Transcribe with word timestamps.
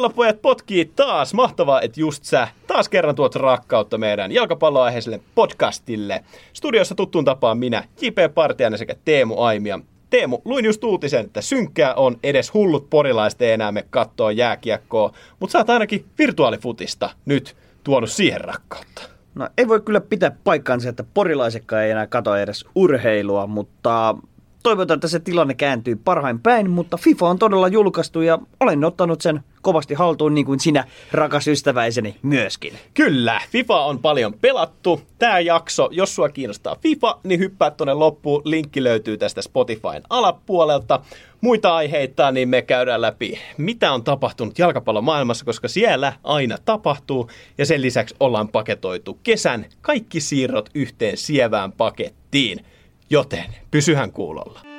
Pallopojat 0.00 0.42
potkii 0.42 0.84
taas. 0.96 1.34
Mahtavaa, 1.34 1.80
että 1.80 2.00
just 2.00 2.24
sä 2.24 2.48
taas 2.66 2.88
kerran 2.88 3.14
tuot 3.14 3.34
rakkautta 3.34 3.98
meidän 3.98 4.32
jalkapalloaiheiselle 4.32 5.20
podcastille. 5.34 6.24
Studiossa 6.52 6.94
tuttuun 6.94 7.24
tapaan 7.24 7.58
minä, 7.58 7.84
J.P. 8.00 8.34
Partianen 8.34 8.78
sekä 8.78 8.94
Teemu 9.04 9.40
Aimia. 9.40 9.80
Teemu, 10.10 10.38
luin 10.44 10.64
just 10.64 10.84
uutisen, 10.84 11.24
että 11.24 11.40
synkkää 11.40 11.94
on 11.94 12.16
edes 12.22 12.54
hullut 12.54 12.90
porilaiset 12.90 13.42
ei 13.42 13.52
enää 13.52 13.72
me 13.72 13.86
kattoo 13.90 14.30
jääkiekkoa, 14.30 15.12
mutta 15.40 15.52
sä 15.52 15.58
oot 15.58 15.70
ainakin 15.70 16.04
virtuaalifutista 16.18 17.10
nyt 17.24 17.56
tuonut 17.84 18.10
siihen 18.10 18.40
rakkautta. 18.40 19.02
No 19.34 19.48
ei 19.58 19.68
voi 19.68 19.80
kyllä 19.80 20.00
pitää 20.00 20.36
paikkaansa, 20.44 20.88
että 20.88 21.04
porilaisekkaan 21.14 21.82
ei 21.82 21.90
enää 21.90 22.06
kato 22.06 22.36
edes 22.36 22.64
urheilua, 22.74 23.46
mutta 23.46 24.16
toivotaan, 24.62 24.96
että 24.96 25.08
se 25.08 25.20
tilanne 25.20 25.54
kääntyy 25.54 25.96
parhain 25.96 26.40
päin, 26.40 26.70
mutta 26.70 26.96
FIFA 26.96 27.28
on 27.28 27.38
todella 27.38 27.68
julkaistu 27.68 28.20
ja 28.20 28.38
olen 28.60 28.84
ottanut 28.84 29.20
sen 29.20 29.40
kovasti 29.62 29.94
haltuun 29.94 30.34
niin 30.34 30.46
kuin 30.46 30.60
sinä, 30.60 30.84
rakas 31.12 31.48
ystäväiseni, 31.48 32.16
myöskin. 32.22 32.78
Kyllä, 32.94 33.40
FIFA 33.50 33.84
on 33.84 33.98
paljon 33.98 34.34
pelattu. 34.40 35.00
Tämä 35.18 35.40
jakso, 35.40 35.88
jos 35.92 36.14
sua 36.14 36.28
kiinnostaa 36.28 36.76
FIFA, 36.80 37.18
niin 37.24 37.40
hyppää 37.40 37.70
tuonne 37.70 37.94
loppuun. 37.94 38.42
Linkki 38.44 38.84
löytyy 38.84 39.16
tästä 39.16 39.42
Spotifyn 39.42 40.02
alapuolelta. 40.10 41.00
Muita 41.40 41.74
aiheita, 41.74 42.30
niin 42.30 42.48
me 42.48 42.62
käydään 42.62 43.00
läpi, 43.00 43.38
mitä 43.56 43.92
on 43.92 44.04
tapahtunut 44.04 44.58
jalkapallomaailmassa, 44.58 45.44
koska 45.44 45.68
siellä 45.68 46.12
aina 46.24 46.58
tapahtuu. 46.64 47.30
Ja 47.58 47.66
sen 47.66 47.82
lisäksi 47.82 48.14
ollaan 48.20 48.48
paketoitu 48.48 49.18
kesän 49.22 49.66
kaikki 49.80 50.20
siirrot 50.20 50.70
yhteen 50.74 51.16
sievään 51.16 51.72
pakettiin. 51.72 52.64
Joten 53.10 53.54
pysyhän 53.70 54.12
kuulolla. 54.12 54.69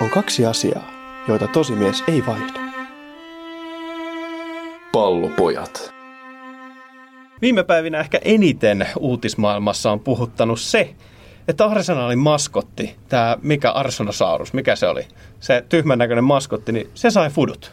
On 0.00 0.10
kaksi 0.10 0.46
asiaa, 0.46 0.90
joita 1.28 1.46
tosimies 1.46 2.04
ei 2.08 2.26
vaihda. 2.26 2.60
Pallopojat. 4.92 5.94
Viime 7.42 7.62
päivinä 7.62 8.00
ehkä 8.00 8.18
eniten 8.22 8.86
uutismaailmassa 8.98 9.92
on 9.92 10.00
puhuttanut 10.00 10.60
se, 10.60 10.94
että 11.48 11.66
Arsenalin 11.66 12.18
maskotti, 12.18 12.96
tämä 13.08 13.36
mikä 13.42 13.70
Arsonosaurus, 13.70 14.52
mikä 14.52 14.76
se 14.76 14.88
oli, 14.88 15.08
se 15.40 15.64
tyhmän 15.68 15.98
näköinen 15.98 16.24
maskotti, 16.24 16.72
niin 16.72 16.90
se 16.94 17.10
sai 17.10 17.30
fudut. 17.30 17.72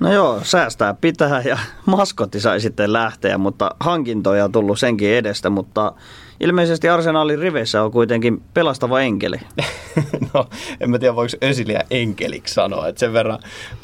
No 0.00 0.12
joo, 0.12 0.40
säästää 0.42 0.94
pitää 0.94 1.42
ja 1.44 1.58
maskotti 1.86 2.40
sai 2.40 2.60
sitten 2.60 2.92
lähteä, 2.92 3.38
mutta 3.38 3.70
hankintoja 3.80 4.44
on 4.44 4.52
tullut 4.52 4.78
senkin 4.78 5.10
edestä, 5.10 5.50
mutta 5.50 5.92
ilmeisesti 6.40 6.88
Arsenalin 6.88 7.38
riveissä 7.38 7.82
on 7.82 7.92
kuitenkin 7.92 8.42
pelastava 8.54 9.00
enkeli. 9.00 9.36
no, 10.34 10.46
en 10.80 10.90
mä 10.90 10.98
tiedä 10.98 11.16
voiko 11.16 11.36
Ösiliä 11.42 11.84
enkeliksi 11.90 12.54
sanoa, 12.54 12.88
että 12.88 13.00
sen 13.00 13.12
verran 13.12 13.38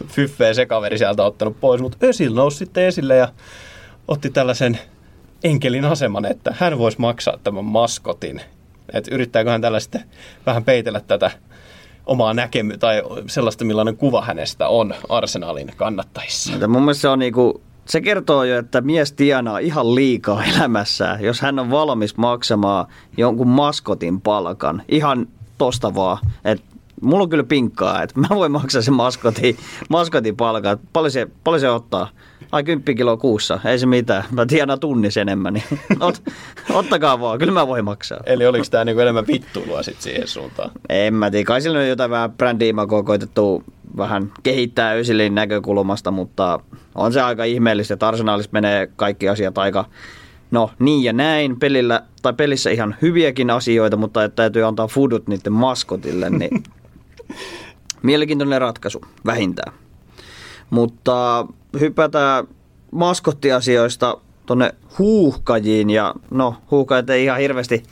fyffeä 0.07 0.55
se 0.55 0.67
kaveri 0.67 0.99
sieltä 0.99 1.25
ottanut 1.25 1.61
pois, 1.61 1.81
mutta 1.81 2.07
Ösil 2.07 2.35
nousi 2.35 2.57
sitten 2.57 2.85
esille 2.85 3.17
ja 3.17 3.29
otti 4.09 4.31
tällaisen 4.31 4.79
enkelin 5.45 5.85
aseman, 5.85 6.25
että 6.25 6.55
hän 6.59 6.79
voisi 6.79 7.01
maksaa 7.01 7.39
tämän 7.45 7.65
maskotin. 7.65 8.41
Että 8.93 9.15
yrittääkö 9.15 9.51
hän 9.51 9.61
tällä 9.61 9.81
sitten 9.81 10.05
vähän 10.47 10.65
peitellä 10.65 11.01
tätä 11.01 11.31
omaa 12.07 12.35
näkemystä 12.35 12.79
tai 12.79 13.03
sellaista, 13.27 13.65
millainen 13.65 13.97
kuva 13.97 14.23
hänestä 14.23 14.69
on 14.69 14.95
Arsenalin 15.09 15.73
kannattajissa. 15.77 16.51
Mutta 16.51 16.69
mun 16.69 16.83
mielestä 16.83 17.01
se 17.01 17.09
on 17.09 17.19
niinku, 17.19 17.63
se 17.87 18.01
kertoo 18.01 18.45
jo, 18.45 18.59
että 18.59 18.81
mies 18.81 19.13
tienaa 19.13 19.59
ihan 19.59 19.95
liikaa 19.95 20.45
elämässään, 20.45 21.25
jos 21.25 21.41
hän 21.41 21.59
on 21.59 21.71
valmis 21.71 22.17
maksamaan 22.17 22.87
jonkun 23.17 23.49
maskotin 23.49 24.21
palkan. 24.21 24.83
Ihan 24.89 25.29
tosta 25.59 25.95
vaan, 25.95 26.19
että 26.45 26.74
mulla 27.05 27.23
on 27.23 27.29
kyllä 27.29 27.45
pinkkaa, 27.45 28.03
että 28.03 28.21
mä 28.21 28.27
voin 28.31 28.53
maksaa 28.53 28.83
sen 28.83 28.95
maskotin, 28.95 29.57
maskotin 29.89 30.37
palkan. 30.37 30.79
Paljon 30.93 31.11
se, 31.11 31.27
paljon 31.45 31.61
se 31.61 31.71
ottaa? 31.71 32.09
Ai 32.53 32.65
10 32.65 32.97
kiloa 32.97 33.17
kuussa, 33.17 33.61
ei 33.65 33.79
se 33.79 33.87
mitään. 33.87 34.25
Mä 34.31 34.47
tiedän 34.47 34.81
tunnis 34.81 35.17
enemmän, 35.17 35.55
niin 35.55 35.65
ot, 36.01 36.23
ottakaa 36.71 37.21
vaan, 37.21 37.39
kyllä 37.39 37.53
mä 37.53 37.67
voin 37.67 37.85
maksaa. 37.85 38.21
Eli 38.27 38.47
oliko 38.47 38.65
tämä 38.71 38.85
niinku 38.85 39.01
enemmän 39.01 39.27
vittuilua 39.27 39.83
sit 39.83 40.01
siihen 40.01 40.29
suuntaan? 40.29 40.71
En 40.89 41.15
mä 41.15 41.31
tiedä, 41.31 41.47
kai 41.47 41.61
sillä 41.61 41.79
on 41.79 41.89
jotain 41.89 42.11
vähän 42.11 42.31
brändi-imagoa 42.31 43.03
koitettu 43.03 43.65
vähän 43.97 44.33
kehittää 44.43 44.93
Ösilin 44.93 45.35
näkökulmasta, 45.35 46.11
mutta 46.11 46.61
on 46.95 47.13
se 47.13 47.23
aika 47.23 47.45
ihmeellistä, 47.45 47.95
että 47.95 48.09
arsenaalissa 48.09 48.51
menee 48.53 48.89
kaikki 48.97 49.29
asiat 49.29 49.59
aika 49.59 49.85
no 50.51 50.71
niin 50.79 51.05
ja 51.05 51.13
näin 51.13 51.59
pelillä, 51.59 52.03
tai 52.23 52.33
pelissä 52.33 52.71
ihan 52.71 52.97
hyviäkin 53.03 53.51
asioita, 53.51 53.99
että 54.25 54.29
täytyy 54.29 54.63
antaa 54.63 54.87
fudut 54.87 55.29
niiden 55.29 55.53
maskotille, 55.53 56.31
niin 56.31 56.63
mielenkiintoinen 58.03 58.61
ratkaisu 58.61 59.01
vähintään. 59.27 59.73
Mutta 60.71 61.47
hypätään 61.81 62.47
maskottiasioista 62.91 64.19
tuonne 64.47 64.75
huuhkajiin 64.99 65.91
ja 65.91 66.15
no 66.31 66.55
huuhkajat 66.71 67.11
ei 67.11 67.25
ihan 67.25 67.39
hirveästi 67.41 67.83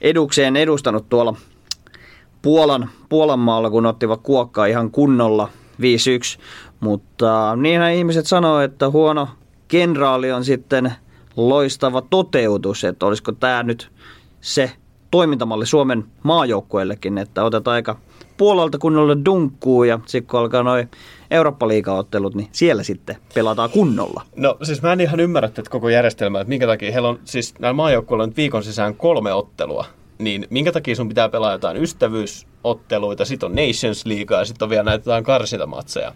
edukseen 0.00 0.56
edustanut 0.56 1.08
tuolla 1.08 1.34
Puolan, 2.42 2.90
Puolan 3.08 3.38
maalla, 3.38 3.70
kun 3.70 3.86
ottivat 3.86 4.20
kuokkaa 4.22 4.66
ihan 4.66 4.90
kunnolla 4.90 5.48
5-1. 5.80 5.82
Mutta 6.80 7.56
niinhän 7.56 7.92
ihmiset 7.92 8.26
sanoo, 8.26 8.60
että 8.60 8.90
huono 8.90 9.28
kenraali 9.68 10.32
on 10.32 10.44
sitten 10.44 10.92
loistava 11.36 12.02
toteutus, 12.02 12.84
että 12.84 13.06
olisiko 13.06 13.32
tämä 13.32 13.62
nyt 13.62 13.90
se 14.40 14.72
toimintamalli 15.10 15.66
Suomen 15.66 16.04
maajoukkueellekin, 16.22 17.18
että 17.18 17.44
otetaan 17.44 17.74
aika 17.74 17.96
puolelta 18.36 18.78
kunnolla 18.78 19.24
dunkkuu 19.24 19.84
ja 19.84 20.00
sitten 20.06 20.30
kun 20.30 20.40
alkaa 20.40 20.62
noin 20.62 20.90
eurooppa 21.30 21.66
ottelut, 21.98 22.34
niin 22.34 22.48
siellä 22.52 22.82
sitten 22.82 23.16
pelataan 23.34 23.70
kunnolla. 23.70 24.22
No 24.36 24.56
siis 24.62 24.82
mä 24.82 24.92
en 24.92 25.00
ihan 25.00 25.20
ymmärrä 25.20 25.46
että 25.46 25.70
koko 25.70 25.88
järjestelmää, 25.88 26.40
että 26.40 26.48
minkä 26.48 26.66
takia 26.66 26.92
heillä 26.92 27.08
on 27.08 27.20
siis 27.24 27.54
näillä 27.58 27.76
maajoukkueilla 27.76 28.26
nyt 28.26 28.36
viikon 28.36 28.62
sisään 28.62 28.94
kolme 28.94 29.32
ottelua, 29.32 29.84
niin 30.18 30.46
minkä 30.50 30.72
takia 30.72 30.96
sun 30.96 31.08
pitää 31.08 31.28
pelaa 31.28 31.52
jotain 31.52 31.76
ystävyysotteluita, 31.76 33.24
sitten 33.24 33.46
on 33.46 33.56
Nations 33.66 34.06
League 34.06 34.36
ja 34.36 34.44
sitten 34.44 34.66
on 34.66 34.70
vielä 34.70 34.82
näitä 34.82 35.02
jotain 35.10 35.24
karsintamatseja. 35.24 36.12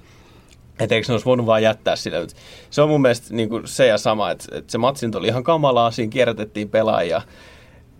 Että 0.81 0.95
eikö 0.95 1.07
se 1.07 1.13
olisi 1.13 1.27
voinut 1.27 1.47
vaan 1.47 1.63
jättää 1.63 1.97
sille. 1.97 2.27
Se 2.71 2.83
on 2.83 2.89
mun 2.89 3.03
mielestä 3.03 3.35
niin 3.35 3.49
kuin 3.49 3.63
se 3.67 3.87
ja 3.87 3.99
sama, 3.99 4.31
että, 4.31 4.45
että 4.53 4.73
se 4.73 4.79
matsin 4.79 5.17
oli 5.17 5.27
ihan 5.27 5.45
kamalaa, 5.45 5.91
siinä 5.91 6.11
kierrätettiin 6.11 6.69
pelaajia. 6.69 7.23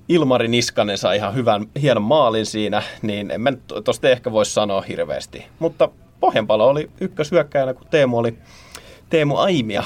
Ilmari 0.09 0.49
Niskanen 0.49 0.99
sai 0.99 1.17
ihan 1.17 1.35
hyvän, 1.35 1.67
hienon 1.83 2.03
maalin 2.03 2.47
siinä, 2.47 2.83
niin 3.03 3.31
en 3.31 3.41
mä 3.41 3.53
tosta 3.85 4.09
ehkä 4.09 4.33
voisi 4.33 4.53
sanoa 4.53 4.81
hirveästi. 4.81 5.47
Mutta 5.59 5.89
Pohjanpalo 6.21 6.69
oli 6.69 6.91
ykköshyökkäjänä, 7.01 7.75
kun 7.75 7.87
Teemu 7.91 8.19
oli 8.19 8.39
Teemu 9.11 9.37
Aimia. 9.37 9.85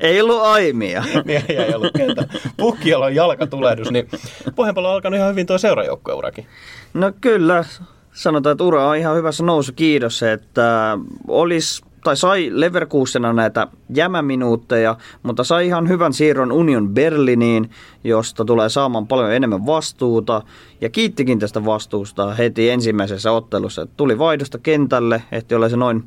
ei 0.00 0.20
ollut 0.22 0.42
aimia. 0.42 1.04
niin 1.24 1.42
ei, 1.48 1.56
ei 1.56 1.74
ollut 1.74 1.92
ketä. 1.96 2.26
Pukkialla 2.56 3.06
on 3.06 3.14
jalkatulehdus, 3.14 3.90
niin 3.90 4.08
Pohjanpalo 4.54 4.88
on 4.88 4.94
alkanut 4.94 5.16
ihan 5.16 5.30
hyvin 5.30 5.46
tuo 5.46 5.58
seurajoukkueurakin. 5.58 6.46
No 6.94 7.12
kyllä, 7.20 7.64
sanotaan, 8.12 8.52
että 8.52 8.64
ura 8.64 8.88
on 8.88 8.96
ihan 8.96 9.16
hyvässä 9.16 9.44
nousu, 9.44 9.72
kiitos, 9.76 10.22
että 10.22 10.98
olisi 11.28 11.82
tai 12.04 12.16
sai 12.16 12.50
Leverkusena 12.52 13.32
näitä 13.32 13.66
jämäminuutteja, 13.94 14.96
mutta 15.22 15.44
sai 15.44 15.66
ihan 15.66 15.88
hyvän 15.88 16.12
siirron 16.12 16.52
Union 16.52 16.88
Berliniin, 16.88 17.70
josta 18.04 18.44
tulee 18.44 18.68
saamaan 18.68 19.06
paljon 19.06 19.32
enemmän 19.32 19.66
vastuuta. 19.66 20.42
Ja 20.80 20.88
kiittikin 20.88 21.38
tästä 21.38 21.64
vastuusta 21.64 22.34
heti 22.34 22.70
ensimmäisessä 22.70 23.32
ottelussa. 23.32 23.86
Tuli 23.96 24.18
vaihdosta 24.18 24.58
kentälle, 24.58 25.22
ehti 25.32 25.54
olla 25.54 25.68
se 25.68 25.76
noin 25.76 26.04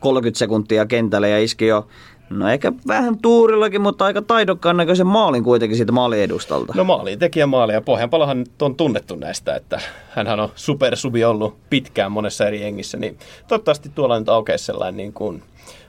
30 0.00 0.38
sekuntia 0.38 0.86
kentälle 0.86 1.28
ja 1.28 1.38
iski 1.38 1.66
jo 1.66 1.86
No 2.32 2.48
ehkä 2.48 2.72
vähän 2.86 3.18
tuurillakin, 3.18 3.80
mutta 3.80 4.04
aika 4.04 4.22
taidokkaan 4.22 4.76
näköisen 4.76 5.06
maalin 5.06 5.44
kuitenkin 5.44 5.76
siitä 5.76 5.92
maaliedustalta. 5.92 6.72
No 6.76 6.84
maaliin 6.84 7.18
tekijä 7.18 7.46
maali 7.46 7.72
ja 7.72 7.80
Pohjanpalohan 7.80 8.46
on 8.62 8.76
tunnettu 8.76 9.16
näistä, 9.16 9.56
että 9.56 9.80
hän 10.10 10.40
on 10.40 10.48
supersubi 10.54 11.24
ollut 11.24 11.56
pitkään 11.70 12.12
monessa 12.12 12.46
eri 12.46 12.62
jengissä, 12.62 12.98
niin 12.98 13.18
toivottavasti 13.48 13.88
tuolla 13.88 14.18
nyt 14.18 14.28
aukeisi 14.28 14.64
sellainen 14.64 14.96
niin 14.96 15.12
kuin 15.12 15.42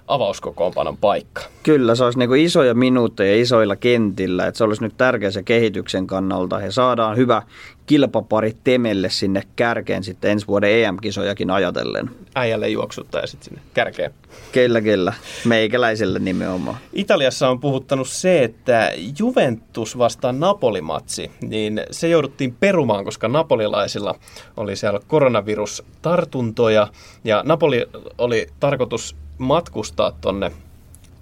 avauskokoonpanon 0.08 0.98
paikka. 0.98 1.42
Kyllä, 1.64 1.96
se 1.96 2.04
olisi 2.04 2.20
niin 2.20 2.36
isoja 2.36 2.74
minuutteja 2.74 3.42
isoilla 3.42 3.76
kentillä, 3.76 4.48
että 4.48 4.58
se 4.58 4.64
olisi 4.64 4.84
nyt 4.84 4.98
tärkeä 4.98 5.32
se 5.32 5.44
kehityksen 5.44 6.08
kannalta 6.08 6.62
ja 6.62 6.72
saadaan 6.72 7.18
hyvä 7.18 7.42
kilpapari 7.86 8.58
Temelle 8.64 9.10
sinne 9.10 9.44
kärkeen 9.56 10.04
sitten 10.04 10.32
ensi 10.32 10.48
vuoden 10.48 10.72
EM-kisojakin 10.72 11.50
ajatellen. 11.50 12.10
Äijälle 12.36 12.70
juoksuttaa 12.70 13.22
ja 13.22 13.28
sitten 13.28 13.46
sinne 13.46 13.62
kärkeen. 13.74 14.14
Kyllä, 14.52 14.82
kyllä. 14.82 15.14
Meikäläiselle 15.46 16.20
nimenomaan. 16.20 16.78
Italiassa 16.94 17.50
on 17.50 17.60
puhuttanut 17.60 18.08
se, 18.08 18.44
että 18.44 18.92
Juventus 19.20 19.98
vastaan 19.98 20.40
Napolimatsi, 20.40 21.32
niin 21.42 21.82
se 21.92 22.08
jouduttiin 22.10 22.56
perumaan, 22.60 23.06
koska 23.06 23.28
napolilaisilla 23.28 24.16
oli 24.58 24.76
siellä 24.76 25.00
koronavirustartuntoja 25.08 26.88
ja 27.24 27.42
Napoli 27.46 27.86
oli 28.18 28.48
tarkoitus 28.60 29.16
matkustaa 29.38 30.12
tonne 30.22 30.52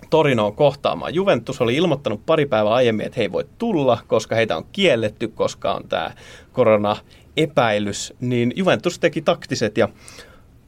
Torinoon 0.09 0.55
kohtaamaan. 0.55 1.15
Juventus 1.15 1.61
oli 1.61 1.75
ilmoittanut 1.75 2.25
pari 2.25 2.45
päivää 2.45 2.73
aiemmin, 2.73 3.05
että 3.05 3.15
he 3.17 3.21
ei 3.21 3.31
voi 3.31 3.45
tulla, 3.57 3.97
koska 4.07 4.35
heitä 4.35 4.57
on 4.57 4.65
kielletty, 4.71 5.27
koska 5.27 5.73
on 5.73 5.87
tämä 5.89 6.11
korona-epäilys. 6.53 8.13
Niin 8.19 8.53
Juventus 8.55 8.99
teki 8.99 9.21
taktiset 9.21 9.77
ja 9.77 9.89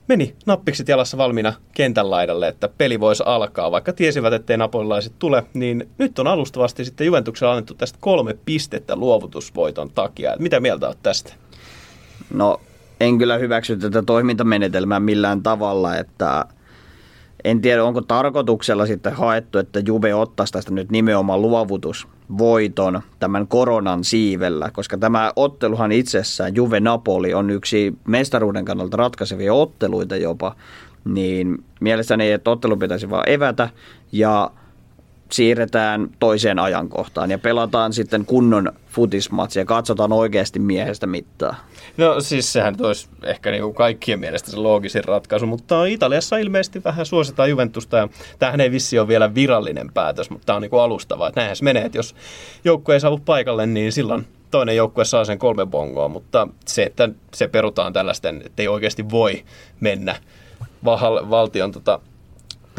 meni 0.07 0.35
nappikset 0.45 0.87
jalassa 0.87 1.17
valmiina 1.17 1.53
kentän 1.73 2.11
laidalle, 2.11 2.47
että 2.47 2.67
peli 2.77 2.99
voisi 2.99 3.23
alkaa. 3.25 3.71
Vaikka 3.71 3.93
tiesivät, 3.93 4.33
ettei 4.33 4.57
napolilaiset 4.57 5.13
tule, 5.19 5.43
niin 5.53 5.89
nyt 5.97 6.19
on 6.19 6.27
alustavasti 6.27 6.85
sitten 6.85 7.07
Juventuksella 7.07 7.53
annettu 7.53 7.73
tästä 7.73 7.97
kolme 8.01 8.35
pistettä 8.45 8.95
luovutusvoiton 8.95 9.89
takia. 9.89 10.35
Mitä 10.39 10.59
mieltä 10.59 10.87
olet 10.87 11.03
tästä? 11.03 11.33
No 12.33 12.61
en 12.99 13.17
kyllä 13.17 13.37
hyväksy 13.37 13.77
tätä 13.77 14.03
toimintamenetelmää 14.03 14.99
millään 14.99 15.43
tavalla, 15.43 15.97
että 15.97 16.45
en 17.45 17.61
tiedä 17.61 17.83
onko 17.83 18.01
tarkoituksella 18.01 18.85
sitten 18.85 19.13
haettu, 19.13 19.57
että 19.57 19.79
Juve 19.85 20.13
ottaisi 20.13 20.53
tästä 20.53 20.71
nyt 20.71 20.91
nimenomaan 20.91 21.41
luovutusvoiton 21.41 23.01
tämän 23.19 23.47
koronan 23.47 24.03
siivellä, 24.03 24.71
koska 24.71 24.97
tämä 24.97 25.31
otteluhan 25.35 25.91
itsessään, 25.91 26.55
Juve 26.55 26.79
Napoli, 26.79 27.33
on 27.33 27.49
yksi 27.49 27.97
mestaruuden 28.07 28.65
kannalta 28.65 28.97
ratkaisevia 28.97 29.53
otteluita 29.53 30.15
jopa, 30.15 30.55
niin 31.05 31.63
mielestäni, 31.79 32.31
että 32.31 32.51
ottelu 32.51 32.77
pitäisi 32.77 33.09
vaan 33.09 33.29
evätä 33.29 33.69
ja 34.11 34.51
siirretään 35.33 36.09
toiseen 36.19 36.59
ajankohtaan 36.59 37.31
ja 37.31 37.37
pelataan 37.37 37.93
sitten 37.93 38.25
kunnon 38.25 38.71
futismatsi 38.89 39.59
ja 39.59 39.65
katsotaan 39.65 40.13
oikeasti 40.13 40.59
miehestä 40.59 41.07
mittaa. 41.07 41.55
No 41.97 42.21
siis 42.21 42.53
sehän 42.53 42.75
olisi 42.79 43.07
ehkä 43.23 43.51
niin 43.51 43.63
kuin 43.63 43.75
kaikkien 43.75 44.19
mielestä 44.19 44.51
se 44.51 44.57
loogisin 44.57 45.03
ratkaisu, 45.03 45.45
mutta 45.45 45.85
Italiassa 45.85 46.37
ilmeisesti 46.37 46.83
vähän 46.83 47.05
suositaan 47.05 47.49
Juventusta 47.49 47.97
ja 47.97 48.09
tämähän 48.39 48.61
ei 48.61 48.71
vissi 48.71 48.99
ole 48.99 49.07
vielä 49.07 49.35
virallinen 49.35 49.93
päätös, 49.93 50.29
mutta 50.29 50.45
tämä 50.45 50.55
on 50.55 50.61
niin 50.61 50.69
kuin 50.69 50.81
alustava, 50.81 51.27
että 51.27 51.39
näinhän 51.39 51.55
se 51.55 51.63
menee, 51.63 51.85
että 51.85 51.97
jos 51.97 52.15
joukkue 52.63 52.93
ei 52.93 52.99
saavu 52.99 53.17
paikalle, 53.17 53.65
niin 53.65 53.91
silloin 53.91 54.27
toinen 54.51 54.75
joukkue 54.75 55.05
saa 55.05 55.25
sen 55.25 55.39
kolme 55.39 55.65
bongoa, 55.65 56.07
mutta 56.07 56.47
se, 56.65 56.83
että 56.83 57.09
se 57.33 57.47
perutaan 57.47 57.93
tällaisten, 57.93 58.41
että 58.45 58.61
ei 58.61 58.67
oikeasti 58.67 59.09
voi 59.09 59.43
mennä 59.79 60.15
valtion 61.29 61.71
tota, 61.71 61.99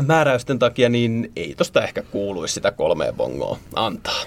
määräysten 0.03 0.59
takia, 0.59 0.89
niin 0.89 1.33
ei 1.37 1.55
tosta 1.55 1.83
ehkä 1.83 2.03
kuuluisi 2.03 2.55
sitä 2.55 2.71
kolmea 2.71 3.13
bongoa 3.13 3.59
antaa. 3.75 4.23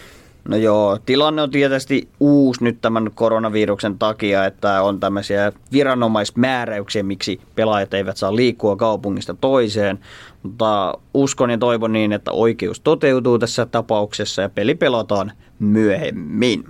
No 0.47 0.57
joo, 0.57 0.99
tilanne 1.05 1.41
on 1.41 1.51
tietysti 1.51 2.07
uusi 2.19 2.63
nyt 2.63 2.81
tämän 2.81 3.11
koronaviruksen 3.15 3.99
takia, 3.99 4.45
että 4.45 4.81
on 4.81 4.99
tämmöisiä 4.99 5.51
viranomaismääräyksiä, 5.71 7.03
miksi 7.03 7.41
pelaajat 7.55 7.93
eivät 7.93 8.17
saa 8.17 8.35
liikkua 8.35 8.75
kaupungista 8.75 9.33
toiseen. 9.41 9.99
Mutta 10.43 10.97
uskon 11.13 11.49
ja 11.49 11.57
toivon 11.57 11.93
niin, 11.93 12.13
että 12.13 12.31
oikeus 12.31 12.79
toteutuu 12.79 13.39
tässä 13.39 13.65
tapauksessa 13.65 14.41
ja 14.41 14.49
peli 14.49 14.75
pelataan 14.75 15.31
myöhemmin. 15.59 16.63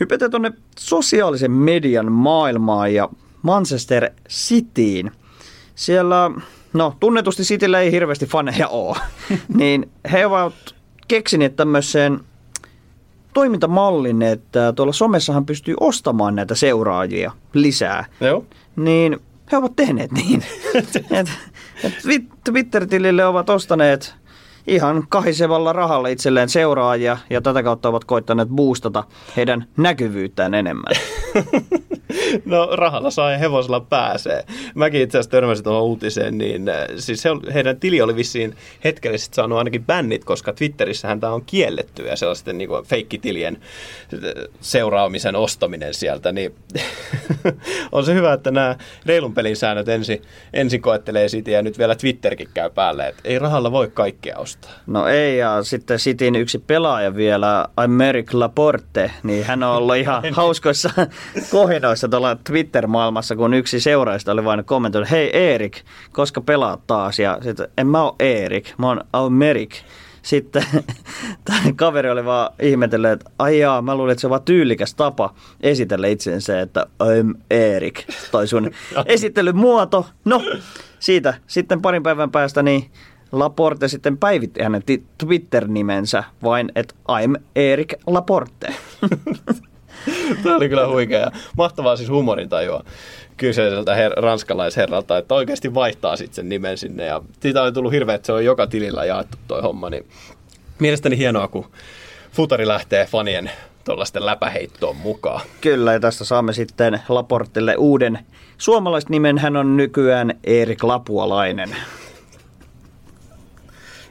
Hypätään 0.00 0.30
tuonne 0.30 0.52
sosiaalisen 0.78 1.50
median 1.50 2.12
maailmaan 2.12 2.94
ja 2.94 3.08
Manchester 3.42 4.10
Cityin. 4.28 5.10
Siellä 5.74 6.30
no 6.72 6.96
tunnetusti 7.00 7.42
Cityllä 7.42 7.80
ei 7.80 7.92
hirveästi 7.92 8.26
faneja 8.26 8.68
ole, 8.68 8.96
niin 9.58 9.90
he 10.12 10.26
ovat 10.26 10.54
keksineet 11.08 11.56
tämmöisen 11.56 12.20
toimintamallin, 13.34 14.22
että 14.22 14.72
tuolla 14.72 14.92
somessahan 14.92 15.46
pystyy 15.46 15.74
ostamaan 15.80 16.34
näitä 16.34 16.54
seuraajia 16.54 17.32
lisää. 17.54 18.04
Joo. 18.20 18.44
Niin 18.76 19.18
he 19.52 19.56
ovat 19.56 19.76
tehneet 19.76 20.12
niin. 20.12 20.44
et, 21.10 21.28
et 21.84 21.94
Twitter-tilille 22.44 23.24
ovat 23.24 23.50
ostaneet 23.50 24.14
ihan 24.68 25.04
kahisevalla 25.08 25.72
rahalla 25.72 26.08
itselleen 26.08 26.48
seuraajia 26.48 27.18
ja 27.30 27.40
tätä 27.40 27.62
kautta 27.62 27.88
ovat 27.88 28.04
koittaneet 28.04 28.48
boostata 28.48 29.04
heidän 29.36 29.66
näkyvyyttään 29.76 30.54
enemmän. 30.54 30.94
No 32.44 32.68
rahalla 32.72 33.10
saa 33.10 33.32
ja 33.32 33.38
hevosella 33.38 33.80
pääsee. 33.80 34.44
Mäkin 34.74 35.00
itse 35.00 35.18
asiassa 35.18 35.30
törmäsin 35.30 35.64
tuohon 35.64 35.82
uutiseen, 35.82 36.38
niin 36.38 36.68
äh, 36.68 36.86
siis 36.96 37.22
se, 37.22 37.28
heidän 37.54 37.80
tili 37.80 38.00
oli 38.00 38.16
vissiin 38.16 38.56
hetkellisesti 38.84 39.34
saanut 39.34 39.58
ainakin 39.58 39.84
bännit, 39.84 40.24
koska 40.24 40.52
Twitterissähän 40.52 41.20
tämä 41.20 41.32
on 41.32 41.44
kielletty 41.44 42.02
ja 42.02 42.16
sellaisten 42.16 42.58
niin 42.58 42.70
feikkitilien 42.84 43.56
äh, 44.14 44.20
seuraamisen 44.60 45.36
ostaminen 45.36 45.94
sieltä, 45.94 46.32
niin 46.32 46.54
on 47.92 48.04
se 48.04 48.14
hyvä, 48.14 48.32
että 48.32 48.50
nämä 48.50 48.76
reilun 49.06 49.34
pelin 49.34 49.56
säännöt 49.56 49.88
ensin, 49.88 50.22
ensin 50.52 50.82
koettelee 50.82 51.28
siitä 51.28 51.50
ja 51.50 51.62
nyt 51.62 51.78
vielä 51.78 51.94
Twitterkin 51.94 52.48
käy 52.54 52.70
päälle, 52.70 53.08
että 53.08 53.22
ei 53.24 53.38
rahalla 53.38 53.72
voi 53.72 53.90
kaikkea 53.94 54.38
ostaa. 54.38 54.57
No 54.86 55.06
ei, 55.06 55.38
ja 55.38 55.62
sitten 55.62 55.98
Cityn 55.98 56.36
yksi 56.36 56.58
pelaaja 56.58 57.14
vielä, 57.14 57.68
Americ 57.76 58.34
Laporte, 58.34 59.10
niin 59.22 59.44
hän 59.44 59.62
on 59.62 59.76
ollut 59.76 59.96
ihan 59.96 60.22
hauskoissa 60.32 60.90
kohinoissa 61.50 62.08
tuolla 62.08 62.36
Twitter-maailmassa, 62.44 63.36
kun 63.36 63.54
yksi 63.54 63.80
seuraajista 63.80 64.32
oli 64.32 64.44
vain 64.44 64.64
kommentoinut, 64.64 65.10
hei 65.10 65.52
Erik, 65.52 65.76
koska 66.12 66.40
pelaat 66.40 66.86
taas? 66.86 67.18
Ja 67.18 67.38
sitten, 67.42 67.68
en 67.78 67.86
mä 67.86 68.02
ole 68.02 68.14
Erik, 68.18 68.72
mä 68.78 68.86
oon 68.86 69.00
Amerik. 69.12 69.70
Sitten 70.22 70.64
tämä 71.44 71.60
kaveri 71.76 72.10
oli 72.10 72.24
vaan 72.24 72.50
ihmetellyt, 72.62 73.10
että 73.10 73.30
ai 73.38 73.58
jaa, 73.58 73.82
mä 73.82 73.94
luulin, 73.94 74.12
että 74.12 74.20
se 74.20 74.26
on 74.26 74.30
vaan 74.30 74.42
tyylikäs 74.42 74.94
tapa 74.94 75.34
esitellä 75.60 76.06
itsensä, 76.06 76.60
että 76.60 76.86
I'm 77.02 77.40
Erik. 77.50 78.04
Tai 78.32 78.46
sun 78.46 78.70
esittelymuoto. 79.06 80.06
No, 80.24 80.42
siitä 80.98 81.34
sitten 81.46 81.82
parin 81.82 82.02
päivän 82.02 82.30
päästä 82.30 82.62
niin 82.62 82.90
Laporte 83.32 83.88
sitten 83.88 84.18
päivitti 84.18 84.62
hänen 84.62 84.82
Twitter-nimensä 85.18 86.24
vain, 86.42 86.72
että 86.74 86.94
I'm 87.12 87.40
Erik 87.56 87.94
Laporte. 88.06 88.74
Tämä 90.42 90.56
oli 90.56 90.68
kyllä 90.68 90.88
huikea. 90.88 91.30
Mahtavaa 91.56 91.96
siis 91.96 92.08
huumorintajua 92.10 92.84
kyseiseltä 93.36 93.94
her- 93.94 94.22
ranskalaisherralta, 94.22 95.18
että 95.18 95.34
oikeasti 95.34 95.74
vaihtaa 95.74 96.16
sitten 96.16 96.34
sen 96.34 96.48
nimen 96.48 96.78
sinne. 96.78 97.04
Ja 97.04 97.22
siitä 97.40 97.62
oli 97.62 97.72
tullut 97.72 97.92
hirveä, 97.92 98.14
että 98.14 98.26
se 98.26 98.32
on 98.32 98.44
joka 98.44 98.66
tilillä 98.66 99.04
jaettu 99.04 99.36
toi 99.48 99.62
homma. 99.62 99.90
Niin 99.90 100.06
mielestäni 100.78 101.18
hienoa, 101.18 101.48
kun 101.48 101.66
futari 102.32 102.66
lähtee 102.66 103.06
fanien 103.06 103.50
tuollaisten 103.84 104.26
läpäheittoon 104.26 104.96
mukaan. 104.96 105.40
Kyllä, 105.60 105.92
ja 105.92 106.00
tästä 106.00 106.24
saamme 106.24 106.52
sitten 106.52 107.00
Laportille 107.08 107.76
uuden 107.76 108.18
suomalaisnimen. 108.58 109.38
Hän 109.38 109.56
on 109.56 109.76
nykyään 109.76 110.34
Erik 110.44 110.84
Lapualainen. 110.84 111.76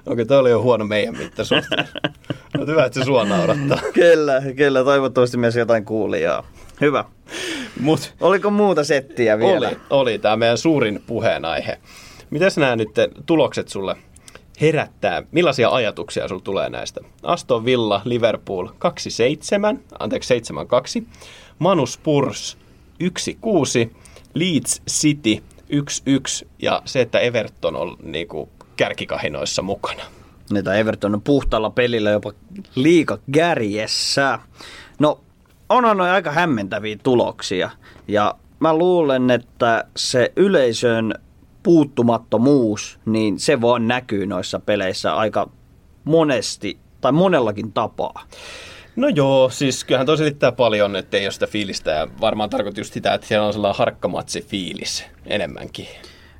Okei, 0.07 0.25
toi 0.25 0.37
oli 0.37 0.49
jo 0.49 0.61
huono 0.61 0.85
meidän 0.85 1.17
mittasuhteessa. 1.17 1.85
No 2.57 2.65
hyvä, 2.65 2.85
että 2.85 2.99
se 2.99 3.05
sua 3.05 3.25
naurattaa. 3.25 3.79
kyllä, 3.93 4.41
kyllä. 4.55 4.83
Toivottavasti 4.83 5.37
myös 5.37 5.55
jotain 5.55 5.85
kuulijaa. 5.85 6.43
Hyvä. 6.81 7.05
Mut, 7.79 8.13
Oliko 8.21 8.49
muuta 8.49 8.83
settiä 8.83 9.39
vielä? 9.39 9.67
Oli, 9.67 9.77
oli 9.89 10.19
tämä 10.19 10.35
meidän 10.35 10.57
suurin 10.57 11.03
puheenaihe. 11.07 11.77
Mitäs 12.29 12.57
nämä 12.57 12.75
nyt 12.75 12.89
tulokset 13.25 13.67
sulle 13.67 13.95
herättää? 14.61 15.23
Millaisia 15.31 15.69
ajatuksia 15.69 16.27
sulla 16.27 16.41
tulee 16.41 16.69
näistä? 16.69 17.01
Aston 17.23 17.65
Villa, 17.65 18.01
Liverpool 18.05 18.67
2-7, 18.67 18.69
anteeksi 19.99 20.39
7-2. 20.99 21.03
Manu 21.59 21.85
Spurs 21.85 22.57
1-6, 23.03 23.89
Leeds 24.33 24.81
City 24.89 25.43
1-1 26.43 26.47
ja 26.59 26.81
se, 26.85 27.01
että 27.01 27.19
Everton 27.19 27.75
on 27.75 27.97
niinku 28.03 28.49
kärkikahinoissa 28.77 29.61
mukana. 29.61 30.03
Niitä 30.49 30.73
Everton 30.73 31.13
on 31.13 31.21
puhtaalla 31.21 31.69
pelillä 31.69 32.09
jopa 32.09 32.33
liika 32.75 33.17
kärjessä. 33.31 34.39
No, 34.99 35.19
onhan 35.69 35.97
noin 35.97 36.11
aika 36.11 36.31
hämmentäviä 36.31 36.97
tuloksia. 37.03 37.69
Ja 38.07 38.35
mä 38.59 38.73
luulen, 38.73 39.31
että 39.31 39.85
se 39.95 40.31
yleisön 40.35 41.13
puuttumattomuus, 41.63 42.99
niin 43.05 43.39
se 43.39 43.61
vaan 43.61 43.87
näkyy 43.87 44.25
noissa 44.25 44.59
peleissä 44.59 45.15
aika 45.15 45.49
monesti 46.03 46.77
tai 47.01 47.11
monellakin 47.11 47.73
tapaa. 47.73 48.23
No 48.95 49.07
joo, 49.07 49.49
siis 49.49 49.83
kyllähän 49.83 50.05
toi 50.05 50.17
selittää 50.17 50.51
paljon, 50.51 50.95
että 50.95 51.17
ei 51.17 51.25
ole 51.25 51.31
sitä 51.31 51.47
fiilistä 51.47 51.91
ja 51.91 52.07
varmaan 52.21 52.49
tarkoitus 52.49 52.77
just 52.77 52.93
sitä, 52.93 53.13
että 53.13 53.27
siellä 53.27 53.47
on 53.47 53.53
sellainen 53.53 53.77
harkkamatsi 53.77 54.41
fiilis 54.41 55.05
enemmänkin. 55.25 55.87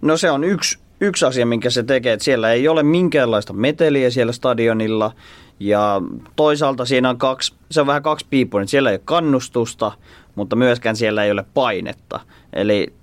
No 0.02 0.18
se 0.18 0.32
on 0.32 0.44
yksi 0.44 0.80
yksi 1.02 1.26
asia, 1.26 1.46
minkä 1.46 1.70
se 1.70 1.84
tekee, 1.84 2.14
että 2.14 2.24
siellä 2.24 2.52
ei 2.52 2.68
ole 2.68 2.84
minkäänlaista 2.84 3.54
meteliä 3.54 4.10
siellä 4.10 4.32
stadionilla. 4.32 5.12
Ja 5.60 6.02
toisaalta 6.36 6.86
siinä 6.86 7.10
on 7.10 7.18
kaksi, 7.18 7.54
se 7.72 7.82
on 7.82 7.88
vähän 7.88 8.04
kaksi 8.04 8.26
piippuja, 8.30 8.62
että 8.62 8.72
siellä 8.72 8.90
ei 8.90 8.94
ole 8.94 9.02
kannustusta, 9.06 9.92
mutta 10.36 10.56
myöskään 10.56 10.96
siellä 10.96 11.24
ei 11.24 11.32
ole 11.32 11.46
painetta. 11.54 12.20
Eli 12.54 12.94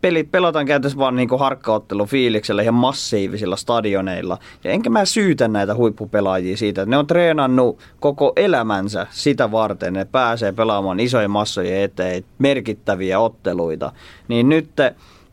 pelit 0.00 0.30
pelataan 0.30 0.66
käytössä 0.66 0.98
vaan 0.98 1.16
niin 1.16 1.28
harkkaottelu 1.38 2.06
fiiliksellä 2.06 2.62
ihan 2.62 2.74
massiivisilla 2.74 3.56
stadioneilla. 3.56 4.38
Ja 4.64 4.70
enkä 4.70 4.90
mä 4.90 5.04
syytä 5.04 5.48
näitä 5.48 5.74
huippupelaajia 5.74 6.56
siitä, 6.56 6.82
että 6.82 6.90
ne 6.90 6.96
on 6.96 7.06
treenannut 7.06 7.78
koko 8.00 8.32
elämänsä 8.36 9.06
sitä 9.10 9.50
varten, 9.50 9.92
ne 9.92 10.04
pääsee 10.04 10.52
pelaamaan 10.52 11.00
isojen 11.00 11.30
massojen 11.30 11.82
eteen 11.82 12.24
merkittäviä 12.38 13.18
otteluita. 13.18 13.92
Niin 14.28 14.48
nyt 14.48 14.70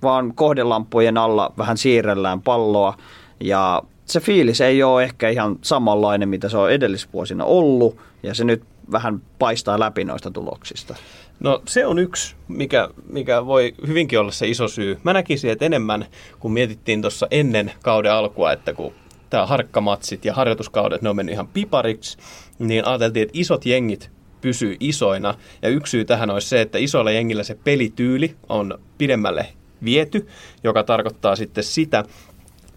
vaan 0.04 0.34
kohdelampujen 0.36 1.18
alla 1.18 1.54
vähän 1.58 1.78
siirrellään 1.78 2.42
palloa 2.42 2.98
ja 3.40 3.84
se 4.06 4.20
fiilis 4.20 4.62
ei 4.62 4.84
ole 4.84 5.04
ehkä 5.04 5.30
ihan 5.30 5.56
samanlainen, 5.62 6.30
mitä 6.30 6.50
se 6.50 6.58
on 6.58 6.72
edellisvuosina 6.72 7.46
ollut, 7.46 7.98
ja 8.24 8.34
se 8.34 8.44
nyt 8.44 8.64
vähän 8.92 9.22
paistaa 9.40 9.80
läpi 9.80 10.04
noista 10.04 10.32
tuloksista. 10.32 10.96
No 11.40 11.62
se 11.68 11.86
on 11.86 12.00
yksi, 12.00 12.36
mikä, 12.48 12.90
mikä 13.10 13.46
voi 13.46 13.74
hyvinkin 13.88 14.20
olla 14.20 14.32
se 14.32 14.48
iso 14.48 14.68
syy. 14.68 15.00
Mä 15.04 15.14
näkisin, 15.14 15.52
että 15.52 15.66
enemmän, 15.66 16.06
kun 16.40 16.54
mietittiin 16.54 17.02
tuossa 17.02 17.28
ennen 17.32 17.72
kauden 17.84 18.14
alkua, 18.14 18.52
että 18.52 18.74
kun 18.74 18.94
tämä 19.30 19.46
harkkamatsit 19.46 20.26
ja 20.26 20.34
harjoituskaudet, 20.34 21.02
ne 21.02 21.10
on 21.10 21.16
mennyt 21.16 21.34
ihan 21.34 21.48
pipariksi, 21.48 22.18
niin 22.60 22.88
ajateltiin, 22.88 23.24
että 23.24 23.40
isot 23.40 23.66
jengit 23.66 24.12
pysyy 24.42 24.78
isoina. 24.80 25.36
Ja 25.62 25.70
yksi 25.70 25.92
syy 25.92 26.06
tähän 26.06 26.30
olisi 26.30 26.50
se, 26.50 26.62
että 26.62 26.78
isoilla 26.78 27.12
jengillä 27.12 27.44
se 27.44 27.58
pelityyli 27.64 28.36
on 28.50 28.80
pidemmälle 28.98 29.48
viety, 29.86 30.28
joka 30.64 30.84
tarkoittaa 30.84 31.36
sitten 31.36 31.64
sitä, 31.64 32.04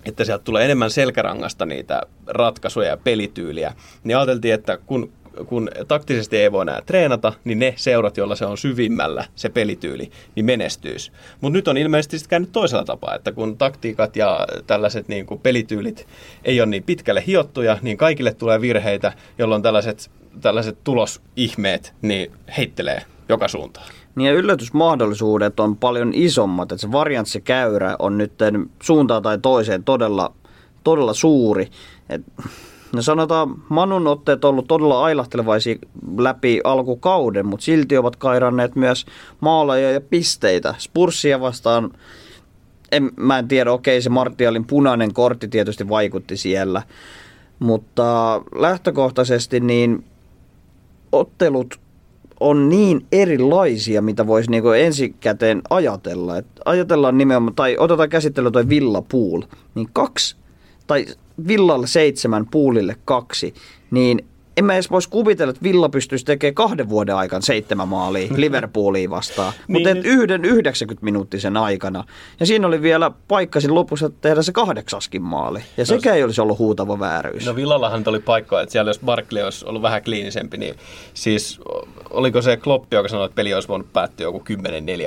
että 0.05 0.25
sieltä 0.25 0.45
tulee 0.45 0.65
enemmän 0.65 0.91
selkärangasta 0.91 1.67
niitä 1.67 2.03
ratkaisuja 2.27 2.89
ja 2.89 2.97
pelityyliä. 2.97 3.75
Niin 4.05 4.17
ajateltiin, 4.17 4.55
että 4.55 4.77
kun 4.77 5.13
kun 5.47 5.71
taktisesti 5.89 6.37
ei 6.37 6.53
voi 6.53 6.63
enää 6.63 6.83
treenata, 6.87 7.33
niin 7.45 7.59
ne 7.59 7.75
seurat, 7.77 8.17
joilla 8.17 8.37
se 8.37 8.47
on 8.47 8.59
syvimmällä 8.59 9.25
se 9.35 9.49
pelityyli, 9.49 10.11
niin 10.35 10.47
menestyisi. 10.47 11.13
Mutta 11.41 11.57
nyt 11.57 11.69
on 11.69 11.77
ilmeisesti 11.77 12.29
käynyt 12.29 12.53
toisella 12.53 12.85
tapaa, 12.85 13.15
että 13.15 13.33
kun 13.33 13.59
taktiikat 13.59 14.17
ja 14.17 14.47
tällaiset 14.67 15.09
niin 15.09 15.27
kuin 15.27 15.41
pelityylit 15.41 16.07
ei 16.45 16.61
ole 16.61 16.67
niin 16.67 16.83
pitkälle 16.83 17.25
hiottuja, 17.27 17.79
niin 17.83 17.97
kaikille 17.97 18.35
tulee 18.35 18.61
virheitä, 18.61 19.13
jolloin 19.39 19.63
tällaiset, 19.63 20.11
tällaiset 20.41 20.79
tulosihmeet 20.85 21.95
niin 22.03 22.33
heittelee 22.57 23.03
joka 23.29 23.49
suuntaan. 23.49 23.87
Niin 24.17 24.35
yllätysmahdollisuudet 24.35 25.61
on 25.61 25.77
paljon 25.77 26.11
isommat, 26.15 26.73
että 26.73 26.81
se 26.81 26.93
varianssikäyrä 26.93 27.97
on 27.99 28.19
nyt 28.19 28.33
suuntaan 28.83 29.23
tai 29.23 29.39
toiseen 29.39 29.85
todella, 29.85 30.33
todella 30.85 31.15
suuri. 31.15 31.71
Et 32.09 32.23
No 32.93 33.03
sanotaan, 33.03 33.63
Manun 33.69 34.07
otteet 34.07 34.45
on 34.45 34.51
ollut 34.51 34.69
todella 34.69 35.05
ailahtelevaisia 35.05 35.77
läpi 36.19 36.61
alkukauden, 36.65 37.47
mutta 37.47 37.65
silti 37.65 37.97
ovat 37.97 38.17
kairanneet 38.17 38.77
myös 38.77 39.07
maaleja 39.41 39.91
ja 39.91 40.01
pisteitä. 40.01 40.75
Spurssia 40.79 41.41
vastaan, 41.41 41.91
en, 42.93 43.11
mä 43.17 43.39
en 43.39 43.49
tiedä, 43.49 43.73
okei 43.73 44.03
se 44.03 44.11
Martialin 44.11 44.67
punainen 44.67 45.15
kortti 45.15 45.49
tietysti 45.49 45.89
vaikutti 45.89 46.37
siellä, 46.37 46.83
mutta 47.59 48.41
lähtökohtaisesti 48.55 49.61
niin 49.61 50.05
ottelut 51.13 51.81
on 52.41 52.69
niin 52.69 53.07
erilaisia, 53.13 54.03
mitä 54.03 54.27
voisi 54.27 54.51
niinku 54.51 54.69
ensikäteen 54.69 55.63
ajatella. 55.71 56.39
Et 56.39 56.47
ajatellaan 56.65 57.19
nimenomaan, 57.19 57.55
tai 57.55 57.77
otetaan 57.79 58.09
käsittelyä 58.09 58.51
toi 58.51 58.69
Villa 58.69 59.03
Pool, 59.03 59.43
niin 59.75 59.89
kaksi 59.93 60.37
tai 60.87 61.07
Villalle 61.49 61.87
seitsemän, 61.87 62.47
Puulille 62.51 62.97
kaksi, 63.05 63.55
niin 63.91 64.25
en 64.57 64.65
mä 64.65 64.75
edes 64.75 64.91
voisi 64.91 65.09
kuvitella, 65.09 65.51
että 65.51 65.63
Villa 65.63 65.89
pystyisi 65.89 66.25
tekemään 66.25 66.55
kahden 66.55 66.89
vuoden 66.89 67.17
aikana 67.17 67.41
seitsemän 67.41 67.89
maalia 67.89 68.29
Liverpooliin 68.37 69.11
vastaan. 69.11 69.53
niin, 69.53 69.65
Mutta 69.69 69.95
niin. 69.95 70.07
yhden 70.07 70.45
90 70.45 71.05
minuuttisen 71.05 71.57
aikana. 71.57 72.05
Ja 72.41 72.47
siinä 72.47 72.67
oli 72.67 72.83
vielä 72.83 73.11
paikkasin 73.29 73.75
lopussa 73.75 74.11
tehdä 74.21 74.43
se 74.43 74.53
kahdeksaskin 74.53 75.23
maali. 75.23 75.59
Ja 75.59 75.83
no, 75.83 75.85
sekä 75.85 76.15
ei 76.15 76.25
olisi 76.25 76.41
ollut 76.41 76.59
huutava 76.59 76.99
vääryys. 76.99 77.47
No 77.47 77.57
Villallahan 77.57 78.03
oli 78.07 78.21
paikka, 78.21 78.61
että 78.61 78.73
siellä 78.73 78.91
jos 78.91 79.01
Barkley 79.05 79.43
olisi 79.43 79.67
ollut 79.67 79.83
vähän 79.83 80.05
kliinisempi, 80.05 80.57
niin 80.57 80.75
siis 81.15 81.61
oliko 82.11 82.43
se 82.43 82.57
Kloppi, 82.57 82.97
joka 82.97 83.09
sanoi, 83.09 83.27
että 83.27 83.37
peli 83.37 83.55
olisi 83.55 83.69
voinut 83.69 83.93
päättyä 83.93 84.25
joku 84.25 84.43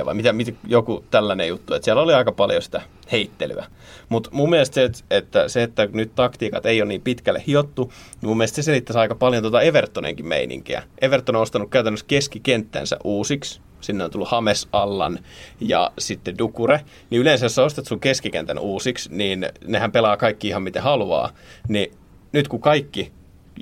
10-4 0.02 0.04
vai 0.04 0.14
mitä, 0.14 0.32
mitä, 0.32 0.52
joku 0.68 1.04
tällainen 1.10 1.48
juttu. 1.48 1.74
Että 1.74 1.84
siellä 1.84 2.02
oli 2.02 2.14
aika 2.14 2.32
paljon 2.32 2.62
sitä 2.62 2.82
heittelyä. 3.12 3.66
Mutta 4.08 4.30
mun 4.32 4.50
mielestä 4.50 4.74
se, 4.74 4.90
että, 5.10 5.48
se, 5.48 5.62
että 5.62 5.88
nyt 5.92 6.14
taktiikat 6.14 6.66
ei 6.66 6.82
ole 6.82 6.88
niin 6.88 7.02
pitkälle 7.02 7.42
hiottu, 7.46 7.92
niin 8.20 8.28
mun 8.28 8.36
mielestä 8.36 8.56
se 8.56 8.62
selittäisi 8.62 8.98
aika 8.98 9.14
paljon 9.14 9.42
tuota 9.42 9.60
Evertonenkin 9.60 10.26
meininkiä. 10.26 10.82
Everton 11.00 11.36
on 11.36 11.42
ostanut 11.42 11.70
käytännössä 11.70 12.06
keskikenttänsä 12.08 12.96
uusiksi, 13.04 13.60
sinne 13.80 14.04
on 14.04 14.10
tullut 14.10 14.28
Hames 14.28 14.68
Allan 14.72 15.18
ja 15.60 15.92
sitten 15.98 16.38
Dukure, 16.38 16.80
niin 17.10 17.20
yleensä 17.20 17.44
jos 17.44 17.54
sä 17.54 17.64
ostat 17.64 17.86
sun 17.86 18.00
keskikentän 18.00 18.58
uusiksi, 18.58 19.08
niin 19.12 19.46
nehän 19.66 19.92
pelaa 19.92 20.16
kaikki 20.16 20.48
ihan 20.48 20.62
miten 20.62 20.82
haluaa. 20.82 21.32
Niin 21.68 21.92
nyt 22.32 22.48
kun 22.48 22.60
kaikki 22.60 23.12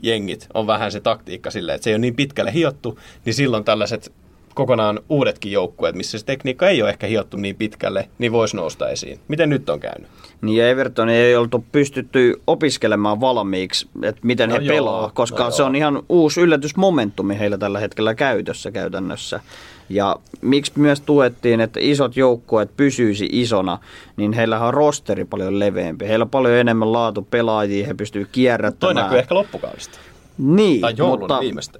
jengit 0.03 0.47
on 0.55 0.67
vähän 0.67 0.93
se 0.93 1.01
taktiikka 1.01 1.51
silleen, 1.51 1.77
että 1.77 1.85
se 1.85 1.91
ei 1.91 1.95
ole 1.95 2.01
niin 2.01 2.17
pitkälle 2.17 2.55
hiottu, 2.55 2.99
niin 3.25 3.35
silloin 3.35 3.65
tällaiset 3.65 4.13
kokonaan 4.59 5.01
uudetkin 5.09 5.53
joukkueet, 5.53 5.95
missä 5.95 6.19
se 6.19 6.25
tekniikka 6.25 6.69
ei 6.69 6.83
ole 6.83 6.91
ehkä 6.91 7.07
hiottu 7.07 7.37
niin 7.37 7.57
pitkälle, 7.57 8.09
niin 8.19 8.33
voisi 8.33 8.57
nousta 8.57 8.89
esiin. 8.89 9.21
Miten 9.29 9.51
nyt 9.51 9.71
on 9.71 9.81
käynyt? 9.81 10.09
Niin 10.41 10.65
Everton 10.65 11.09
ei 11.09 11.37
oltu 11.37 11.65
pystytty 11.73 12.41
opiskelemaan 12.47 13.21
valmiiksi, 13.21 13.89
että 14.03 14.21
miten 14.25 14.49
no 14.49 14.57
he 14.57 14.61
joo, 14.61 14.77
pelaa, 14.77 15.11
koska 15.15 15.45
no 15.45 15.51
se 15.51 15.63
joo. 15.63 15.69
on 15.69 15.77
ihan 15.77 16.03
uusi 16.09 16.41
yllätysmomentumi 16.41 17.39
heillä 17.39 17.59
tällä 17.59 17.79
hetkellä 17.79 18.15
käytössä 18.15 18.71
käytännössä. 18.71 19.41
Ja 19.89 20.17
miksi 20.41 20.73
myös 20.77 21.01
tuettiin, 21.01 21.61
että 21.61 21.81
isot 21.83 22.17
joukkueet 22.17 22.77
pysyisi 22.77 23.29
isona, 23.33 23.79
niin 24.17 24.33
heillä 24.33 24.61
on 24.61 24.75
rosteri 24.75 25.25
paljon 25.25 25.59
leveämpi. 25.59 26.09
Heillä 26.09 26.23
on 26.23 26.31
paljon 26.31 26.55
enemmän 26.55 26.93
laatu 26.93 27.27
pelaajia, 27.31 27.87
he 27.87 27.95
pystyvät 27.95 28.29
kierrättämään. 28.33 28.95
Toi 28.95 29.03
näkyy 29.03 29.19
ehkä 29.19 29.35
loppukaudesta. 29.35 29.99
Niin, 30.39 30.81
tai 30.81 30.95
mutta, 30.99 31.41
viimeistä 31.41 31.79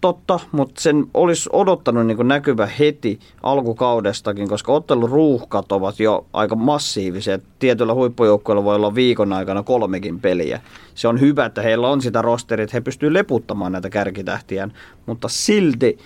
totta, 0.00 0.40
mutta 0.52 0.80
sen 0.80 1.06
olisi 1.14 1.50
odottanut 1.52 2.06
niin 2.06 2.28
näkyvä 2.28 2.66
heti 2.66 3.18
alkukaudestakin, 3.42 4.48
koska 4.48 4.72
otteluruuhkat 4.72 5.72
ovat 5.72 6.00
jo 6.00 6.26
aika 6.32 6.56
massiiviset. 6.56 7.42
Tietyllä 7.58 7.94
huippujoukkueella 7.94 8.64
voi 8.64 8.76
olla 8.76 8.94
viikon 8.94 9.32
aikana 9.32 9.62
kolmekin 9.62 10.20
peliä. 10.20 10.60
Se 10.94 11.08
on 11.08 11.20
hyvä, 11.20 11.44
että 11.44 11.62
heillä 11.62 11.88
on 11.88 12.02
sitä 12.02 12.22
rosteria, 12.22 12.64
että 12.64 12.76
he 12.76 12.80
pystyvät 12.80 13.12
leputtamaan 13.12 13.72
näitä 13.72 13.90
kärkitähtiä, 13.90 14.68
mutta 15.06 15.28
silti 15.28 15.98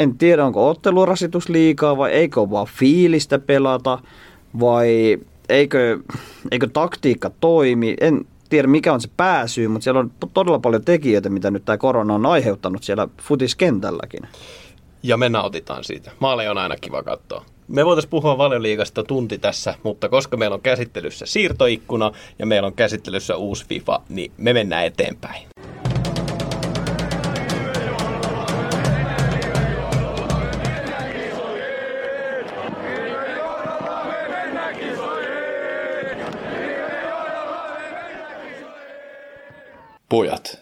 en 0.00 0.18
tiedä, 0.18 0.44
onko 0.44 0.68
ottelurasitus 0.68 1.48
liikaa 1.48 1.96
vai 1.96 2.10
eikö 2.10 2.50
vaan 2.50 2.66
fiilistä 2.66 3.38
pelata 3.38 3.98
vai 4.60 5.18
eikö, 5.48 6.00
eikö 6.50 6.68
taktiikka 6.72 7.30
toimi. 7.40 7.94
En, 8.00 8.24
tiedä 8.50 8.68
mikä 8.68 8.92
on 8.92 9.00
se 9.00 9.08
pääsyy, 9.16 9.68
mutta 9.68 9.84
siellä 9.84 10.00
on 10.00 10.12
todella 10.34 10.58
paljon 10.58 10.84
tekijöitä, 10.84 11.30
mitä 11.30 11.50
nyt 11.50 11.64
tämä 11.64 11.78
korona 11.78 12.14
on 12.14 12.26
aiheuttanut 12.26 12.82
siellä 12.82 13.08
futiskentälläkin. 13.22 14.20
Ja 15.02 15.16
me 15.16 15.28
nautitaan 15.28 15.84
siitä. 15.84 16.10
Maaleja 16.20 16.50
on 16.50 16.58
aina 16.58 16.76
kiva 16.76 17.02
katsoa. 17.02 17.44
Me 17.68 17.84
voitaisiin 17.86 18.10
puhua 18.10 18.38
valioliigasta 18.38 19.04
tunti 19.04 19.38
tässä, 19.38 19.74
mutta 19.82 20.08
koska 20.08 20.36
meillä 20.36 20.54
on 20.54 20.60
käsittelyssä 20.60 21.26
siirtoikkuna 21.26 22.12
ja 22.38 22.46
meillä 22.46 22.66
on 22.66 22.74
käsittelyssä 22.74 23.36
uusi 23.36 23.66
FIFA, 23.68 24.00
niin 24.08 24.32
me 24.36 24.52
mennään 24.52 24.86
eteenpäin. 24.86 25.42
Pojat. 40.10 40.58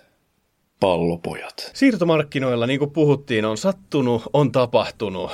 Pallopojat. 0.81 1.71
Siirtomarkkinoilla, 1.75 2.67
niin 2.67 2.79
kuin 2.79 2.91
puhuttiin, 2.91 3.45
on 3.45 3.57
sattunut, 3.57 4.23
on 4.33 4.53
tapahtunut. 4.53 5.31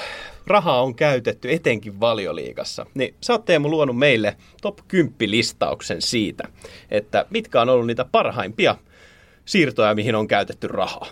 Rahaa 0.47 0.83
on 0.83 0.94
käytetty 0.94 1.52
etenkin 1.52 2.00
valioliigassa. 2.00 2.87
Niin 2.94 3.14
sä 3.21 3.33
oot 3.33 3.44
Teemu 3.44 3.71
luonut 3.71 3.99
meille 3.99 4.37
top 4.62 4.78
10 4.88 5.30
listauksen 5.30 6.02
siitä, 6.02 6.49
että 6.90 7.26
mitkä 7.30 7.61
on 7.61 7.68
ollut 7.68 7.87
niitä 7.87 8.04
parhaimpia 8.04 8.76
siirtoja, 9.44 9.94
mihin 9.94 10.14
on 10.14 10.28
käytetty 10.28 10.68
rahaa. 10.68 11.06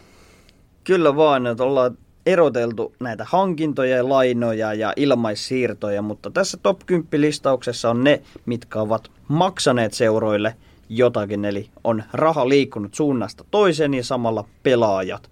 Kyllä 0.85 1.17
vaan, 1.17 1.47
että 1.47 1.65
ollaan 1.65 1.99
eroteltu 2.27 2.95
näitä 3.01 3.27
hankintoja 3.29 3.97
ja 3.97 4.09
lainoja 4.09 4.75
ja 4.75 4.93
ilmaissiirtoja, 4.97 6.03
mutta 6.03 6.31
tässä 6.31 6.59
top 6.63 6.81
10 6.87 7.21
listauksessa 7.21 7.91
on 7.91 8.05
ne, 8.05 8.23
mitkä 8.47 8.81
ovat 8.81 9.11
maksaneet 9.29 9.95
seuroille– 9.95 10.55
jotakin, 10.97 11.45
eli 11.45 11.71
on 11.85 12.03
raha 12.13 12.49
liikkunut 12.49 12.95
suunnasta 12.95 13.45
toiseen 13.51 13.95
ja 13.95 14.05
samalla 14.05 14.45
pelaajat 14.63 15.31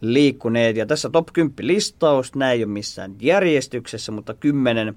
liikkuneet. 0.00 0.76
Ja 0.76 0.86
tässä 0.86 1.10
top 1.10 1.28
10 1.32 1.54
listaus, 1.60 2.34
näin 2.34 2.58
ei 2.58 2.64
ole 2.64 2.72
missään 2.72 3.14
järjestyksessä, 3.20 4.12
mutta 4.12 4.34
kymmenen 4.34 4.94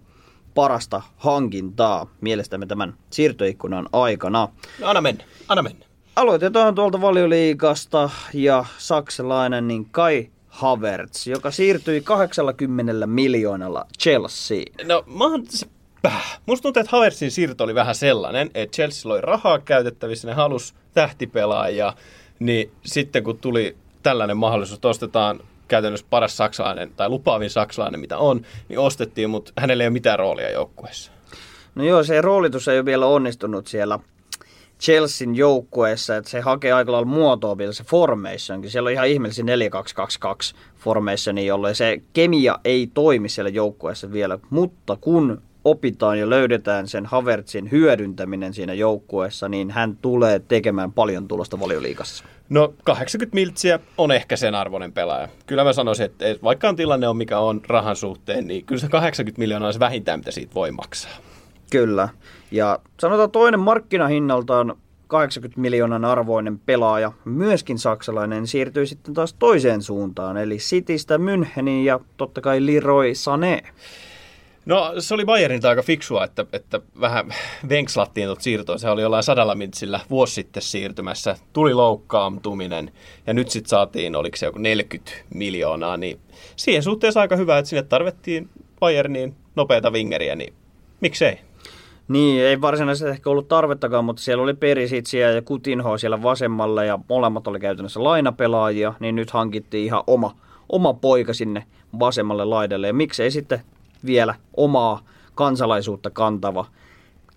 parasta 0.56 1.02
hankintaa 1.18 2.12
mielestämme 2.22 2.66
tämän 2.66 2.94
siirtoikkunan 3.10 3.90
aikana. 3.94 4.48
No, 4.80 4.88
anna 4.88 5.02
mennä, 5.02 5.24
anna 5.48 5.64
mennä. 5.64 5.86
Aloitetaan 6.16 6.76
tuolta 6.76 7.02
valioliikasta 7.02 8.10
ja 8.34 8.66
saksalainen 8.78 9.68
niin 9.68 9.86
Kai 9.92 10.30
Havertz, 10.48 11.28
joka 11.28 11.52
siirtyi 11.52 12.02
80 12.02 13.08
miljoonalla 13.08 13.86
Chelsea. 14.00 14.64
No 14.84 15.04
mä 15.18 15.24
oon 15.24 15.46
Päh. 16.02 16.40
Musta 16.46 16.64
tuntuu, 16.64 16.80
että 16.80 16.92
Havertzin 16.92 17.32
siirto 17.32 17.64
oli 17.64 17.76
vähän 17.76 17.96
sellainen, 17.96 18.52
että 18.54 18.76
Chelsea 18.76 19.12
oli 19.12 19.22
rahaa 19.22 19.60
käytettävissä, 19.60 20.28
ne 20.28 20.34
halusi 20.34 20.74
tähtipelaajia, 20.94 21.94
niin 22.40 22.72
sitten 22.86 23.24
kun 23.24 23.38
tuli 23.38 23.76
tällainen 24.04 24.38
mahdollisuus, 24.38 24.78
että 24.78 24.88
ostetaan 24.88 25.40
käytännössä 25.68 26.06
paras 26.10 26.38
saksalainen 26.38 26.92
tai 26.96 27.10
lupaavin 27.10 27.50
saksalainen, 27.50 28.00
mitä 28.00 28.18
on, 28.18 28.42
niin 28.70 28.80
ostettiin, 28.80 29.30
mutta 29.30 29.52
hänellä 29.58 29.84
ei 29.84 29.88
ole 29.88 29.94
mitään 29.94 30.20
roolia 30.20 30.52
joukkueessa. 30.52 31.12
No 31.76 31.84
joo, 31.84 32.04
se 32.04 32.22
roolitus 32.22 32.68
ei 32.68 32.78
ole 32.78 32.86
vielä 32.86 33.06
onnistunut 33.06 33.68
siellä 33.68 34.00
Chelsean 34.82 35.36
joukkueessa, 35.36 36.16
että 36.16 36.30
se 36.30 36.40
hakee 36.42 36.72
aika 36.72 36.92
lailla 36.92 37.08
muotoa 37.08 37.58
vielä 37.58 37.74
se 37.74 37.84
formationkin. 37.84 38.72
Siellä 38.72 38.88
on 38.88 38.94
ihan 38.94 39.08
ihmeellisiä 39.08 39.46
4-2-2-2 39.46 39.48
formationi, 40.78 41.46
jolle 41.46 41.74
se 41.74 42.02
kemia 42.14 42.60
ei 42.66 42.90
toimi 42.94 43.30
siellä 43.30 43.50
joukkueessa 43.50 44.12
vielä, 44.12 44.40
mutta 44.50 44.98
kun 45.02 45.42
opitaan 45.64 46.20
ja 46.20 46.30
löydetään 46.30 46.88
sen 46.88 47.06
Havertzin 47.06 47.72
hyödyntäminen 47.72 48.54
siinä 48.54 48.74
joukkueessa, 48.74 49.50
niin 49.50 49.72
hän 49.72 49.98
tulee 50.02 50.40
tekemään 50.40 50.94
paljon 50.94 51.28
tulosta 51.28 51.60
valioliikassa. 51.60 52.26
No 52.50 52.74
80 52.84 53.36
miltsiä 53.36 53.80
on 53.98 54.12
ehkä 54.12 54.36
sen 54.36 54.56
arvoinen 54.56 54.92
pelaaja. 54.92 55.28
Kyllä 55.46 55.64
mä 55.64 55.74
sanoisin, 55.74 56.06
että 56.06 56.26
vaikka 56.44 56.70
on 56.70 56.76
tilanne 56.76 57.08
on 57.08 57.18
mikä 57.18 57.40
on 57.40 57.62
rahan 57.68 57.96
suhteen, 57.96 58.48
niin 58.48 58.66
kyllä 58.66 58.82
se 58.82 58.88
80 58.88 59.40
miljoonaa 59.40 59.68
on 59.68 59.74
se 59.74 59.80
vähintään, 59.80 60.20
mitä 60.20 60.32
siitä 60.32 60.56
voi 60.56 60.72
maksaa. 60.72 61.12
Kyllä. 61.72 62.10
Ja 62.52 62.80
sanotaan 63.00 63.32
toinen 63.32 63.60
markkinahinnaltaan 63.60 64.76
80 65.08 65.62
miljoonan 65.62 66.06
arvoinen 66.06 66.60
pelaaja, 66.60 67.12
myöskin 67.26 67.80
saksalainen, 67.80 68.48
siirtyy 68.48 68.86
sitten 68.86 69.14
taas 69.14 69.34
toiseen 69.34 69.82
suuntaan, 69.82 70.38
eli 70.38 70.58
Citystä 70.58 71.18
Müncheniin 71.18 71.86
ja 71.86 72.00
totta 72.18 72.42
kai 72.42 72.66
Leroy 72.66 73.12
Sané. 73.12 73.68
No 74.66 74.94
se 75.00 75.14
oli 75.14 75.26
Bayernilta 75.26 75.70
aika 75.70 75.84
fiksua, 75.84 76.24
että, 76.24 76.46
että 76.54 76.82
vähän 77.02 77.34
venkslattiin 77.70 78.28
tuota 78.28 78.42
siirtoa. 78.42 78.78
Se 78.78 78.90
oli 78.90 79.02
jollain 79.02 79.24
sadalla 79.24 79.56
mintsillä 79.56 80.00
vuosi 80.10 80.34
sitten 80.34 80.64
siirtymässä. 80.64 81.36
Tuli 81.54 81.74
loukkaantuminen 81.74 82.92
ja 83.28 83.34
nyt 83.34 83.50
sitten 83.50 83.70
saatiin, 83.70 84.16
oliko 84.16 84.38
se 84.38 84.46
joku 84.46 84.60
40 84.60 85.12
miljoonaa. 85.34 85.98
Niin 85.98 86.20
siihen 86.56 86.84
suhteessa 86.84 87.22
aika 87.22 87.36
hyvä, 87.36 87.58
että 87.58 87.70
sinne 87.70 87.84
tarvittiin 87.84 88.50
Bayerniin 88.80 89.36
nopeita 89.56 89.94
vingeriä, 89.94 90.36
niin 90.36 90.54
miksei? 91.02 91.40
Niin, 92.08 92.44
ei 92.44 92.62
varsinaisesti 92.62 93.12
ehkä 93.12 93.30
ollut 93.30 93.48
tarvettakaan, 93.48 94.06
mutta 94.06 94.22
siellä 94.22 94.44
oli 94.44 94.54
Perisitsiä 94.54 95.32
ja 95.32 95.42
Kutinho 95.42 95.98
siellä 95.98 96.24
vasemmalla 96.24 96.84
ja 96.84 97.00
molemmat 97.10 97.48
oli 97.48 97.60
käytännössä 97.60 98.04
lainapelaajia, 98.04 98.94
niin 99.00 99.16
nyt 99.16 99.32
hankittiin 99.32 99.86
ihan 99.86 100.04
oma, 100.08 100.36
oma 100.70 100.94
poika 100.94 101.34
sinne 101.34 101.64
vasemmalle 102.00 102.46
laidalle. 102.46 102.88
Ja 102.88 102.94
miksei 102.94 103.32
sitten 103.32 103.62
vielä 104.06 104.36
omaa 104.58 105.02
kansalaisuutta 105.36 106.10
kantava 106.10 106.66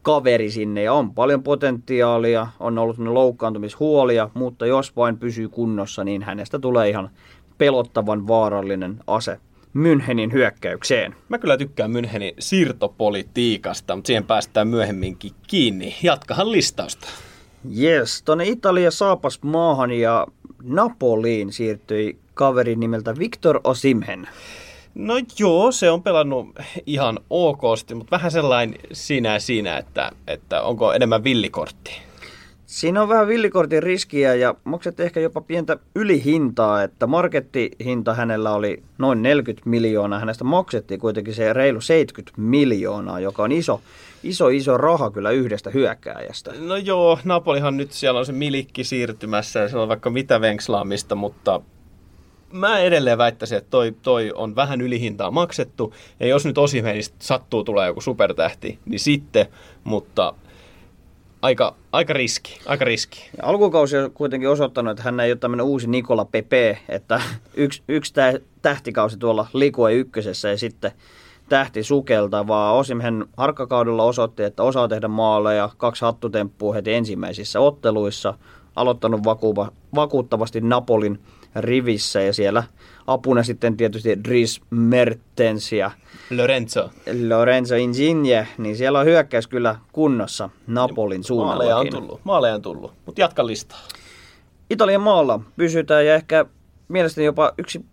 kaveri 0.02 0.50
sinne 0.50 0.82
ja 0.82 0.92
on 0.92 1.14
paljon 1.14 1.42
potentiaalia, 1.42 2.46
on 2.60 2.78
ollut 2.78 2.98
ne 2.98 3.10
loukkaantumishuolia, 3.10 4.30
mutta 4.34 4.66
jos 4.66 4.96
vain 4.96 5.18
pysyy 5.18 5.48
kunnossa, 5.48 6.04
niin 6.04 6.22
hänestä 6.22 6.58
tulee 6.58 6.88
ihan 6.88 7.10
pelottavan 7.58 8.28
vaarallinen 8.28 9.00
ase 9.06 9.38
Münchenin 9.74 10.32
hyökkäykseen. 10.32 11.14
Mä 11.28 11.38
kyllä 11.38 11.56
tykkään 11.56 11.90
Münchenin 11.92 12.34
siirtopolitiikasta, 12.38 13.96
mutta 13.96 14.06
siihen 14.06 14.24
päästään 14.24 14.68
myöhemminkin 14.68 15.32
kiinni. 15.46 15.94
Jatkahan 16.02 16.52
listausta. 16.52 17.06
Yes, 17.80 18.22
tuonne 18.22 18.44
Italia 18.44 18.90
saapas 18.90 19.42
maahan 19.42 19.90
ja 19.90 20.26
Napoliin 20.62 21.52
siirtyi 21.52 22.18
kaveri 22.34 22.76
nimeltä 22.76 23.18
Victor 23.18 23.60
Osimhen. 23.64 24.28
No 24.94 25.14
joo, 25.38 25.72
se 25.72 25.90
on 25.90 26.02
pelannut 26.02 26.46
ihan 26.86 27.18
okosti, 27.30 27.94
mutta 27.94 28.10
vähän 28.10 28.30
sellainen 28.30 28.78
siinä 28.92 29.38
siinä, 29.38 29.78
että, 29.78 30.10
että 30.26 30.62
onko 30.62 30.92
enemmän 30.92 31.24
villikortti. 31.24 31.90
Siinä 32.66 33.02
on 33.02 33.08
vähän 33.08 33.28
villikortin 33.28 33.82
riskiä 33.82 34.34
ja 34.34 34.54
maksat 34.64 35.00
ehkä 35.00 35.20
jopa 35.20 35.40
pientä 35.40 35.76
ylihintaa, 35.94 36.82
että 36.82 37.06
markettihinta 37.06 38.14
hänellä 38.14 38.52
oli 38.52 38.82
noin 38.98 39.22
40 39.22 39.70
miljoonaa. 39.70 40.18
Hänestä 40.18 40.44
maksettiin 40.44 41.00
kuitenkin 41.00 41.34
se 41.34 41.52
reilu 41.52 41.80
70 41.80 42.40
miljoonaa, 42.40 43.20
joka 43.20 43.42
on 43.42 43.52
iso, 43.52 43.80
iso, 44.22 44.48
iso 44.48 44.76
raha 44.76 45.10
kyllä 45.10 45.30
yhdestä 45.30 45.70
hyökkääjästä. 45.70 46.52
No 46.58 46.76
joo, 46.76 47.18
Napolihan 47.24 47.76
nyt 47.76 47.92
siellä 47.92 48.20
on 48.20 48.26
se 48.26 48.32
milikki 48.32 48.84
siirtymässä 48.84 49.60
ja 49.60 49.68
siellä 49.68 49.82
on 49.82 49.88
vaikka 49.88 50.10
mitä 50.10 50.40
venkslaamista, 50.40 51.14
mutta 51.14 51.60
mä 52.54 52.78
edelleen 52.78 53.18
väittäisin, 53.18 53.58
että 53.58 53.70
toi, 53.70 53.94
toi 54.02 54.32
on 54.34 54.56
vähän 54.56 54.80
ylihintaa 54.80 55.30
maksettu. 55.30 55.94
Ja 56.20 56.26
jos 56.26 56.46
nyt 56.46 56.58
Osimenista 56.58 57.16
sattuu 57.18 57.64
tulee 57.64 57.86
joku 57.86 58.00
supertähti, 58.00 58.78
niin 58.84 59.00
sitten, 59.00 59.46
mutta 59.84 60.34
aika, 61.42 61.74
aika 61.92 62.12
riski, 62.12 62.60
aika 62.66 62.84
riski. 62.84 63.30
Ja 63.36 63.48
alkukausi 63.48 63.96
on 63.96 64.10
kuitenkin 64.10 64.48
osoittanut, 64.48 64.90
että 64.90 65.02
hän 65.02 65.20
ei 65.20 65.32
ole 65.32 65.38
tämmöinen 65.38 65.66
uusi 65.66 65.90
Nikola 65.90 66.24
Pepe, 66.24 66.78
että 66.88 67.22
yksi, 67.54 67.82
yksi 67.88 68.14
tähtikausi 68.62 69.18
tuolla 69.18 69.46
Likue 69.52 69.94
ykkösessä 69.94 70.48
ja 70.48 70.58
sitten 70.58 70.92
tähti 71.48 71.82
sukelta, 71.82 72.46
vaan 72.46 72.74
Osimhen 72.74 73.26
harkkakaudella 73.36 74.02
osoitti, 74.02 74.42
että 74.42 74.62
osaa 74.62 74.88
tehdä 74.88 75.08
maaleja, 75.08 75.70
kaksi 75.76 76.04
hattutemppua 76.04 76.74
heti 76.74 76.92
ensimmäisissä 76.92 77.60
otteluissa, 77.60 78.34
aloittanut 78.76 79.24
vakuuva, 79.24 79.72
vakuuttavasti 79.94 80.60
Napolin 80.60 81.20
rivissä 81.56 82.20
ja 82.20 82.32
siellä 82.32 82.62
apuna 83.06 83.42
sitten 83.42 83.76
tietysti 83.76 84.24
Dries 84.24 84.60
Mertens 84.70 85.72
ja 85.72 85.90
Lorenzo. 86.36 86.90
Lorenzo 87.28 87.74
Insigne, 87.74 88.48
niin 88.58 88.76
siellä 88.76 88.98
on 88.98 89.06
hyökkäys 89.06 89.46
kyllä 89.46 89.76
kunnossa 89.92 90.50
Napolin 90.66 91.24
suunnalla. 91.24 91.54
Maaleja 91.54 91.76
on 91.76 91.90
tullut, 91.90 92.20
maaleja 92.24 92.54
on 92.54 92.62
tullut, 92.62 92.92
mutta 93.06 93.20
jatka 93.20 93.46
listaa. 93.46 93.78
Italian 94.70 95.00
maalla 95.00 95.40
pysytään 95.56 96.06
ja 96.06 96.14
ehkä 96.14 96.46
mielestäni 96.88 97.24
jopa 97.24 97.52
yksi, 97.58 97.84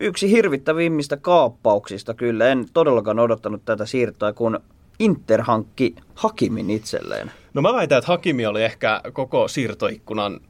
yksi 0.00 0.30
hirvittävimmistä 0.30 1.16
kaappauksista 1.16 2.14
kyllä. 2.14 2.48
En 2.48 2.66
todellakaan 2.72 3.18
odottanut 3.18 3.64
tätä 3.64 3.86
siirtoa, 3.86 4.32
kun 4.32 4.60
Inter 4.98 5.42
hankki 5.42 5.94
Hakimin 6.14 6.70
itselleen. 6.70 7.32
No 7.54 7.62
mä 7.62 7.72
väitän, 7.72 7.98
että 7.98 8.08
Hakimi 8.08 8.46
oli 8.46 8.64
ehkä 8.64 9.00
koko 9.12 9.48
siirtoikkunan 9.48 10.40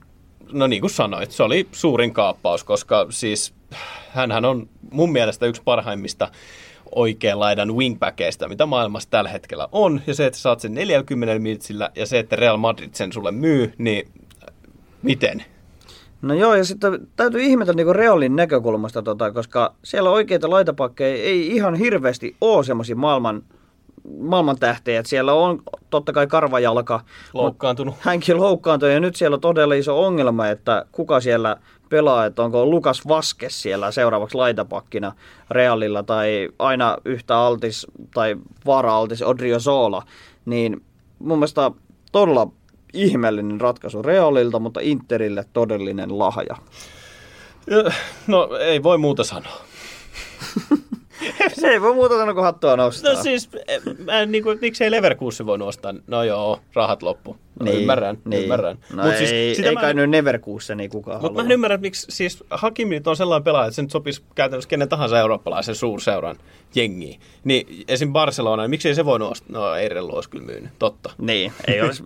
no 0.53 0.67
niin 0.67 0.81
kuin 0.81 0.91
sanoit, 0.91 1.31
se 1.31 1.43
oli 1.43 1.69
suurin 1.73 2.13
kaappaus, 2.13 2.65
koska 2.65 3.07
siis 3.11 3.55
hän 4.11 4.45
on 4.45 4.69
mun 4.91 5.13
mielestä 5.13 5.47
yksi 5.47 5.63
parhaimmista 5.65 6.29
oikean 6.95 7.41
laidan 7.41 7.77
wingbackeista, 7.77 8.49
mitä 8.49 8.67
maailmassa 8.67 9.11
tällä 9.11 9.31
hetkellä 9.31 9.69
on. 9.73 10.01
Ja 10.07 10.15
se, 10.15 10.27
että 10.27 10.39
saat 10.39 10.61
sen 10.61 10.75
40 10.75 11.39
mitsillä 11.39 11.91
ja 11.97 12.07
se, 12.07 12.19
että 12.19 12.37
Real 12.37 12.57
Madrid 12.57 12.91
sen 12.93 13.13
sulle 13.13 13.33
myy, 13.33 13.73
niin 13.79 14.09
miten? 15.03 15.45
No 16.23 16.35
joo, 16.35 16.55
ja 16.55 16.65
sitten 16.65 17.09
täytyy 17.17 17.43
ihmetellä 17.43 17.85
niin 17.85 17.97
Realin 17.97 18.37
näkökulmasta, 18.37 19.03
tota, 19.03 19.33
koska 19.33 19.75
siellä 19.85 20.11
oikeita 20.11 20.51
laitapakkeja 20.51 21.17
ei 21.17 21.47
ihan 21.47 21.75
hirveästi 21.75 22.37
ole 22.41 22.65
semmoisia 22.65 22.97
maailman 22.97 23.43
maailman 24.19 24.59
tähtejä. 24.59 24.99
Että 24.99 25.11
siellä 25.11 25.33
on 25.33 25.63
totta 25.91 26.13
kai 26.13 26.27
karvajalka. 26.27 27.01
Loukkaantunut. 27.35 27.95
Hänkin 28.01 28.37
loukkaantui 28.37 28.93
ja 28.93 29.01
nyt 29.01 29.17
siellä 29.17 29.35
on 29.35 29.41
todella 29.41 29.75
iso 29.75 30.05
ongelma, 30.05 30.49
että 30.49 30.87
kuka 30.93 31.21
siellä 31.21 31.57
pelaa, 31.89 32.27
että 32.27 32.43
onko 32.43 32.67
Lukas 32.67 33.09
Vaskes 33.09 33.63
siellä 33.63 33.91
seuraavaksi 33.91 34.37
laitapakkina 34.37 35.13
Realilla 35.51 36.03
tai 36.03 36.49
aina 36.59 36.97
yhtä 37.05 37.39
altis 37.39 37.87
tai 38.15 38.37
vaara-altis 38.67 39.23
Odrio 39.23 39.61
Sola, 39.61 40.03
niin 40.45 40.83
mun 41.19 41.39
mielestä 41.39 41.71
todella 42.13 42.49
ihmeellinen 42.93 43.61
ratkaisu 43.61 44.03
Realilta, 44.03 44.59
mutta 44.59 44.81
Interille 44.83 45.45
todellinen 45.53 46.19
lahja. 46.19 46.57
No 48.27 48.49
ei 48.61 48.83
voi 48.83 48.99
muuta 48.99 49.25
sanoa. 49.25 49.61
se 51.61 51.69
ei 51.69 51.81
voi 51.81 51.95
muuta 51.95 52.17
sanoa 52.17 52.35
kuin 52.35 52.45
hattua 52.45 52.77
nostaa. 52.77 53.13
No 53.13 53.23
siis, 53.23 53.51
mä, 54.05 54.27
niin 54.27 54.45
kuin, 54.45 54.59
miksei 54.61 54.91
Leverkusen 54.91 55.47
voi 55.47 55.59
nostaa? 55.59 55.95
No 56.07 56.25
joo, 56.25 56.61
rahat 56.75 57.03
loppu. 57.03 57.37
No, 57.61 57.65
niin, 57.65 57.81
ymmärrän, 57.81 58.19
niin. 58.25 58.43
ymmärrän. 58.43 58.79
No 58.95 59.03
Mut 59.03 59.17
siis, 59.17 59.33
ei, 59.33 59.55
sitä 59.55 59.69
ei 59.69 59.75
mä, 59.75 59.81
kai 59.81 59.95
nyt 59.95 60.11
Neverkusen 60.11 60.77
niin 60.77 60.91
kukaan 60.91 61.21
Mutta 61.21 61.43
mä 61.43 61.47
en 61.47 61.53
ymmärrä, 61.53 61.75
että 61.75 61.83
miksi 61.83 62.07
siis 62.11 62.45
Hakimi 62.51 63.03
on 63.07 63.17
sellainen 63.17 63.45
pelaaja, 63.45 63.67
että 63.67 63.77
se 63.77 63.83
nyt 63.83 63.91
sopisi 63.91 64.23
käytännössä 64.35 64.69
kenen 64.69 64.89
tahansa 64.89 65.19
eurooppalaisen 65.19 65.75
suurseuran 65.75 66.37
jengiin. 66.75 67.21
Niin 67.45 67.85
esim. 67.89 68.13
Barcelona, 68.13 68.63
niin 68.63 68.71
miksei 68.71 68.95
se 68.95 69.05
voi 69.05 69.19
nostaa? 69.19 69.49
No 69.53 69.75
ei 69.75 69.89
Rellu 69.89 70.15
olisi 70.15 70.31
kyllä 70.31 70.45
myynyt, 70.45 70.71
totta. 70.79 71.11
Niin, 71.19 71.53
ei 71.67 71.83
olisi 71.83 72.03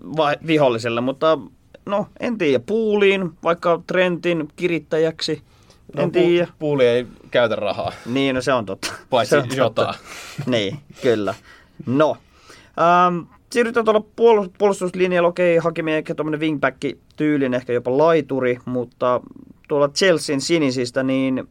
viholliselle, 0.47 1.01
mutta 1.01 1.39
no 1.87 2.07
en 2.21 2.39
tiedä, 2.39 2.65
puuliin, 2.67 3.31
vaikka 3.45 3.83
Trentin 3.87 4.49
kirittäjäksi– 4.57 5.43
No, 5.95 6.03
en 6.03 6.13
tiedä. 6.13 6.49
Puuli 6.59 6.87
ei 6.87 7.07
käytä 7.31 7.57
rahaa. 7.57 7.93
Niin, 8.07 8.35
no 8.35 8.41
se 8.41 8.53
on 8.53 8.67
totta. 8.67 8.93
Paitsi 9.11 9.31
se 9.31 9.39
on 9.39 9.49
jotain. 9.57 9.95
niin, 10.47 10.79
kyllä. 11.03 11.35
No, 11.87 12.17
ähm, 12.81 13.19
siirrytään 13.53 13.85
tuolla 13.85 14.05
puolustuslinjalla. 14.59 15.29
Okei, 15.29 15.57
Hakimi 15.57 15.95
ehkä 15.95 16.15
tuommoinen 16.15 16.41
wingback 16.41 16.77
tyylin, 17.17 17.55
ehkä 17.55 17.73
jopa 17.73 17.99
laituri, 17.99 18.59
mutta 18.65 19.21
tuolla 19.69 19.89
Chelsean 19.89 20.41
sinisistä, 20.41 21.03
niin 21.03 21.49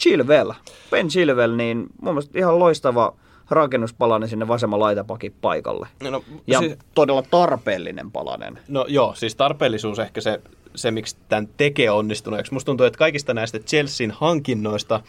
Chilwell, 0.00 0.52
Ben 0.90 1.08
Chilwell, 1.08 1.56
niin 1.56 1.86
mun 2.02 2.14
mielestä 2.14 2.38
ihan 2.38 2.58
loistava 2.58 3.16
rakennuspalanen 3.50 4.28
sinne 4.28 4.48
vasemman 4.48 4.80
laitapakin 4.80 5.34
paikalle. 5.40 5.88
No, 6.10 6.22
ja 6.46 6.58
siis, 6.58 6.76
todella 6.94 7.22
tarpeellinen 7.22 8.10
palanen. 8.10 8.58
No 8.68 8.86
joo, 8.88 9.14
siis 9.14 9.36
tarpeellisuus 9.36 9.98
ehkä 9.98 10.20
se 10.20 10.40
se, 10.74 10.90
miksi 10.90 11.16
tämän 11.28 11.48
tekee 11.56 11.90
onnistuneeksi. 11.90 12.52
Musta 12.52 12.66
tuntuu, 12.66 12.86
että 12.86 12.98
kaikista 12.98 13.34
näistä 13.34 13.58
Chelsean 13.58 14.10
hankinnoista, 14.10 15.00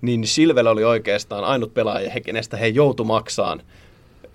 niin 0.00 0.26
Silvel 0.26 0.66
oli 0.66 0.84
oikeastaan 0.84 1.44
ainut 1.44 1.74
pelaaja, 1.74 2.20
kenestä 2.20 2.56
he 2.56 2.66
joutu 2.66 3.04
maksaan 3.04 3.62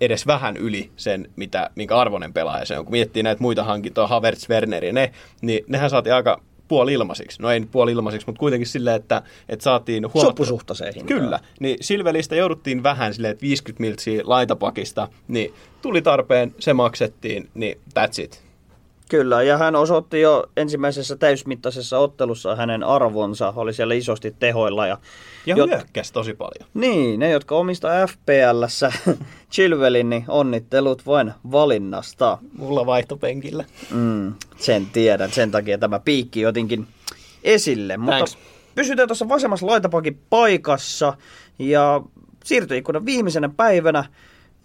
edes 0.00 0.26
vähän 0.26 0.56
yli 0.56 0.90
sen, 0.96 1.30
mitä, 1.36 1.70
minkä 1.74 1.96
arvoinen 1.96 2.32
pelaaja 2.32 2.66
se 2.66 2.78
on. 2.78 2.84
Kun 2.84 2.92
miettii 2.92 3.22
näitä 3.22 3.42
muita 3.42 3.64
hankintoja, 3.64 4.06
Havertz, 4.06 4.48
Werner 4.48 4.84
ja 4.84 4.92
ne, 4.92 5.12
niin 5.40 5.64
nehän 5.68 5.90
saatiin 5.90 6.14
aika 6.14 6.40
puoli 6.68 6.92
ilmaisiksi. 6.92 7.42
No 7.42 7.50
ei 7.50 7.60
nyt 7.60 7.70
puoli 7.70 7.92
ilmaisiksi, 7.92 8.26
mutta 8.26 8.40
kuitenkin 8.40 8.66
silleen, 8.66 8.96
että, 8.96 9.22
että 9.48 9.62
saatiin 9.62 10.12
huomattavasti... 10.14 10.84
Hintaan. 10.94 11.20
Kyllä. 11.20 11.40
Niin 11.60 11.78
Silvelistä 11.80 12.36
jouduttiin 12.36 12.82
vähän 12.82 13.14
silleen, 13.14 13.32
että 13.32 13.42
50 13.42 13.80
miltsiä 13.80 14.22
laitapakista, 14.24 15.08
niin 15.28 15.54
tuli 15.82 16.02
tarpeen, 16.02 16.54
se 16.58 16.72
maksettiin, 16.72 17.48
niin 17.54 17.78
that's 17.98 18.22
it. 18.22 18.43
Kyllä, 19.08 19.42
ja 19.42 19.58
hän 19.58 19.76
osoitti 19.76 20.20
jo 20.20 20.44
ensimmäisessä 20.56 21.16
täysmittaisessa 21.16 21.98
ottelussa 21.98 22.56
hänen 22.56 22.82
arvonsa, 22.84 23.52
oli 23.56 23.72
siellä 23.74 23.94
isosti 23.94 24.34
tehoilla. 24.38 24.86
Ja, 24.86 24.98
Ja 25.46 25.56
Jot- 25.56 25.68
hyökkäsi 25.68 26.12
tosi 26.12 26.34
paljon. 26.34 26.70
Niin, 26.74 27.20
ne 27.20 27.30
jotka 27.30 27.54
omistaa 27.56 28.06
FPLssä 28.06 28.92
Chilvelin, 29.52 30.10
niin 30.10 30.24
onnittelut 30.28 31.06
vain 31.06 31.32
valinnasta. 31.52 32.38
Mulla 32.58 32.86
vaihtopenkillä. 32.86 33.64
Mm, 33.90 34.34
sen 34.56 34.86
tiedän, 34.92 35.32
sen 35.32 35.50
takia 35.50 35.78
tämä 35.78 35.98
piikki 36.00 36.40
jotenkin 36.40 36.86
esille. 37.44 37.96
Mutta 37.96 38.16
Thanks. 38.16 38.38
pysytään 38.74 39.08
tuossa 39.08 39.28
vasemmassa 39.28 39.66
laitapakin 39.66 40.20
paikassa 40.30 41.16
ja 41.58 42.00
siirtoikkunan 42.44 43.06
viimeisenä 43.06 43.48
päivänä 43.56 44.04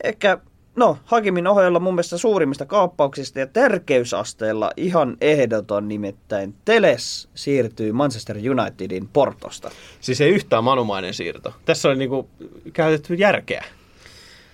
ehkä 0.04 0.38
No, 0.76 0.98
Hakimin 1.06 1.48
ohella 1.48 1.80
mun 1.80 1.94
mielestä 1.94 2.18
suurimmista 2.18 2.66
kaappauksista 2.66 3.40
ja 3.40 3.48
tärkeysasteella 3.48 4.72
ihan 4.78 5.18
ehdoton 5.22 5.88
nimittäin 5.88 6.56
Teles 6.66 7.30
siirtyy 7.36 7.92
Manchester 7.92 8.38
Unitedin 8.38 9.10
Portosta. 9.14 9.72
Siis 10.02 10.22
ei 10.22 10.30
yhtään 10.30 10.64
manumainen 10.64 11.14
siirto. 11.14 11.54
Tässä 11.66 11.90
oli 11.90 11.98
niinku 11.98 12.30
käytetty 12.74 13.14
järkeä. 13.14 13.66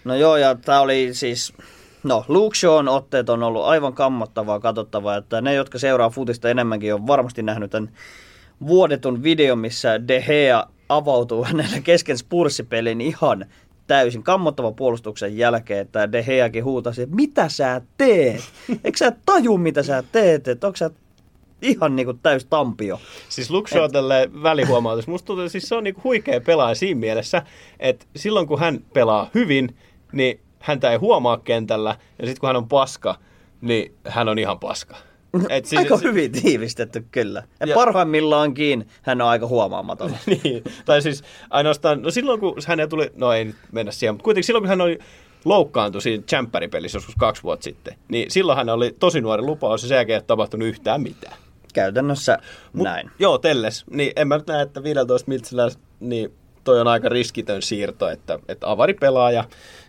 No 0.03 0.15
joo, 0.15 0.37
ja 0.37 0.55
tämä 0.55 0.79
oli 0.79 1.09
siis, 1.11 1.53
no 2.03 2.25
Luke 2.27 2.55
Shawn 2.55 2.87
otteet 2.87 3.29
on 3.29 3.43
ollut 3.43 3.65
aivan 3.65 3.93
kammottavaa 3.93 4.59
katsottavaa, 4.59 5.17
että 5.17 5.41
ne, 5.41 5.53
jotka 5.53 5.79
seuraa 5.79 6.09
futista 6.09 6.49
enemmänkin, 6.49 6.93
on 6.93 7.07
varmasti 7.07 7.43
nähnyt 7.43 7.71
tämän 7.71 7.91
vuodetun 8.67 9.23
videon, 9.23 9.59
missä 9.59 10.07
De 10.07 10.21
Gea 10.21 10.65
avautuu 10.89 11.43
hänelle 11.43 11.81
kesken 11.81 12.17
spurssipelin 12.17 13.01
ihan 13.01 13.45
täysin 13.87 14.23
kammottava 14.23 14.71
puolustuksen 14.71 15.37
jälkeen, 15.37 15.79
että 15.79 16.11
De 16.11 16.23
Geakin 16.23 16.63
huutasi, 16.63 17.01
että 17.01 17.15
mitä 17.15 17.49
sä 17.49 17.81
teet? 17.97 18.41
Eikö 18.83 18.97
sä 18.97 19.13
taju, 19.25 19.57
mitä 19.57 19.83
sä 19.83 20.03
teet? 20.11 20.47
Että 20.47 20.67
onko 20.67 20.77
sä 20.77 20.89
ihan 21.61 21.95
niinku 21.95 22.13
täys 22.13 22.45
tampio? 22.45 22.99
Siis 23.29 23.51
Luke 23.51 23.71
tälle 23.91 24.29
välihuomautus. 24.43 25.07
Musta 25.07 25.25
tuntuu, 25.25 25.43
että 25.43 25.51
siis 25.51 25.69
se 25.69 25.75
on 25.75 25.83
niinku 25.83 26.01
huikea 26.03 26.41
pelaaja 26.41 26.75
siinä 26.75 26.99
mielessä, 26.99 27.43
että 27.79 28.05
silloin 28.15 28.47
kun 28.47 28.59
hän 28.59 28.79
pelaa 28.93 29.29
hyvin, 29.33 29.75
niin 30.11 30.39
häntä 30.59 30.91
ei 30.91 30.97
huomaa 30.97 31.37
kentällä. 31.37 31.97
Ja 32.19 32.25
sitten 32.25 32.39
kun 32.39 32.47
hän 32.47 32.55
on 32.55 32.67
paska, 32.67 33.15
niin 33.61 33.95
hän 34.07 34.29
on 34.29 34.39
ihan 34.39 34.59
paska. 34.59 34.95
Et 35.49 35.65
siis, 35.65 35.79
Aika 35.79 35.97
hyvin 35.97 36.31
tiivistetty 36.31 37.05
kyllä. 37.11 37.43
Ja, 37.59 37.67
Ja- 37.67 37.75
parhaimmillaankin 37.75 38.87
hän 39.01 39.21
on 39.21 39.27
aika 39.27 39.47
huomaamaton. 39.47 40.11
niin, 40.43 40.63
tai 40.85 41.01
siis 41.01 41.23
ainoastaan, 41.49 42.01
no 42.01 42.11
silloin 42.11 42.39
kun 42.39 42.55
hänellä 42.67 42.89
tuli, 42.89 43.11
no 43.15 43.31
ei 43.33 43.45
nyt 43.45 43.55
mennä 43.71 43.91
siihen, 43.91 44.13
mutta 44.13 44.23
kuitenkin 44.23 44.45
silloin 44.45 44.61
kun 44.63 44.69
hän 44.69 44.81
oli 44.81 44.99
loukkaantui 45.45 46.01
siinä 46.01 46.23
Champeripelissä 46.23 46.95
joskus 46.95 47.15
kaksi 47.15 47.43
vuotta 47.43 47.63
sitten, 47.63 47.95
niin 48.07 48.31
silloin 48.31 48.57
hän 48.57 48.69
oli 48.69 48.95
tosi 48.99 49.21
nuori 49.21 49.43
lupaus 49.43 49.83
ja 49.83 49.87
sen 49.89 49.95
jälkeen 49.95 50.15
ei 50.15 50.17
ole 50.17 50.23
tapahtunut 50.27 50.67
yhtään 50.67 51.01
mitään. 51.01 51.37
Käytännössä 51.73 52.39
Mut, 52.73 52.83
näin. 52.83 53.11
Joo, 53.19 53.37
Telles. 53.37 53.83
Niin 53.91 54.11
en 54.15 54.27
mä 54.27 54.37
nyt 54.37 54.47
näe, 54.47 54.61
että 54.61 54.83
15 54.83 55.29
miltsillä 55.29 55.69
niin 55.99 56.33
toi 56.63 56.81
on 56.81 56.87
aika 56.87 57.09
riskitön 57.09 57.61
siirto, 57.61 58.09
että, 58.09 58.39
että 58.47 58.69
avari 58.71 58.93
pelaa 58.93 59.31
ja, 59.31 59.43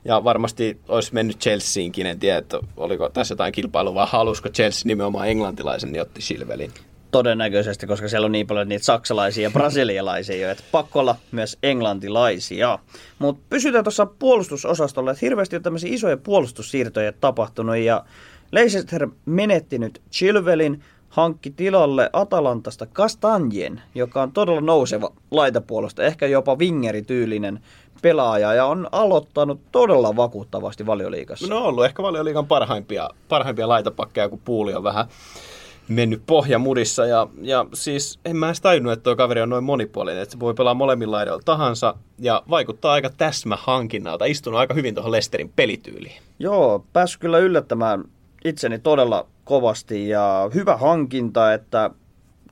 ja 0.07 0.25
varmasti 0.25 0.81
olisi 0.89 1.15
mennyt 1.15 1.39
Chelseainkin, 1.39 2.07
en 2.07 2.19
tiedä, 2.19 2.39
että 2.39 2.59
oliko 2.77 3.09
tässä 3.09 3.33
jotain 3.33 3.53
kilpailua 3.53 3.95
vai 3.95 4.07
halusko 4.09 4.49
Chelsea 4.49 4.83
nimenomaan 4.85 5.29
englantilaisen, 5.29 5.93
niin 5.93 6.03
otti 6.03 6.23
Silvelin. 6.23 6.71
Todennäköisesti, 7.11 7.87
koska 7.87 8.09
siellä 8.09 8.25
on 8.25 8.33
niin 8.33 8.47
paljon 8.47 8.69
niitä 8.69 8.85
saksalaisia 8.85 9.43
ja 9.43 9.51
brasilialaisia 9.51 10.37
jo, 10.37 10.51
että 10.51 10.65
pakko 10.73 11.01
olla 11.01 11.17
myös 11.33 11.59
englantilaisia. 11.63 12.79
Mutta 13.19 13.43
pysytään 13.51 13.85
tuossa 13.85 14.07
puolustusosastolla, 14.07 15.11
että 15.11 15.27
hirveästi 15.27 15.57
on 15.57 15.63
tämmöisiä 15.63 15.95
isoja 15.95 16.17
puolustussiirtoja 16.17 17.13
tapahtunut 17.13 17.77
ja 17.77 18.05
Leicester 18.53 19.09
menetti 19.27 19.79
nyt 19.79 20.03
Chilvelin, 20.13 20.83
hankki 21.17 21.51
tilalle 21.51 22.11
Atalantasta 22.13 22.87
Castanjen, 22.87 23.83
joka 23.95 24.23
on 24.23 24.33
todella 24.33 24.61
nouseva 24.61 25.13
laitapuolusta, 25.31 26.03
ehkä 26.03 26.27
jopa 26.27 26.57
wingerityylinen 26.57 27.61
pelaaja 28.03 28.55
ja 28.55 28.67
on 28.67 28.89
aloittanut 28.93 29.61
todella 29.73 30.17
vakuuttavasti 30.17 30.87
valioliigassa. 30.87 31.47
No 31.47 31.57
on 31.57 31.63
ollut 31.63 31.85
ehkä 31.85 32.03
valioliigan 32.03 32.47
parhaimpia, 32.47 33.11
parhaimpia 33.29 33.69
laitapakkeja, 33.69 34.29
kun 34.29 34.41
puuli 34.45 34.75
on 34.75 34.83
vähän 34.83 35.07
mennyt 35.89 36.23
pohjamudissa. 36.27 37.07
Ja, 37.07 37.27
ja 37.43 37.67
siis 37.75 38.19
en 38.25 38.37
mä 38.37 38.47
edes 38.47 38.61
tajunnut, 38.61 38.93
että 38.93 39.05
tuo 39.05 39.17
kaveri 39.17 39.41
on 39.41 39.49
noin 39.49 39.65
monipuolinen, 39.65 40.23
että 40.23 40.33
se 40.33 40.41
voi 40.41 40.55
pelaa 40.55 40.75
molemmilla 40.75 41.17
laidoilla 41.17 41.43
tahansa 41.45 41.95
ja 42.19 42.43
vaikuttaa 42.51 42.93
aika 42.93 43.11
täsmähankinnalta. 43.11 44.25
Istunut 44.25 44.61
aika 44.61 44.75
hyvin 44.75 44.95
tuohon 44.95 45.13
Lesterin 45.13 45.53
pelityyliin. 45.57 46.23
Joo, 46.39 46.85
päässyt 46.93 47.21
kyllä 47.21 47.39
yllättämään 47.39 48.05
itseni 48.45 48.79
todella 48.79 49.27
kovasti 49.47 50.09
ja 50.09 50.51
hyvä 50.55 50.77
hankinta, 50.77 51.55
että 51.55 51.91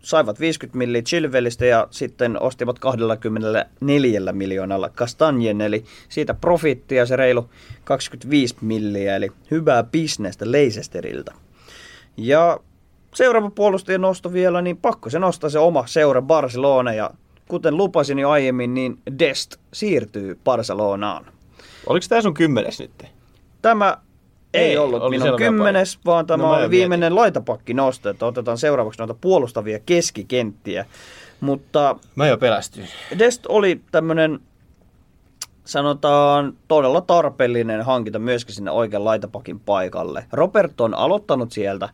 saivat 0.02 0.40
50 0.40 0.78
milliä 0.78 1.02
Chilvelistä 1.02 1.66
ja 1.66 1.88
sitten 1.90 2.42
ostivat 2.42 2.78
24 2.78 4.32
miljoonalla 4.32 4.88
Castanjen, 4.88 5.60
eli 5.60 5.84
siitä 6.08 6.34
profittia 6.34 7.06
se 7.06 7.16
reilu 7.16 7.50
25 7.84 8.56
milliä, 8.60 9.16
eli 9.16 9.30
hyvää 9.50 9.82
bisnestä 9.82 10.52
Leicesteriltä. 10.52 11.32
Ja 12.16 12.60
seuraava 13.14 13.50
puolustajan 13.50 14.00
nosto 14.00 14.32
vielä, 14.32 14.62
niin 14.62 14.76
pakko 14.76 15.10
se 15.10 15.18
nostaa 15.18 15.50
se 15.50 15.58
oma 15.58 15.86
seura 15.86 16.22
Barcelona 16.22 16.92
ja 16.92 17.10
kuten 17.48 17.76
lupasin 17.76 18.18
jo 18.18 18.30
aiemmin, 18.30 18.74
niin 18.74 18.98
Dest 19.18 19.56
siirtyy 19.72 20.38
Barcelonaan. 20.44 21.26
Oliko 21.86 22.06
tämä 22.08 22.22
sun 22.22 22.34
kymmenes 22.34 22.80
nyt? 22.80 23.04
Tämä 23.62 23.98
ei, 24.54 24.70
Ei, 24.70 24.78
ollut 24.78 25.02
oli 25.02 25.18
minun 25.18 25.38
kymmenes, 25.38 25.98
vaan 26.06 26.26
tämä 26.26 26.42
No 26.42 26.50
oli 26.50 26.70
viimeinen 26.70 27.14
laitapakki 27.14 27.74
nosto, 27.74 28.08
että 28.10 28.26
otetaan 28.26 28.58
seuraavaksi 28.58 28.98
noita 28.98 29.14
puolustavia 29.20 29.78
keskikenttiä. 29.86 30.86
Mutta 31.40 31.96
Mä 32.14 32.26
jo 32.26 32.38
pelästyin. 32.38 32.88
Dest 33.18 33.46
oli 33.48 33.80
tämmöinen, 33.90 34.40
sanotaan, 35.64 36.54
todella 36.68 37.00
tarpeellinen 37.00 37.82
hankinta 37.82 38.18
myöskin 38.18 38.54
sinne 38.54 38.70
oikean 38.70 39.04
laitapakin 39.04 39.60
paikalle. 39.60 40.24
Robert 40.32 40.80
on 40.80 40.94
aloittanut 40.94 41.52
sieltä 41.52 41.88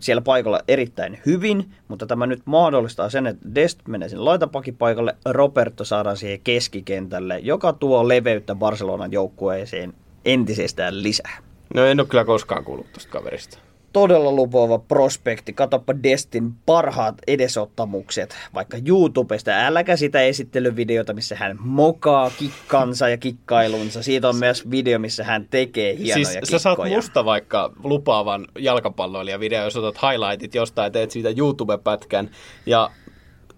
siellä 0.00 0.22
paikalla 0.22 0.60
erittäin 0.68 1.18
hyvin, 1.26 1.70
mutta 1.88 2.06
tämä 2.06 2.26
nyt 2.26 2.42
mahdollistaa 2.44 3.10
sen, 3.10 3.26
että 3.26 3.48
Dest 3.54 3.80
menee 3.88 4.08
sinne 4.08 4.24
laitapakin 4.24 4.76
paikalle, 4.76 5.16
Roberto 5.24 5.84
saadaan 5.84 6.16
siihen 6.16 6.40
keskikentälle, 6.44 7.38
joka 7.38 7.72
tuo 7.72 8.08
leveyttä 8.08 8.54
Barcelonan 8.54 9.12
joukkueeseen 9.12 9.94
entisestään 10.28 11.02
lisää. 11.02 11.38
No 11.74 11.84
en 11.84 12.00
ole 12.00 12.08
kyllä 12.08 12.24
koskaan 12.24 12.64
kuullut 12.64 12.92
tuosta 12.92 13.12
kaverista. 13.12 13.58
Todella 13.92 14.32
lupaava 14.32 14.78
prospekti. 14.78 15.52
Katoppa 15.52 15.94
Destin 16.02 16.52
parhaat 16.66 17.14
edesottamukset, 17.26 18.36
vaikka 18.54 18.76
YouTubesta. 18.86 19.50
Äläkä 19.50 19.96
sitä 19.96 20.22
esittelyvideota, 20.22 21.14
missä 21.14 21.36
hän 21.36 21.56
mokaa 21.60 22.30
kikkansa 22.38 23.08
ja 23.08 23.16
kikkailunsa. 23.16 24.02
Siitä 24.02 24.28
on 24.28 24.36
myös 24.36 24.70
video, 24.70 24.98
missä 24.98 25.24
hän 25.24 25.46
tekee 25.50 25.96
hienoja 25.96 26.14
siis 26.14 26.28
kikkoja. 26.28 26.46
sä 26.50 26.58
saat 26.58 26.78
musta 26.94 27.24
vaikka 27.24 27.72
lupaavan 27.84 28.46
jalkapalloilijavideo, 28.58 29.64
jos 29.64 29.76
otat 29.76 29.98
highlightit 30.02 30.54
jostain 30.54 30.86
ja 30.86 30.90
teet 30.90 31.10
siitä 31.10 31.28
YouTube-pätkän. 31.36 32.30
Ja, 32.66 32.90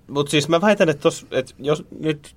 mutta 0.08 0.30
siis 0.30 0.48
mä 0.48 0.60
väitän, 0.60 0.88
että, 0.88 1.02
tos, 1.02 1.26
että 1.30 1.54
jos 1.58 1.84
nyt 2.00 2.34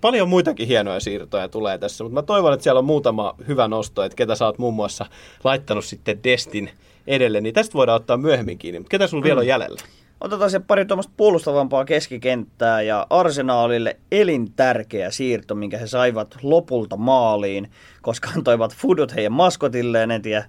paljon 0.00 0.28
muitakin 0.28 0.68
hienoja 0.68 1.00
siirtoja 1.00 1.48
tulee 1.48 1.78
tässä, 1.78 2.04
mutta 2.04 2.14
mä 2.14 2.22
toivon, 2.22 2.52
että 2.52 2.64
siellä 2.64 2.78
on 2.78 2.84
muutama 2.84 3.34
hyvä 3.48 3.68
nosto, 3.68 4.02
että 4.02 4.16
ketä 4.16 4.34
sä 4.34 4.46
oot 4.46 4.58
muun 4.58 4.74
muassa 4.74 5.06
laittanut 5.44 5.84
sitten 5.84 6.24
Destin 6.24 6.70
edelle, 7.06 7.40
niin 7.40 7.54
tästä 7.54 7.74
voidaan 7.74 7.96
ottaa 7.96 8.16
myöhemmin 8.16 8.58
kiinni. 8.58 8.78
Mutta 8.78 8.90
ketä 8.90 9.06
sulla 9.06 9.20
mm. 9.20 9.24
vielä 9.24 9.40
on 9.40 9.46
jäljellä? 9.46 9.80
Otetaan 10.20 10.50
se 10.50 10.60
pari 10.60 10.84
tuommoista 10.84 11.12
puolustavampaa 11.16 11.84
keskikenttää 11.84 12.82
ja 12.82 13.06
Arsenaalille 13.10 13.96
elintärkeä 14.12 15.10
siirto, 15.10 15.54
minkä 15.54 15.78
he 15.78 15.86
saivat 15.86 16.36
lopulta 16.42 16.96
maaliin, 16.96 17.70
koska 18.02 18.30
antoivat 18.36 18.74
Fudut 18.74 19.14
heidän 19.14 19.32
maskotilleen, 19.32 20.10
en 20.10 20.22
tiedä 20.22 20.44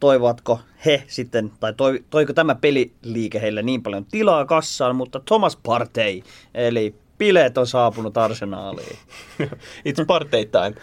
toivatko 0.00 0.60
he 0.86 1.02
sitten, 1.06 1.50
tai 1.60 1.74
toi, 1.74 2.04
toiko 2.10 2.32
tämä 2.32 2.54
peliliike 2.54 3.40
heille 3.40 3.62
niin 3.62 3.82
paljon 3.82 4.04
tilaa 4.04 4.44
kassaan, 4.44 4.96
mutta 4.96 5.20
Thomas 5.20 5.56
Partey, 5.56 6.22
eli 6.54 6.94
bileet 7.18 7.58
on 7.58 7.66
saapunut 7.66 8.16
Arsenaaliin. 8.16 8.98
It's 9.88 10.04
party 10.06 10.30
time. 10.30 10.74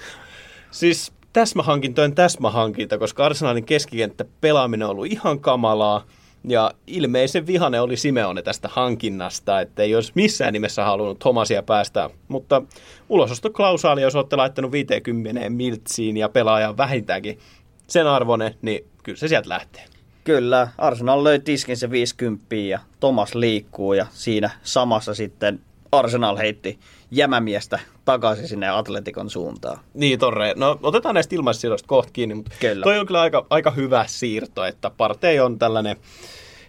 Siis 0.71 1.12
täsmähankintojen 1.34 2.15
täsmähankinta, 2.15 2.98
koska 2.98 3.26
Arsenalin 3.26 3.65
keskikenttä 3.65 4.26
pelaaminen 4.41 4.86
on 4.86 4.91
ollut 4.91 5.06
ihan 5.06 5.39
kamalaa. 5.39 6.06
Ja 6.48 6.71
ilmeisen 6.88 7.48
vihane 7.48 7.82
oli 7.82 7.98
Simeone 7.98 8.41
tästä 8.41 8.69
hankinnasta, 8.71 9.62
että 9.62 9.84
ei 9.84 9.95
olisi 9.95 10.12
missään 10.15 10.54
nimessä 10.54 10.84
halunnut 10.84 11.19
Thomasia 11.19 11.63
päästä. 11.63 12.10
Mutta 12.28 12.62
ulosostoklausaali, 13.10 14.02
jos 14.02 14.15
olette 14.15 14.36
laittanut 14.36 14.71
50 14.71 15.50
miltsiin 15.50 16.17
ja 16.17 16.30
pelaaja 16.30 16.78
vähintäänkin 16.78 17.39
sen 17.88 18.08
arvone, 18.08 18.56
niin 18.62 18.86
kyllä 19.04 19.17
se 19.17 19.28
sieltä 19.28 19.50
lähtee. 19.50 19.84
Kyllä, 20.24 20.67
Arsenal 20.78 21.24
löi 21.24 21.39
tiskin 21.39 21.78
se 21.78 21.91
50 21.91 22.56
ja 22.56 22.80
Thomas 23.00 23.36
liikkuu 23.36 23.93
ja 23.93 24.06
siinä 24.12 24.50
samassa 24.63 25.13
sitten 25.13 25.60
Arsenal 25.91 26.38
heitti 26.38 26.80
jämämiestä 27.12 27.80
takaisin 28.06 28.48
sinne 28.48 28.69
Atletikon 28.69 29.30
suuntaan. 29.30 29.80
Niin, 29.93 30.19
Torre. 30.19 30.54
No 30.58 30.80
otetaan 30.84 31.15
näistä 31.15 31.36
ilmaissiirroista 31.36 31.88
kohta 31.88 32.13
kiinni, 32.13 32.36
mutta 32.36 32.52
Kyllä. 32.60 32.84
toi 32.84 33.00
on 33.00 33.06
kyllä 33.06 33.21
aika, 33.21 33.45
aika 33.50 33.71
hyvä 33.71 34.06
siirto, 34.08 34.65
että 34.65 34.89
Partey 34.89 35.39
on 35.39 35.60
tällainen 35.60 35.98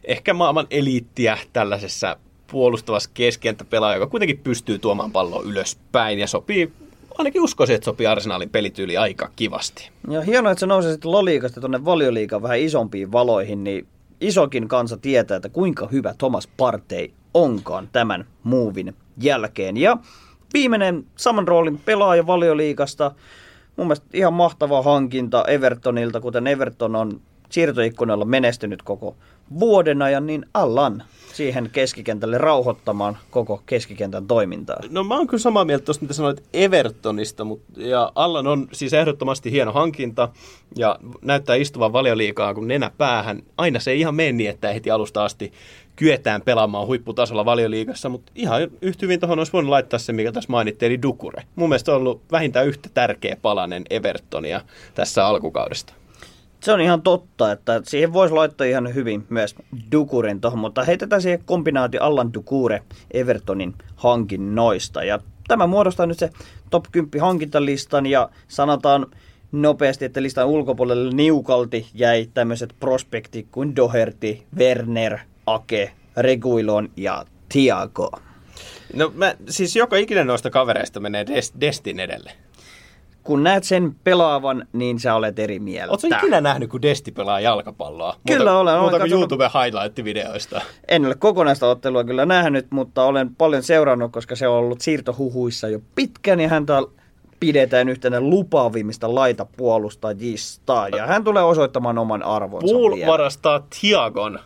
ehkä 0.04 0.34
maailman 0.34 0.66
eliittiä 0.70 1.38
tällaisessa 1.52 2.16
puolustavassa 2.50 3.10
keskenttäpelaaja, 3.14 3.96
joka 3.96 4.06
kuitenkin 4.06 4.38
pystyy 4.38 4.78
tuomaan 4.78 5.12
palloa 5.12 5.42
ylöspäin 5.42 6.18
ja 6.18 6.26
sopii, 6.26 6.72
ainakin 7.18 7.42
uskoisin, 7.42 7.74
että 7.74 7.84
sopii 7.84 8.06
Arsenalin 8.06 8.50
pelityyli 8.50 8.96
aika 8.96 9.30
kivasti. 9.36 9.90
Ja 10.10 10.22
hienoa, 10.22 10.52
että 10.52 10.60
se 10.60 10.66
nousee 10.66 10.92
sitten 10.92 11.12
loliikasta 11.12 11.60
tuonne 11.60 11.84
valioliikaan 11.84 12.42
vähän 12.42 12.58
isompiin 12.58 13.12
valoihin, 13.12 13.64
niin 13.64 13.86
isokin 14.20 14.68
kansa 14.68 14.96
tietää, 14.96 15.36
että 15.36 15.48
kuinka 15.48 15.88
hyvä 15.92 16.14
Thomas 16.18 16.48
Partey 16.56 17.08
onkaan 17.34 17.88
tämän 17.92 18.24
muuvin 18.42 18.94
jälkeen. 19.20 19.76
Ja 19.76 19.96
viimeinen 20.54 21.04
saman 21.16 21.48
roolin 21.48 21.80
pelaaja 21.84 22.26
valioliikasta, 22.26 23.12
mun 23.76 23.86
mielestä 23.86 24.06
ihan 24.12 24.32
mahtava 24.32 24.82
hankinta 24.82 25.44
Evertonilta, 25.44 26.20
kuten 26.20 26.46
Everton 26.46 26.96
on 26.96 27.20
siirtoikkunalla 27.50 28.24
menestynyt 28.24 28.82
koko 28.82 29.16
vuoden 29.60 30.02
ajan, 30.02 30.26
niin 30.26 30.46
Allan 30.54 31.02
siihen 31.32 31.70
keskikentälle 31.72 32.38
rauhoittamaan 32.38 33.18
koko 33.30 33.62
keskikentän 33.66 34.26
toimintaa. 34.26 34.76
No 34.90 35.04
mä 35.04 35.16
oon 35.16 35.26
kyllä 35.26 35.40
samaa 35.40 35.64
mieltä 35.64 35.84
tuosta, 35.84 36.02
mitä 36.02 36.14
sanoit 36.14 36.42
Evertonista, 36.52 37.44
mutta, 37.44 37.72
ja 37.76 38.12
Allan 38.14 38.46
on 38.46 38.68
siis 38.72 38.92
ehdottomasti 38.92 39.50
hieno 39.50 39.72
hankinta, 39.72 40.28
ja 40.76 40.98
näyttää 41.22 41.56
istuvan 41.56 41.92
valioliikaa 41.92 42.54
kun 42.54 42.68
nenä 42.68 42.90
päähän. 42.98 43.42
Aina 43.56 43.80
se 43.80 43.90
ei 43.90 44.00
ihan 44.00 44.14
mene 44.14 44.32
niin, 44.32 44.50
että 44.50 44.72
heti 44.72 44.90
alusta 44.90 45.24
asti 45.24 45.52
kyetään 45.96 46.42
pelaamaan 46.42 46.86
huipputasolla 46.86 47.44
valioliigassa, 47.44 48.08
mutta 48.08 48.32
ihan 48.34 48.62
yhtä 48.82 49.06
hyvin 49.06 49.20
tuohon 49.20 49.38
olisi 49.38 49.52
voinut 49.52 49.70
laittaa 49.70 49.98
se, 49.98 50.12
mikä 50.12 50.32
tässä 50.32 50.50
mainittiin, 50.50 50.92
eli 50.92 51.02
Dukure. 51.02 51.42
Mun 51.56 51.68
mielestä 51.68 51.92
on 51.92 51.96
ollut 51.96 52.22
vähintään 52.32 52.66
yhtä 52.66 52.88
tärkeä 52.94 53.36
palanen 53.42 53.84
Evertonia 53.90 54.60
tässä 54.94 55.26
alkukaudesta. 55.26 55.94
Se 56.60 56.72
on 56.72 56.80
ihan 56.80 57.02
totta, 57.02 57.52
että 57.52 57.80
siihen 57.84 58.12
voisi 58.12 58.34
laittaa 58.34 58.66
ihan 58.66 58.94
hyvin 58.94 59.26
myös 59.28 59.54
Dukuren 59.92 60.40
tuohon, 60.40 60.58
mutta 60.58 60.84
heitetään 60.84 61.22
siihen 61.22 61.42
kombinaatio 61.44 62.02
Allan 62.02 62.34
Dukure 62.34 62.82
Evertonin 63.10 63.74
hankinnoista. 63.96 65.04
Ja 65.04 65.18
tämä 65.48 65.66
muodostaa 65.66 66.06
nyt 66.06 66.18
se 66.18 66.30
top 66.70 66.84
10 66.92 67.20
hankintalistan 67.20 68.06
ja 68.06 68.28
sanotaan 68.48 69.06
nopeasti, 69.52 70.04
että 70.04 70.22
listan 70.22 70.46
ulkopuolelle 70.46 71.14
niukalti 71.14 71.86
jäi 71.94 72.28
tämmöiset 72.34 72.74
prospektit 72.80 73.46
kuin 73.52 73.76
Doherty, 73.76 74.38
Werner, 74.58 75.18
Ake, 75.46 75.92
Reguilon 76.16 76.88
ja 76.96 77.24
Thiago. 77.48 78.10
No 78.94 79.12
mä, 79.14 79.34
siis 79.48 79.76
joka 79.76 79.96
ikinen 79.96 80.26
noista 80.26 80.50
kavereista 80.50 81.00
menee 81.00 81.24
Des- 81.24 81.60
Destin 81.60 82.00
edelle. 82.00 82.32
Kun 83.22 83.42
näet 83.42 83.64
sen 83.64 83.94
pelaavan, 84.04 84.66
niin 84.72 85.00
sä 85.00 85.14
olet 85.14 85.38
eri 85.38 85.58
mieltä. 85.58 85.90
Oletko 85.90 86.06
ikinä 86.18 86.40
nähnyt, 86.40 86.70
kun 86.70 86.82
Desti 86.82 87.12
pelaa 87.12 87.40
jalkapalloa? 87.40 88.16
Kyllä 88.26 88.38
muuta, 88.38 88.58
olen, 88.58 88.74
olen 88.74 88.82
Muuta 88.82 88.98
kuin 88.98 89.10
katsonut- 89.10 89.18
YouTube 89.20 89.44
highlight-videoista. 89.54 90.60
En 90.88 91.06
ole 91.06 91.14
kokonaista 91.14 91.66
ottelua 91.70 92.04
kyllä 92.04 92.26
nähnyt, 92.26 92.66
mutta 92.70 93.04
olen 93.04 93.34
paljon 93.36 93.62
seurannut, 93.62 94.12
koska 94.12 94.36
se 94.36 94.48
on 94.48 94.56
ollut 94.58 94.80
siirtohuhuissa 94.80 95.68
jo 95.68 95.80
pitkään 95.94 96.40
ja 96.40 96.48
häntä 96.48 96.82
pidetään 97.40 97.88
yhtenä 97.88 98.20
lupaavimmista 98.20 99.14
laitapuolustajista. 99.14 100.88
Ja 100.96 101.06
hän 101.06 101.24
tulee 101.24 101.42
osoittamaan 101.42 101.98
oman 101.98 102.22
arvonsa 102.22 102.74
Pool 102.74 102.94
vielä. 102.94 103.12
varastaa 103.12 103.66
Thiagon 103.80 104.38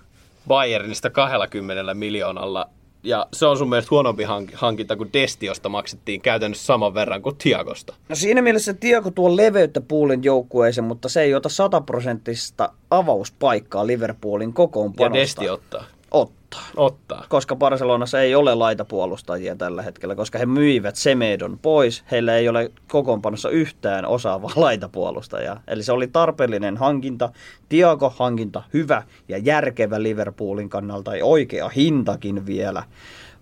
Bayernista 0.48 1.11
20 1.11 1.94
miljoonalla. 1.94 2.68
Ja 3.03 3.26
se 3.33 3.46
on 3.46 3.59
sun 3.59 3.68
mielestä 3.68 3.88
huonompi 3.90 4.24
hank- 4.24 4.55
hankinta 4.55 4.96
kuin 4.96 5.12
Desti, 5.12 5.46
josta 5.46 5.68
maksettiin 5.68 6.20
käytännössä 6.20 6.64
saman 6.66 6.94
verran 6.94 7.22
kuin 7.22 7.37
Thiagosta. 7.37 7.94
No 8.09 8.14
siinä 8.14 8.42
mielessä 8.42 8.74
Tiago 8.74 9.11
tuo 9.11 9.37
leveyttä 9.37 9.81
Poolin 9.81 10.24
joukkueeseen, 10.24 10.85
mutta 10.85 11.09
se 11.09 11.22
ei 11.22 11.35
ota 11.35 11.48
sataprosenttista 11.48 12.72
avauspaikkaa 12.90 13.87
Liverpoolin 13.87 14.53
kokoonpanosta. 14.53 15.16
Ja 15.16 15.20
Desti 15.22 15.48
ottaa. 15.48 15.85
Ottaa. 16.10 16.40
Ottaa. 16.76 17.24
koska 17.28 17.56
Barcelonassa 17.56 18.20
ei 18.20 18.34
ole 18.34 18.54
laitapuolustajia 18.54 19.56
tällä 19.56 19.82
hetkellä, 19.82 20.14
koska 20.14 20.38
he 20.38 20.46
myivät 20.46 20.96
Semedon 20.96 21.58
pois. 21.58 22.04
Heillä 22.10 22.36
ei 22.36 22.48
ole 22.48 22.70
kokoonpanossa 22.88 23.50
yhtään 23.50 24.06
osaavaa 24.06 24.52
laitapuolustajaa. 24.66 25.60
Eli 25.68 25.82
se 25.82 25.92
oli 25.92 26.06
tarpeellinen 26.06 26.76
hankinta, 26.76 27.32
Tiago-hankinta, 27.68 28.62
hyvä 28.72 29.02
ja 29.28 29.38
järkevä 29.38 30.02
Liverpoolin 30.02 30.68
kannalta 30.68 31.16
ja 31.16 31.24
oikea 31.24 31.68
hintakin 31.68 32.46
vielä. 32.46 32.82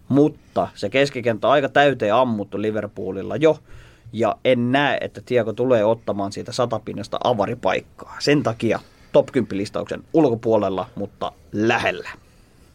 Mutta 0.09 0.69
se 0.75 0.89
keskikenttä 0.89 1.47
on 1.47 1.53
aika 1.53 1.69
täyteen 1.69 2.15
ammuttu 2.15 2.63
Liverpoolilla 2.63 3.37
jo. 3.37 3.59
Ja 4.13 4.37
en 4.45 4.73
näe, 4.73 4.99
että 5.01 5.21
Tiago 5.27 5.53
tulee 5.53 5.85
ottamaan 5.85 6.33
siitä 6.33 6.53
satapinnasta 6.53 7.19
avaripaikkaa. 7.25 8.17
Sen 8.19 8.43
takia 8.43 8.81
top 9.13 9.27
10 9.33 9.59
listauksen 9.59 10.05
ulkopuolella, 10.13 10.87
mutta 10.95 11.33
lähellä. 11.53 12.09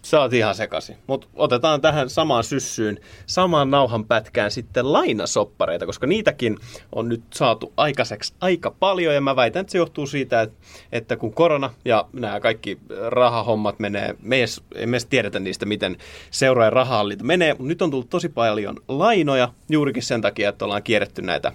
Sä 0.06 0.22
oot 0.22 0.34
ihan 0.34 0.56
sekaisin. 0.56 0.98
Mutta 1.08 1.28
otetaan 1.36 1.82
tähän 1.82 2.10
samaan 2.10 2.44
syssyyn, 2.44 3.00
samaan 3.26 3.72
nauhan 3.72 4.06
pätkään 4.06 4.52
sitten 4.52 4.94
lainasoppareita, 4.94 5.86
koska 5.86 6.08
niitäkin 6.08 6.58
on 6.92 7.10
nyt 7.10 7.24
saatu 7.34 7.74
aikaiseksi 7.78 8.34
aika 8.42 8.72
paljon. 8.80 9.14
Ja 9.14 9.22
mä 9.22 9.36
väitän, 9.36 9.62
että 9.62 9.72
se 9.72 9.78
johtuu 9.78 10.08
siitä, 10.08 10.42
että, 10.42 10.58
että 10.92 11.16
kun 11.16 11.34
korona 11.34 11.74
ja 11.86 12.06
nämä 12.14 12.40
kaikki 12.40 12.78
rahahommat 13.08 13.80
menee, 13.80 14.16
me 14.22 14.36
ei 14.36 14.42
edes, 14.76 15.06
tiedetä 15.10 15.40
niistä, 15.40 15.66
miten 15.66 15.98
seuraajan 16.32 16.74
rahahallinta 16.74 17.24
menee. 17.24 17.56
Nyt 17.60 17.82
on 17.82 17.92
tullut 17.92 18.10
tosi 18.10 18.30
paljon 18.30 18.76
lainoja 18.88 19.50
juurikin 19.70 20.04
sen 20.04 20.22
takia, 20.22 20.50
että 20.50 20.66
ollaan 20.66 20.84
kierretty 20.84 21.22
näitä, 21.22 21.52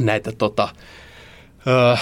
näitä 0.00 0.32
tota, 0.32 0.68
Öö, 1.68 1.96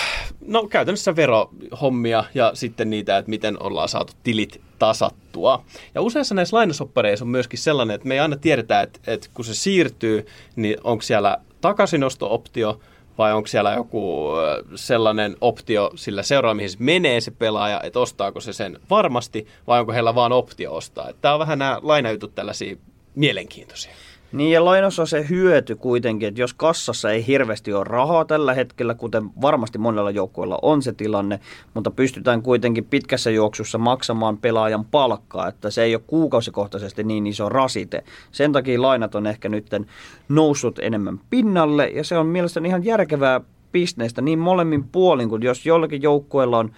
no 0.47 0.69
käytännössä 0.69 1.17
verohommia 1.17 2.25
ja 2.35 2.51
sitten 2.55 2.91
niitä, 2.91 3.19
että 3.19 3.31
miten 3.31 3.63
ollaan 3.63 3.89
saatu 3.89 4.13
tilit 4.23 4.61
tasattua. 4.79 5.65
Ja 5.95 6.03
useissa 6.03 6.35
näissä 6.35 6.57
lainasoppareissa 6.57 7.25
on 7.25 7.29
myöskin 7.29 7.59
sellainen, 7.59 7.95
että 7.95 8.09
me 8.09 8.15
ei 8.15 8.21
aina 8.21 8.37
tiedetä, 8.37 8.81
että, 8.81 9.01
että 9.07 9.29
kun 9.35 9.45
se 9.45 9.55
siirtyy, 9.55 10.27
niin 10.57 10.77
onko 10.85 11.03
siellä 11.03 11.39
takaisinosto-optio 11.61 12.81
vai 13.19 13.33
onko 13.33 13.47
siellä 13.47 13.75
joku 13.75 14.33
ö, 14.37 14.65
sellainen 14.75 15.37
optio 15.41 15.91
sillä 15.95 16.23
seuraa, 16.23 16.55
mihin 16.55 16.71
se 16.71 16.77
menee 16.81 17.21
se 17.21 17.31
pelaaja, 17.31 17.81
että 17.83 18.01
ostaako 18.01 18.41
se 18.41 18.53
sen 18.53 18.81
varmasti 18.91 19.47
vai 19.67 19.81
onko 19.81 19.93
heillä 19.93 20.15
vaan 20.15 20.33
optio 20.33 20.75
ostaa. 20.75 21.13
Tämä 21.21 21.35
on 21.35 21.41
vähän 21.41 21.59
nämä 21.59 21.79
lainajutut 21.83 22.35
tällaisia 22.35 22.77
mielenkiintoisia. 23.15 23.93
Niin 24.33 24.53
ja 24.53 24.65
lainossa 24.65 25.03
on 25.03 25.09
se 25.09 25.27
hyöty 25.29 25.77
kuitenkin, 25.77 26.29
että 26.29 26.41
jos 26.41 26.55
kassassa 26.55 27.11
ei 27.11 27.27
hirveästi 27.27 27.73
ole 27.73 27.85
rahaa 27.85 28.25
tällä 28.25 28.55
hetkellä, 28.55 28.95
kuten 28.95 29.31
varmasti 29.41 29.79
monella 29.79 30.11
joukkueella 30.11 30.59
on 30.63 30.83
se 30.83 30.93
tilanne, 30.93 31.41
mutta 31.75 31.91
pystytään 31.91 32.43
kuitenkin 32.43 32.85
pitkässä 32.85 33.31
juoksussa 33.31 33.79
maksamaan 33.79 34.39
pelaajan 34.39 34.85
palkkaa, 34.85 35.49
että 35.49 35.71
se 35.71 35.83
ei 35.83 35.95
ole 35.95 36.03
kuukausikohtaisesti 36.07 37.05
niin 37.05 37.27
iso 37.27 37.49
rasite. 37.49 38.05
Sen 38.33 38.53
takia 38.53 38.83
lainat 38.83 39.15
on 39.15 39.27
ehkä 39.27 39.49
nyt 39.49 39.67
noussut 40.29 40.79
enemmän 40.79 41.21
pinnalle 41.31 41.89
ja 41.89 42.05
se 42.05 42.19
on 42.19 42.27
mielestäni 42.27 42.69
ihan 42.69 42.85
järkevää 42.85 43.41
bisnestä 43.73 44.23
niin 44.23 44.39
molemmin 44.39 44.85
puolin, 44.85 45.29
kun 45.29 45.43
jos 45.43 45.67
jollakin 45.67 46.03
joukkueella 46.03 46.59
on 46.59 46.73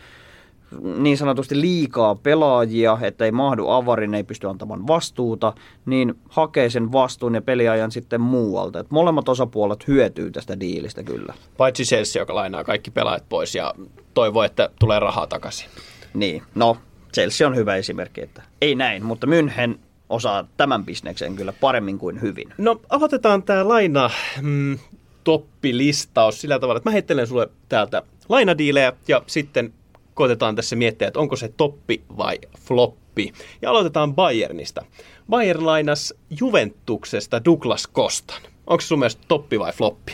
niin 0.99 1.19
sanotusti 1.19 1.61
liikaa 1.61 2.15
pelaajia, 2.15 2.99
että 3.03 3.25
ei 3.25 3.33
mahdu 3.33 3.69
avarin, 3.69 4.15
ei 4.15 4.25
pysty 4.25 4.49
antamaan 4.49 4.87
vastuuta, 4.87 5.53
niin 5.87 6.15
hakee 6.29 6.71
sen 6.71 6.93
vastuun 6.93 7.35
ja 7.35 7.43
peliajan 7.43 7.93
sitten 7.93 8.21
muualta. 8.21 8.79
Et 8.79 8.91
molemmat 8.91 9.29
osapuolet 9.29 9.89
hyötyy 9.89 10.31
tästä 10.31 10.61
diilistä 10.61 11.03
kyllä. 11.03 11.35
Paitsi 11.57 11.85
Chelsea, 11.85 12.23
joka 12.23 12.35
lainaa 12.35 12.65
kaikki 12.65 12.91
pelaajat 12.91 13.29
pois 13.29 13.55
ja 13.55 13.75
toivoo, 14.15 14.43
että 14.43 14.71
tulee 14.79 15.01
rahaa 15.01 15.27
takaisin. 15.27 15.69
Niin, 16.15 16.43
no 16.55 16.77
Chelsea 17.15 17.47
on 17.47 17.57
hyvä 17.57 17.77
esimerkki, 17.77 18.21
että 18.21 18.43
ei 18.61 18.75
näin, 18.75 19.05
mutta 19.05 19.27
München 19.27 19.79
osaa 20.09 20.49
tämän 20.57 20.85
bisneksen 20.85 21.37
kyllä 21.37 21.53
paremmin 21.53 21.99
kuin 21.99 22.21
hyvin. 22.21 22.55
No 22.59 22.81
aloitetaan 22.89 23.43
tämä 23.43 23.69
laina 23.69 24.11
mm, 24.43 24.79
toppilistaus 25.25 26.41
sillä 26.41 26.59
tavalla, 26.59 26.79
että 26.79 26.91
mä 26.91 26.93
heittelen 26.93 27.27
sulle 27.27 27.49
täältä 27.69 28.03
lainadiilejä 28.29 28.93
ja 29.09 29.23
sitten 29.27 29.73
koitetaan 30.19 30.57
tässä 30.57 30.77
miettiä, 30.77 31.09
että 31.09 31.21
onko 31.21 31.37
se 31.37 31.53
toppi 31.57 32.03
vai 32.17 32.39
floppi. 32.59 33.33
Ja 33.63 33.71
aloitetaan 33.71 34.15
Bayernista. 34.15 34.85
Bayern 35.31 35.67
lainas 35.67 36.15
Juventuksesta 36.41 37.45
Douglas 37.45 37.87
Kostan. 37.87 38.43
Onko 38.67 38.81
se 38.81 38.87
sun 38.87 38.99
mielestä 38.99 39.23
toppi 39.29 39.59
vai 39.59 39.73
floppi? 39.73 40.13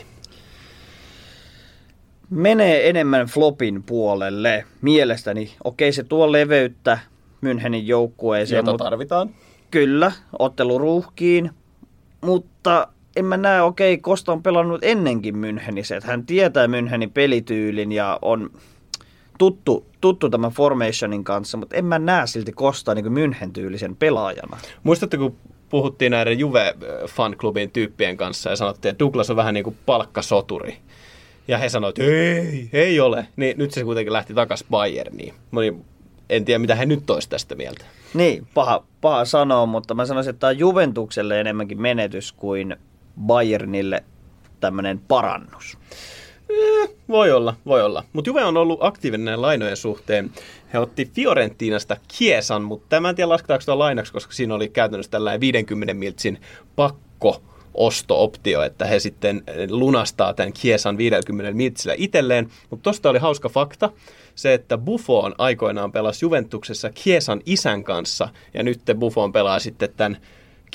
menee 2.30 2.88
enemmän 2.88 3.26
flopin 3.26 3.82
puolelle 3.82 4.64
mielestäni. 4.82 5.54
Okei, 5.64 5.92
se 5.92 6.04
tuo 6.04 6.32
leveyttä 6.32 6.98
Münchenin 7.46 7.82
joukkueeseen. 7.84 8.58
Jota 8.58 8.72
mut- 8.72 8.76
tarvitaan. 8.76 9.30
Kyllä, 9.70 10.12
otteluruuhkiin, 10.38 11.50
mutta 12.20 12.88
en 13.16 13.24
mä 13.24 13.36
näe, 13.36 13.62
okei, 13.62 13.98
Kosta 13.98 14.32
on 14.32 14.42
pelannut 14.42 14.84
ennenkin 14.84 15.34
Münchenissä, 15.34 15.96
että 15.96 16.10
hän 16.10 16.26
tietää 16.26 16.66
Münchenin 16.66 17.10
pelityylin 17.14 17.92
ja 17.92 18.18
on 18.22 18.50
tuttu, 19.38 19.86
tuttu 20.00 20.30
tämän 20.30 20.50
formationin 20.50 21.24
kanssa, 21.24 21.56
mutta 21.58 21.76
en 21.76 21.84
mä 21.84 21.98
näe 21.98 22.26
silti 22.26 22.52
Kostaa 22.52 22.94
niin 22.94 23.06
München 23.06 23.50
tyylisen 23.52 23.96
pelaajana. 23.96 24.56
Muistatte, 24.82 25.16
kun 25.16 25.36
puhuttiin 25.68 26.10
näiden 26.10 26.38
Juve-fanklubin 26.38 27.70
tyyppien 27.72 28.16
kanssa 28.16 28.50
ja 28.50 28.56
sanottiin, 28.56 28.90
että 28.90 28.98
Douglas 28.98 29.30
on 29.30 29.36
vähän 29.36 29.54
niin 29.54 29.64
kuin 29.64 29.76
palkkasoturi. 29.86 30.76
Ja 31.48 31.58
he 31.58 31.68
sanoivat, 31.68 31.98
että 31.98 32.10
ei, 32.12 32.68
ei 32.72 33.00
ole. 33.00 33.26
Niin 33.36 33.58
nyt 33.58 33.70
se 33.70 33.84
kuitenkin 33.84 34.12
lähti 34.12 34.34
takaisin 34.34 34.66
Bayerniin. 34.70 35.34
Mä 35.50 35.60
olin- 35.60 35.84
En 36.30 36.44
tiedä, 36.44 36.58
mitä 36.58 36.74
he 36.74 36.86
nyt 36.86 37.10
olisi 37.10 37.28
tästä 37.28 37.54
mieltä. 37.54 37.84
Niin, 38.14 38.46
paha, 38.54 38.84
paha 39.00 39.24
sanoa, 39.24 39.66
mutta 39.66 39.94
mä 39.94 40.06
sanoisin, 40.06 40.30
että 40.30 40.40
tämä 40.40 40.48
on 40.50 40.58
Juventukselle 40.58 41.40
enemmänkin 41.40 41.80
menetys 41.82 42.32
kuin 42.32 42.76
Bayernille 43.20 44.04
tämmöinen 44.60 44.98
parannus. 44.98 45.78
Eh, 46.54 46.90
voi 47.08 47.32
olla, 47.32 47.56
voi 47.66 47.82
olla. 47.82 48.04
Mutta 48.12 48.28
Juve 48.28 48.44
on 48.44 48.56
ollut 48.56 48.78
aktiivinen 48.82 49.42
lainojen 49.42 49.76
suhteen. 49.76 50.30
He 50.72 50.78
otti 50.78 51.10
Fiorentinasta 51.14 51.96
Kiesan, 52.18 52.62
mutta 52.62 52.86
tämä 52.88 53.08
en 53.08 53.16
tiedä 53.16 53.28
lasketaanko 53.28 53.60
sitä 53.60 53.78
lainaksi, 53.78 54.12
koska 54.12 54.32
siinä 54.32 54.54
oli 54.54 54.68
käytännössä 54.68 55.10
tällainen 55.10 55.40
50 55.40 55.94
miltsin 55.94 56.40
pakko 56.76 57.42
osto-optio, 57.74 58.62
että 58.62 58.84
he 58.84 58.98
sitten 58.98 59.42
lunastaa 59.70 60.34
tämän 60.34 60.52
Kiesan 60.52 60.98
50 60.98 61.52
miltsillä 61.52 61.94
itselleen. 61.98 62.48
Mutta 62.70 62.82
tosta 62.82 63.10
oli 63.10 63.18
hauska 63.18 63.48
fakta, 63.48 63.90
se, 64.34 64.54
että 64.54 64.78
Buffon 64.78 65.34
aikoinaan 65.38 65.92
pelasi 65.92 66.24
Juventuksessa 66.24 66.90
Kiesan 66.90 67.40
isän 67.46 67.84
kanssa, 67.84 68.28
ja 68.54 68.62
nyt 68.62 68.80
Buffon 68.98 69.32
pelaa 69.32 69.58
sitten 69.58 69.88
tämän 69.96 70.16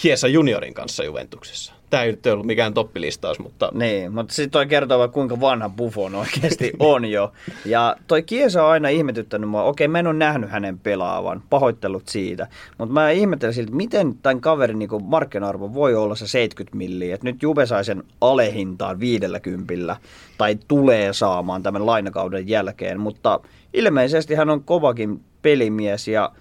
Kiesa 0.02 0.28
juniorin 0.28 0.74
kanssa 0.74 1.04
Juventuksessa. 1.04 1.74
Tämä 1.90 2.04
ei 2.04 2.12
nyt 2.12 2.26
ollut 2.26 2.46
mikään 2.46 2.74
toppilistaus, 2.74 3.40
mutta 3.40 3.72
Niin, 3.74 4.14
mutta 4.14 4.34
sitten 4.34 4.52
toi 4.52 4.66
kertoo 4.66 5.00
vaan, 5.00 5.12
kuinka 5.12 5.40
vanha 5.40 5.70
Buffon 5.70 6.16
oikeasti 6.16 6.72
on 6.80 7.06
jo. 7.06 7.32
Ja 7.66 7.96
toi 8.08 8.24
Kiesa 8.24 8.64
on 8.64 8.72
aina 8.72 8.90
ihmetyttänyt 8.90 9.50
mua. 9.50 9.64
Okei, 9.64 9.88
mä 9.88 10.00
en 10.00 10.08
ole 10.08 10.16
nähnyt 10.16 10.50
hänen 10.50 10.80
pelaavan, 10.80 11.44
pahoittelut 11.50 12.08
siitä. 12.08 12.48
Mutta 12.78 12.94
mä 12.94 13.10
ihmettelen 13.10 13.54
siltä, 13.54 13.72
miten 13.72 14.16
tämän 14.16 14.42
kaverin 14.42 14.80
niin 14.80 14.90
markkina-arvo 15.04 15.74
voi 15.74 15.96
olla 15.96 16.16
se 16.16 16.28
70 16.28 16.78
milliä. 16.78 17.16
Et 17.16 17.24
nyt 17.24 17.44
Juve 17.44 17.66
sai 17.66 17.86
sen 17.86 18.04
alehintaan 18.22 19.00
50 19.00 19.96
tai 20.38 20.58
tulee 20.68 21.14
saamaan 21.14 21.64
tämän 21.64 21.86
lainakauden 21.86 22.48
jälkeen. 22.48 23.00
Mutta 23.00 23.40
ilmeisesti 23.74 24.36
hän 24.36 24.50
on 24.50 24.64
kovakin 24.64 25.22
pelimies 25.42 26.08
ja 26.08 26.32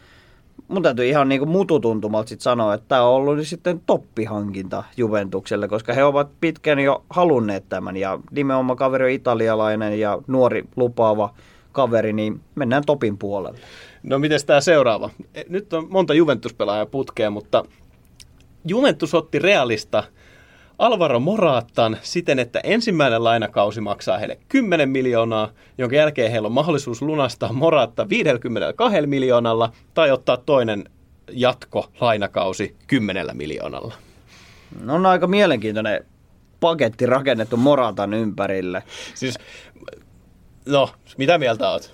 mun 0.69 0.83
täytyy 0.83 1.07
ihan 1.07 1.29
niin 1.29 1.39
kuin 1.39 1.51
mututuntumalta 1.51 2.29
sit 2.29 2.41
sanoa, 2.41 2.75
että 2.75 2.89
tämä 2.89 3.03
on 3.03 3.15
ollut 3.15 3.37
nyt 3.37 3.49
sitten 3.49 3.81
toppihankinta 3.87 4.85
Juventukselle, 4.97 5.69
koska 5.69 5.93
he 5.93 6.05
ovat 6.05 6.29
pitkään 6.41 6.79
jo 6.79 7.05
halunneet 7.11 7.69
tämän 7.69 7.97
ja 7.97 8.19
nimenomaan 8.31 8.77
kaveri 8.77 9.05
on 9.05 9.11
italialainen 9.11 10.01
ja 10.01 10.19
nuori 10.27 10.65
lupaava 10.77 11.35
kaveri, 11.73 12.13
niin 12.13 12.41
mennään 12.55 12.83
topin 12.87 13.19
puolelle. 13.19 13.59
No 14.03 14.19
miten 14.19 14.41
tämä 14.47 14.61
seuraava? 14.61 15.11
E, 15.35 15.43
Nyt 15.49 15.73
on 15.73 15.87
monta 15.91 16.15
Juventus-pelaajaa 16.15 16.87
putkea, 16.87 17.31
mutta 17.31 17.65
Juventus 18.65 19.15
otti 19.15 19.39
Realista 19.39 20.05
Alvaro 20.79 21.21
Moraattan 21.21 21.97
siten, 22.03 22.39
että 22.39 22.61
ensimmäinen 22.65 23.25
lainakausi 23.25 23.81
maksaa 23.81 24.19
heille 24.19 24.39
10 24.49 24.89
miljoonaa, 24.89 25.51
jonka 25.79 25.97
jälkeen 25.97 26.31
heillä 26.31 26.47
on 26.47 26.53
mahdollisuus 26.53 27.03
lunastaa 27.03 27.53
Moraatta 27.53 28.09
52 28.09 29.07
miljoonalla 29.07 29.73
tai 29.95 30.11
ottaa 30.11 30.37
toinen 30.37 30.85
jatko 31.33 31.91
lainakausi 32.01 32.77
10 32.87 33.27
miljoonalla. 33.33 33.95
No 34.81 34.95
on 34.95 35.07
aika 35.07 35.27
mielenkiintoinen 35.27 36.05
paketti 36.61 37.07
rakennettu 37.07 37.57
Moratan 37.57 38.15
ympärille. 38.15 38.83
Siis, 39.15 39.39
no, 40.67 40.91
mitä 41.19 41.39
mieltä 41.39 41.71
oot? 41.71 41.93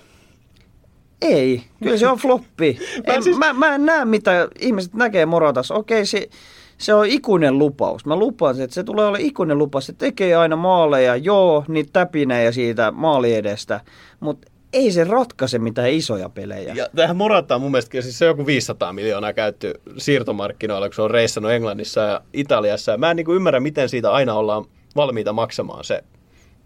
Ei, 1.21 1.63
kyllä 1.83 1.97
se 1.97 2.07
on 2.07 2.17
floppi. 2.17 2.79
Mä 3.07 3.13
en, 3.13 3.23
siis- 3.23 3.37
mä, 3.37 3.53
mä 3.53 3.75
en 3.75 3.85
näe, 3.85 4.05
mitä 4.05 4.49
ihmiset 4.59 4.93
näkee 4.93 5.25
Moratassa. 5.25 5.75
Okei, 5.75 6.05
se, 6.05 6.29
se 6.77 6.93
on 6.93 7.05
ikuinen 7.05 7.57
lupaus. 7.57 8.05
Mä 8.05 8.15
lupaan, 8.15 8.61
että 8.61 8.73
se 8.73 8.83
tulee 8.83 9.05
olla 9.05 9.17
ikuinen 9.17 9.57
lupaus. 9.57 9.85
Se 9.85 9.93
tekee 9.93 10.35
aina 10.35 10.55
maaleja, 10.55 11.15
joo, 11.15 11.65
niitä 11.67 11.89
täpinejä 11.93 12.51
siitä 12.51 12.91
maali 12.91 13.35
edestä, 13.35 13.81
mutta 14.19 14.51
ei 14.73 14.91
se 14.91 15.03
ratkaise 15.03 15.59
mitään 15.59 15.89
isoja 15.89 16.29
pelejä. 16.29 16.73
Ja 16.73 16.87
tähän 16.95 17.17
Morata 17.17 17.55
on 17.55 17.61
mun 17.61 17.71
mielestä 17.71 18.01
siis 18.01 18.17
se 18.17 18.25
on 18.25 18.29
joku 18.29 18.45
500 18.45 18.93
miljoonaa 18.93 19.33
käytty 19.33 19.73
siirtomarkkinoilla, 19.97 20.87
kun 20.87 20.95
se 20.95 21.01
on 21.01 21.11
reissannut 21.11 21.51
Englannissa 21.51 22.01
ja 22.01 22.21
Italiassa. 22.33 22.91
Ja 22.91 22.97
mä 22.97 23.11
en 23.11 23.17
niin 23.17 23.25
kuin 23.25 23.35
ymmärrä, 23.35 23.59
miten 23.59 23.89
siitä 23.89 24.11
aina 24.11 24.33
ollaan 24.33 24.65
valmiita 24.95 25.33
maksamaan 25.33 25.83
se 25.83 26.03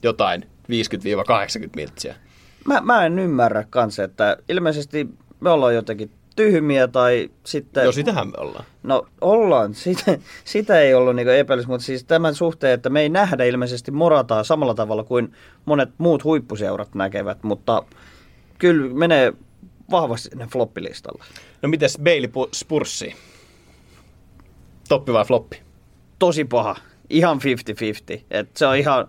jotain 0.04 0.42
50-80 0.44 0.46
miltsiä. 1.76 2.16
Mä, 2.66 2.82
mä 2.82 3.06
en 3.06 3.20
ymmärrä 3.20 3.66
kanssa, 3.70 4.04
että 4.04 4.38
ilmeisesti 4.50 5.08
me 5.40 5.50
ollaan 5.50 5.76
jotenkin 5.76 6.12
tyhmiä 6.36 6.88
tai 6.88 7.30
sitten... 7.46 7.84
Joo, 7.84 7.92
sitähän 7.92 8.28
me 8.28 8.34
ollaan. 8.38 8.66
No 8.84 9.08
ollaan, 9.22 9.74
sitä, 9.86 10.18
sitä 10.46 10.80
ei 10.80 10.94
ollut 10.94 11.16
niinku 11.16 11.32
epäilys, 11.32 11.68
mutta 11.68 11.86
siis 11.86 12.04
tämän 12.04 12.36
suhteen, 12.36 12.74
että 12.74 12.90
me 12.90 13.02
ei 13.02 13.10
nähdä 13.10 13.44
ilmeisesti 13.44 13.92
Morataa 13.92 14.44
samalla 14.44 14.74
tavalla 14.74 15.04
kuin 15.04 15.34
monet 15.66 15.90
muut 15.98 16.24
huippuseurat 16.24 16.96
näkevät, 16.96 17.44
mutta 17.44 17.84
kyllä 18.58 18.94
menee 18.94 19.34
vahvasti 19.92 20.30
sinne 20.30 20.48
floppilistalle. 20.48 21.24
No 21.62 21.70
mites 21.70 21.98
Bailey 22.04 22.30
pu- 22.30 22.50
Spurssi? 22.54 23.16
Toppi 24.90 25.14
vai 25.14 25.26
floppi? 25.26 25.62
Tosi 26.20 26.46
paha, 26.46 26.76
ihan 27.10 27.40
50-50. 28.18 28.22
Et 28.32 28.58
se 28.58 28.66
on 28.66 28.78
ihan 28.78 29.08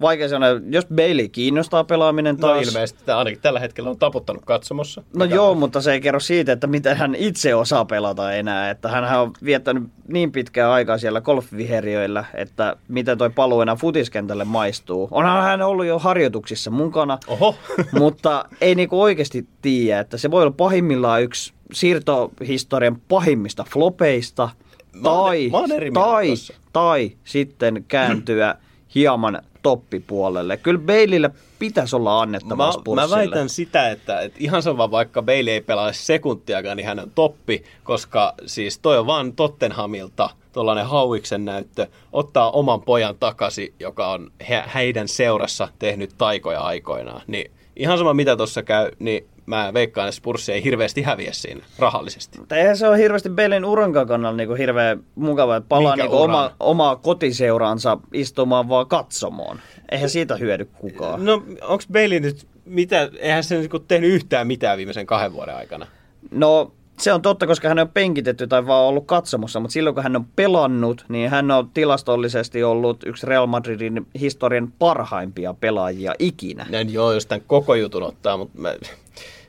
vaikea 0.00 0.28
sanoa, 0.28 0.48
jos 0.70 0.86
Bailey 0.94 1.28
kiinnostaa 1.28 1.84
pelaaminen 1.84 2.36
No 2.36 2.48
taas. 2.48 2.66
ilmeisesti 2.68 3.00
tämä 3.06 3.18
ainakin 3.18 3.40
tällä 3.40 3.60
hetkellä 3.60 3.90
on 3.90 3.98
taputtanut 3.98 4.44
katsomossa. 4.44 5.02
No 5.16 5.24
Mikä 5.24 5.34
joo, 5.34 5.50
on- 5.50 5.58
mutta 5.58 5.80
se 5.80 5.92
ei 5.92 6.00
kerro 6.00 6.20
siitä, 6.20 6.52
että 6.52 6.66
miten 6.66 6.96
hän 6.96 7.14
itse 7.14 7.54
osaa 7.54 7.84
pelata 7.84 8.32
enää. 8.32 8.70
Että 8.70 8.88
hän 8.88 9.20
on 9.20 9.32
viettänyt 9.44 9.82
niin 10.08 10.32
pitkää 10.32 10.72
aikaa 10.72 10.98
siellä 10.98 11.20
golfviheriöillä, 11.20 12.24
että 12.34 12.76
miten 12.88 13.18
toi 13.18 13.30
paluu 13.30 13.60
enää 13.60 13.76
futiskentälle 13.76 14.44
maistuu. 14.44 15.08
Onhan 15.10 15.42
hän 15.42 15.62
ollut 15.62 15.86
jo 15.86 15.98
harjoituksissa 15.98 16.70
mukana, 16.70 17.18
Oho. 17.26 17.54
mutta 17.98 18.44
ei 18.60 18.74
niinku 18.74 19.02
oikeasti 19.02 19.46
tiedä, 19.62 20.00
että 20.00 20.16
se 20.18 20.30
voi 20.30 20.42
olla 20.42 20.54
pahimmillaan 20.56 21.22
yksi 21.22 21.52
siirtohistorian 21.72 23.00
pahimmista 23.08 23.64
flopeista. 23.70 24.48
Mä 24.94 25.02
Tai, 25.02 25.48
mä 25.52 25.58
tai, 25.94 26.34
tai 26.72 27.10
sitten 27.24 27.84
kääntyä 27.88 28.54
hieman 28.94 29.42
toppipuolelle. 29.66 30.56
Kyllä 30.56 30.80
Baileylle 30.80 31.30
pitäisi 31.58 31.96
olla 31.96 32.22
annettavaa 32.22 32.66
Mä, 32.66 32.72
Spursille. 32.72 33.08
mä 33.08 33.16
väitän 33.16 33.48
sitä, 33.48 33.90
että, 33.90 34.20
että 34.20 34.38
ihan 34.40 34.62
sama 34.62 34.90
vaikka 34.90 35.22
Bailey 35.22 35.52
ei 35.54 35.60
pelaa 35.60 35.92
sekuntiakaan, 35.92 36.76
niin 36.76 36.86
hän 36.86 36.98
on 36.98 37.10
toppi, 37.14 37.64
koska 37.84 38.34
siis 38.46 38.78
toi 38.78 38.98
on 38.98 39.06
vaan 39.06 39.32
Tottenhamilta 39.32 40.30
tuollainen 40.52 40.86
hauiksen 40.86 41.44
näyttö, 41.44 41.86
ottaa 42.12 42.50
oman 42.50 42.82
pojan 42.82 43.16
takaisin, 43.20 43.74
joka 43.80 44.08
on 44.08 44.30
he, 44.48 44.64
heidän 44.74 45.08
seurassa 45.08 45.68
tehnyt 45.78 46.10
taikoja 46.18 46.60
aikoinaan. 46.60 47.22
Niin 47.26 47.50
ihan 47.76 47.98
sama 47.98 48.14
mitä 48.14 48.36
tuossa 48.36 48.62
käy, 48.62 48.90
niin 48.98 49.26
mä 49.46 49.74
veikkaan, 49.74 50.08
että 50.08 50.16
Spurssi 50.16 50.52
ei 50.52 50.64
hirveästi 50.64 51.02
häviä 51.02 51.32
siinä 51.32 51.64
rahallisesti. 51.78 52.38
Mutta 52.38 52.56
eihän 52.56 52.76
se 52.76 52.88
ole 52.88 52.98
hirveästi 52.98 53.28
Belin 53.28 53.64
urankaan 53.64 54.06
kannalta 54.06 54.36
niinku 54.36 54.54
hirveän 54.54 55.04
mukava, 55.14 55.56
että 55.56 55.68
palaa 55.68 55.94
uran? 55.94 56.10
oma, 56.10 56.50
omaa 56.60 56.96
kotiseuraansa 56.96 57.98
istumaan 58.12 58.68
vaan 58.68 58.86
katsomoon. 58.86 59.60
Eihän 59.90 60.10
siitä 60.10 60.36
hyödy 60.36 60.64
kukaan. 60.64 61.24
No 61.24 61.42
onko 61.62 61.84
Bailey 61.92 62.20
nyt, 62.20 62.46
mitä, 62.64 63.10
eihän 63.18 63.44
se 63.44 63.58
niinku 63.58 63.78
tehnyt 63.78 64.10
yhtään 64.10 64.46
mitään 64.46 64.78
viimeisen 64.78 65.06
kahden 65.06 65.32
vuoden 65.32 65.56
aikana? 65.56 65.86
No 66.30 66.72
se 66.98 67.12
on 67.12 67.22
totta, 67.22 67.46
koska 67.46 67.68
hän 67.68 67.78
on 67.78 67.88
penkitetty 67.88 68.46
tai 68.46 68.66
vaan 68.66 68.84
ollut 68.84 69.06
katsomossa, 69.06 69.60
mutta 69.60 69.72
silloin 69.72 69.94
kun 69.94 70.02
hän 70.02 70.16
on 70.16 70.26
pelannut, 70.36 71.04
niin 71.08 71.30
hän 71.30 71.50
on 71.50 71.70
tilastollisesti 71.74 72.64
ollut 72.64 73.02
yksi 73.06 73.26
Real 73.26 73.46
Madridin 73.46 74.06
historian 74.20 74.72
parhaimpia 74.78 75.54
pelaajia 75.54 76.14
ikinä. 76.18 76.66
En 76.72 76.92
joo, 76.92 77.12
jos 77.12 77.26
tämän 77.26 77.42
koko 77.46 77.74
jutun 77.74 78.02
ottaa, 78.02 78.36
mutta 78.36 78.60
mä, 78.60 78.74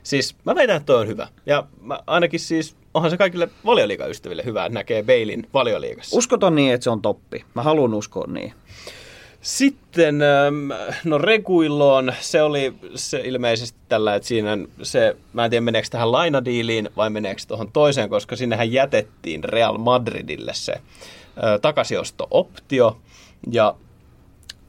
siis 0.08 0.36
mä 0.44 0.54
väitän, 0.54 0.76
että 0.76 0.86
toi 0.86 1.00
on 1.00 1.08
hyvä. 1.08 1.28
Ja 1.46 1.66
mä, 1.80 1.98
ainakin 2.06 2.40
siis, 2.40 2.76
onhan 2.94 3.10
se 3.10 3.16
kaikille 3.16 3.48
valioliikaystäville 3.64 4.44
hyvä, 4.44 4.66
että 4.66 4.74
näkee 4.74 5.02
Beilin 5.02 5.48
valioliikassa. 5.54 6.18
Uskoton 6.18 6.54
niin, 6.54 6.74
että 6.74 6.84
se 6.84 6.90
on 6.90 7.02
toppi. 7.02 7.44
Mä 7.54 7.62
haluan 7.62 7.94
uskoa 7.94 8.26
niin. 8.26 8.52
Sitten, 9.40 10.22
ähm, 10.22 10.70
no 11.04 11.18
Reguilloon, 11.18 12.12
se 12.20 12.42
oli 12.42 12.74
se 12.94 13.20
ilmeisesti 13.24 13.78
tällä, 13.88 14.14
että 14.14 14.28
siinä 14.28 14.58
se, 14.82 15.16
mä 15.32 15.44
en 15.44 15.50
tiedä 15.50 15.64
meneekö 15.64 15.88
tähän 15.90 16.12
lainadiiliin 16.12 16.90
vai 16.96 17.10
meneekö 17.10 17.42
tuohon 17.48 17.72
toiseen, 17.72 18.08
koska 18.08 18.36
sinnehän 18.36 18.72
jätettiin 18.72 19.44
Real 19.44 19.78
Madridille 19.78 20.54
se 20.54 20.72
ö, 20.72 21.58
takaisiosto-optio. 21.58 22.96
Ja 23.52 23.74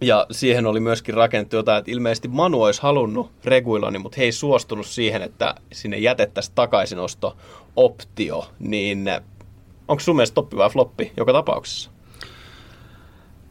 Ja 0.02 0.26
siihen 0.32 0.66
oli 0.66 0.80
myöskin 0.80 1.16
rakennettu 1.16 1.56
jotain, 1.56 1.80
että 1.80 1.92
ilmeisesti 1.92 2.28
Manu 2.28 2.64
olisi 2.64 2.82
halunnut 2.82 3.32
Reguiloni, 3.46 4.00
mutta 4.00 4.16
he 4.18 4.24
ei 4.24 4.32
suostunut 4.32 4.86
siihen, 4.86 5.22
että 5.22 5.56
sinne 5.72 5.98
jätettäisiin 5.98 6.56
takaisinosto-optio. 6.56 8.46
Niin 8.60 9.10
onko 9.88 10.00
sun 10.00 10.16
mielestä 10.16 10.36
toppi 10.36 10.58
vai 10.58 10.70
floppi 10.70 11.12
joka 11.18 11.34
tapauksessa? 11.34 11.92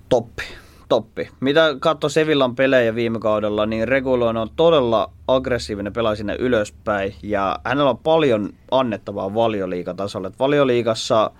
Toppi. 0.08 0.42
Toppi. 0.88 1.28
Mitä 1.40 1.76
katsoi 1.80 2.10
Sevillan 2.10 2.56
pelejä 2.56 2.94
viime 2.94 3.18
kaudella, 3.18 3.66
niin 3.66 3.88
Regulon 3.88 4.36
on 4.36 4.48
todella 4.56 5.10
aggressiivinen 5.28 5.92
pelaa 5.92 6.16
sinne 6.16 6.36
ylöspäin 6.38 7.14
ja 7.22 7.58
hänellä 7.64 7.90
on 7.90 7.98
paljon 7.98 8.52
annettavaa 8.70 9.34
valioliikatasolle. 9.34 10.30
Valioliikassa 10.38 11.30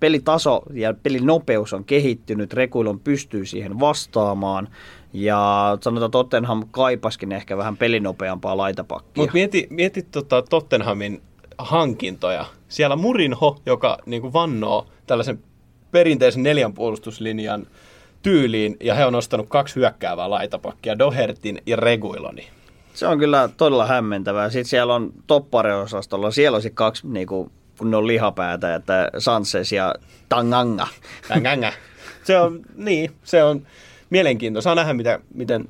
pelitaso 0.00 0.62
ja 0.72 0.94
pelinopeus 1.02 1.72
on 1.72 1.84
kehittynyt, 1.84 2.52
Regulon 2.52 3.00
pystyy 3.00 3.46
siihen 3.46 3.80
vastaamaan 3.80 4.68
ja 5.12 5.78
sanotaan 5.80 6.10
Tottenham 6.10 6.62
kaipaskin 6.70 7.32
ehkä 7.32 7.56
vähän 7.56 7.76
pelinopeampaa 7.76 8.56
laitapakkia. 8.56 9.22
Mutta 9.22 9.32
mieti, 9.32 9.66
mieti 9.70 10.02
tota 10.02 10.42
Tottenhamin 10.42 11.22
hankintoja. 11.58 12.44
Siellä 12.68 12.96
Murinho, 12.96 13.56
joka 13.66 13.98
niin 14.06 14.32
vannoo 14.32 14.86
tällaisen 15.06 15.38
perinteisen 15.90 16.42
neljän 16.42 16.72
puolustuslinjan 16.72 17.66
tyyliin, 18.22 18.76
ja 18.80 18.94
he 18.94 19.04
on 19.04 19.14
ostanut 19.14 19.46
kaksi 19.48 19.76
hyökkäävää 19.76 20.30
laitapakkia, 20.30 20.98
Dohertin 20.98 21.62
ja 21.66 21.76
Reguiloni. 21.76 22.48
Se 22.94 23.06
on 23.06 23.18
kyllä 23.18 23.48
todella 23.56 23.86
hämmentävää. 23.86 24.50
Sitten 24.50 24.70
siellä 24.70 24.94
on 24.94 25.12
toppareosastolla, 25.26 26.30
siellä 26.30 26.56
olisi 26.56 26.70
kaksi 26.70 27.06
niin 27.06 27.26
kuin, 27.26 27.50
kun 27.78 27.90
ne 27.90 27.96
on 27.96 28.06
lihapäätä, 28.06 28.74
että 28.74 29.10
Sanchez 29.18 29.72
ja 29.72 29.94
Tanganga. 30.28 30.86
Tanganga. 31.28 31.72
Se 32.24 32.38
on, 32.38 32.60
niin, 32.76 33.10
se 33.24 33.44
on 33.44 33.66
mielenkiintoista. 34.10 34.64
Saa 34.64 34.74
nähdä, 34.74 34.92
mitä, 34.92 35.20
miten 35.34 35.68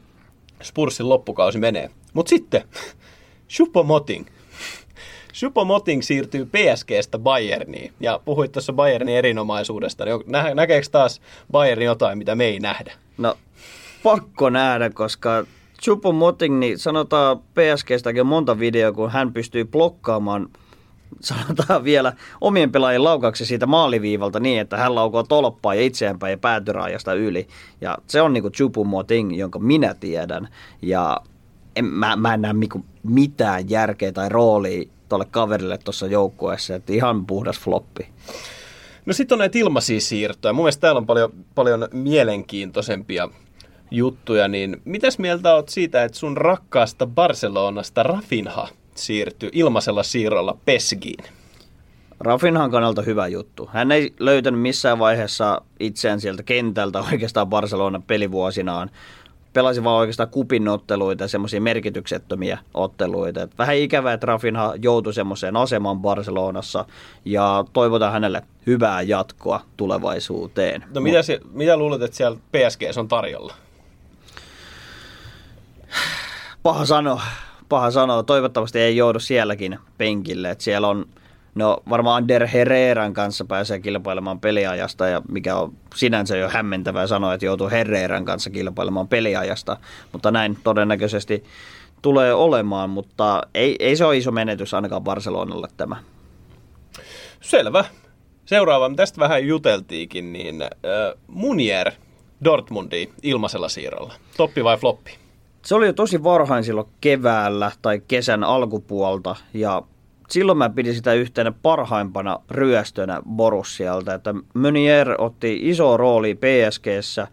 Spursin 0.63 1.09
loppukausi 1.09 1.59
menee. 1.59 1.91
Mutta 2.13 2.31
sitten, 2.31 2.63
Moting. 3.85 4.27
Moting 5.65 6.03
siirtyy 6.03 6.47
PSGstä 6.47 7.19
Bayerniin 7.19 7.93
ja 8.01 8.21
puhuit 8.25 8.53
tuossa 8.53 8.73
Bayernin 8.73 9.17
erinomaisuudesta. 9.17 10.05
Niin 10.05 10.21
nä- 10.27 10.55
näkeekö 10.55 10.87
taas 10.91 11.21
Bayern 11.51 11.83
jotain, 11.83 12.19
mitä 12.19 12.35
me 12.35 12.45
ei 12.45 12.61
nähdä? 12.61 12.93
No, 13.19 13.35
pakko 14.03 14.51
nähdä, 14.51 14.91
koska 14.91 15.47
Moting, 16.13 16.59
niin 16.59 16.79
sanotaan 16.79 17.39
PSGstäkin 17.39 18.27
monta 18.27 18.59
videoa, 18.59 18.93
kun 18.93 19.11
hän 19.11 19.33
pystyy 19.33 19.65
blokkaamaan 19.65 20.49
sanotaan 21.21 21.85
vielä 21.91 22.13
omien 22.41 22.73
pelaajien 22.73 23.05
laukauksen 23.05 23.47
siitä 23.47 23.67
maaliviivalta 23.67 24.41
niin, 24.41 24.61
että 24.61 24.77
hän 24.77 24.95
laukoo 24.95 25.23
tolppaa 25.23 25.75
ja 25.75 25.83
itseäänpäin 25.83 26.31
ja 26.31 26.39
päätyraajasta 26.39 27.15
yli. 27.15 27.49
Ja 27.81 27.99
se 28.07 28.23
on 28.23 28.33
niinku 28.33 28.51
Moting, 28.85 29.39
jonka 29.39 29.59
minä 29.59 29.95
tiedän. 29.95 30.49
Ja 30.83 31.21
en, 31.77 31.85
mä, 31.85 32.17
mä 32.17 32.35
en 32.35 32.43
näe 32.43 32.53
niinku 32.53 32.85
mitään 33.03 33.71
järkeä 33.71 34.13
tai 34.13 34.29
roolia 34.29 34.89
tuolle 35.09 35.27
kaverille 35.31 35.79
tuossa 35.79 36.07
joukkueessa, 36.07 36.75
että 36.75 36.93
ihan 36.93 37.27
puhdas 37.27 37.61
floppi. 37.61 38.09
No 39.07 39.13
sitten 39.13 39.35
on 39.35 39.39
näitä 39.39 39.59
ilmaisia 39.59 40.01
siirtoja. 40.01 40.53
Mun 40.53 40.65
mielestä 40.65 40.81
täällä 40.81 40.99
on 40.99 41.07
paljon, 41.07 41.33
paljon 41.55 41.89
mielenkiintoisempia 41.93 43.29
juttuja, 43.91 44.49
niin 44.49 44.83
mitäs 44.85 45.19
mieltä 45.19 45.55
oot 45.55 45.69
siitä, 45.69 46.05
että 46.05 46.19
sun 46.19 46.37
rakkaasta 46.37 47.07
Barcelonasta 47.07 48.03
Rafinha 48.03 48.69
siirtyi 48.95 49.51
ilmaisella 49.53 50.03
siirrolla 50.03 50.57
Pesgiin? 50.65 51.25
Rafinhan 52.21 52.71
kannalta 52.71 53.03
hyvä 53.03 53.27
juttu. 53.27 53.71
Hän 53.73 53.93
ei 53.93 54.15
löytänyt 54.19 54.61
missään 54.61 54.99
vaiheessa 54.99 55.63
itseään 55.81 56.21
sieltä 56.21 56.43
kentältä 56.43 57.01
oikeastaan 57.13 57.47
Barcelona 57.47 58.03
pelivuosinaan 58.07 58.91
pelasi 59.53 59.85
vaan 59.85 59.99
oikeastaan 59.99 60.29
kupinotteluita 60.29 61.25
ja 61.25 61.29
semmoisia 61.29 61.61
merkityksettömiä 61.61 62.59
otteluita. 62.75 63.43
Et 63.43 63.59
vähän 63.59 63.77
ikävää, 63.77 64.13
että 64.13 64.27
Rafinha 64.27 64.75
joutui 64.83 65.15
semmoiseen 65.15 65.57
asemaan 65.57 65.99
Barcelonassa 65.99 66.85
ja 67.25 67.65
toivotaan 67.73 68.13
hänelle 68.13 68.43
hyvää 68.67 69.03
jatkoa 69.03 69.61
tulevaisuuteen. 69.77 70.85
No 70.95 71.01
mitä, 71.01 71.23
se, 71.23 71.41
mitä 71.53 71.77
luulet, 71.77 72.03
että 72.03 72.17
siellä 72.17 72.39
PSG 72.53 72.83
on 72.99 73.09
tarjolla? 73.09 73.55
Paha 76.63 76.87
sanoa. 76.87 77.23
Paha 77.73 77.91
sanoa. 77.91 78.23
Toivottavasti 78.23 78.79
ei 78.79 78.97
joudu 78.97 79.19
sielläkin 79.19 79.79
penkille. 79.99 80.51
Et 80.51 80.61
siellä 80.61 80.89
on 80.89 81.07
No 81.55 81.83
varmaan 81.91 82.23
Ander 82.23 82.47
Herreran 82.47 83.13
kanssa 83.13 83.45
pääsee 83.45 83.81
kilpailemaan 83.81 84.41
peliajasta 84.41 85.07
ja 85.07 85.23
mikä 85.29 85.57
on 85.57 85.73
sinänsä 85.95 86.37
jo 86.37 86.49
hämmentävää 86.49 87.07
sanoa, 87.07 87.35
että 87.35 87.47
joutuu 87.47 87.71
Herreran 87.71 88.25
kanssa 88.25 88.51
kilpailemaan 88.51 89.09
peliajasta, 89.09 89.77
mutta 90.13 90.31
näin 90.31 90.59
todennäköisesti 90.65 91.45
tulee 92.03 92.35
olemaan, 92.35 92.91
mutta 92.91 93.43
ei, 93.55 93.77
ei 93.79 93.97
se 93.97 94.05
ole 94.05 94.17
iso 94.17 94.31
menetys 94.31 94.75
ainakaan 94.75 95.05
Barcelonalle 95.05 95.69
tämä. 95.77 95.97
Selvä. 97.41 97.85
Seuraava, 98.45 98.91
tästä 98.97 99.21
vähän 99.21 99.47
juteltiinkin, 99.47 100.33
niin 100.33 100.63
äh, 100.63 100.69
Munier 101.27 101.93
Dortmundi 102.45 103.09
ilmaisella 103.23 103.69
siirrolla. 103.69 104.15
Toppi 104.37 104.65
vai 104.65 104.77
floppi? 104.77 105.22
Se 105.63 105.75
oli 105.75 105.87
jo 105.87 105.93
tosi 105.93 106.23
varhain 106.23 106.65
silloin 106.65 106.89
keväällä 107.01 107.73
tai 107.83 108.03
kesän 108.09 108.45
alkupuolta 108.45 109.37
ja 109.55 109.83
silloin 110.29 110.59
mä 110.59 110.71
pidin 110.71 110.95
sitä 110.95 111.13
yhtenä 111.13 111.53
parhaimpana 111.63 112.39
ryöstönä 112.51 113.23
Borussialta, 113.29 114.15
että 114.15 114.35
Meunier 114.55 115.15
otti 115.19 115.59
iso 115.63 115.97
rooli 115.97 116.35
PSGssä, 116.35 117.29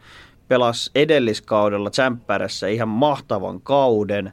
pelasi 0.48 0.92
edelliskaudella 0.96 1.90
Tsemppärässä 1.90 2.68
ihan 2.68 2.90
mahtavan 2.90 3.62
kauden, 3.62 4.32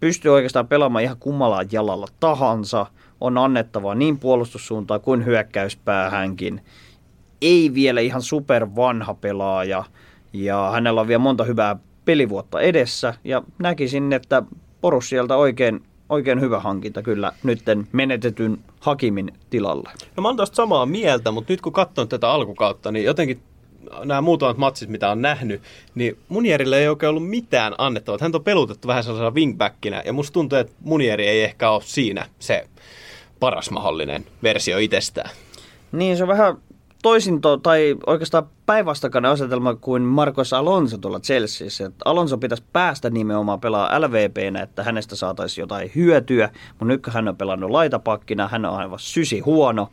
pystyi 0.00 0.30
oikeastaan 0.30 0.68
pelaamaan 0.68 1.04
ihan 1.04 1.16
kummallaan 1.20 1.66
jalalla 1.72 2.06
tahansa, 2.20 2.86
on 3.20 3.38
annettava 3.38 3.94
niin 3.94 4.18
puolustussuuntaan 4.18 5.00
kuin 5.00 5.24
hyökkäyspäähänkin. 5.24 6.60
Ei 7.42 7.74
vielä 7.74 8.00
ihan 8.00 8.22
super 8.22 8.66
vanha 8.76 9.14
pelaaja 9.14 9.84
ja 10.32 10.70
hänellä 10.72 11.00
on 11.00 11.08
vielä 11.08 11.18
monta 11.18 11.44
hyvää 11.44 11.76
pelivuotta 12.10 12.60
edessä 12.60 13.14
ja 13.24 13.42
näkisin, 13.58 14.12
että 14.12 14.42
Borussialta 14.80 15.36
oikein 15.36 15.82
oikein 16.08 16.40
hyvä 16.40 16.60
hankinta 16.60 17.02
kyllä 17.02 17.32
nytten 17.42 17.88
menetetyn 17.92 18.58
Hakimin 18.80 19.32
tilalle. 19.50 19.90
No 20.16 20.20
mä 20.20 20.28
oon 20.28 20.36
tosta 20.36 20.56
samaa 20.56 20.86
mieltä, 20.86 21.30
mutta 21.30 21.52
nyt 21.52 21.60
kun 21.60 21.72
katson 21.72 22.08
tätä 22.08 22.30
alkukautta, 22.30 22.92
niin 22.92 23.04
jotenkin 23.04 23.42
nämä 24.04 24.20
muutamat 24.20 24.56
matsit, 24.56 24.88
mitä 24.88 25.10
on 25.10 25.22
nähnyt, 25.22 25.62
niin 25.94 26.18
Munierille 26.28 26.78
ei 26.78 26.88
oikein 26.88 27.10
ollut 27.10 27.28
mitään 27.28 27.74
annettavaa. 27.78 28.18
Hän 28.20 28.34
on 28.34 28.44
pelutettu 28.44 28.88
vähän 28.88 29.04
sellaisena 29.04 29.34
wingbackinä, 29.34 30.02
ja 30.06 30.12
musta 30.12 30.32
tuntuu, 30.32 30.58
että 30.58 30.72
Munieri 30.80 31.26
ei 31.26 31.42
ehkä 31.42 31.70
ole 31.70 31.82
siinä 31.84 32.26
se 32.38 32.68
paras 33.40 33.70
mahdollinen 33.70 34.24
versio 34.42 34.78
itsestään. 34.78 35.30
Niin, 35.92 36.16
se 36.16 36.24
on 36.24 36.28
vähän 36.28 36.56
toisinto 37.02 37.56
tai 37.56 37.96
oikeastaan 38.06 38.46
päinvastakainen 38.66 39.30
asetelma 39.30 39.74
kuin 39.74 40.02
Marcos 40.02 40.52
Alonso 40.52 40.98
tuolla 40.98 41.20
Chelseassa. 41.20 41.86
Että 41.86 42.02
Alonso 42.04 42.38
pitäisi 42.38 42.64
päästä 42.72 43.10
nimenomaan 43.10 43.60
pelaa 43.60 44.00
LVPnä, 44.00 44.62
että 44.62 44.82
hänestä 44.82 45.16
saataisiin 45.16 45.62
jotain 45.62 45.90
hyötyä, 45.94 46.50
mutta 46.68 46.84
nyt 46.84 47.06
hän 47.06 47.28
on 47.28 47.36
pelannut 47.36 47.70
laitapakkina, 47.70 48.48
hän 48.48 48.64
on 48.64 48.76
aivan 48.76 48.98
sysi 48.98 49.40
huono. 49.40 49.90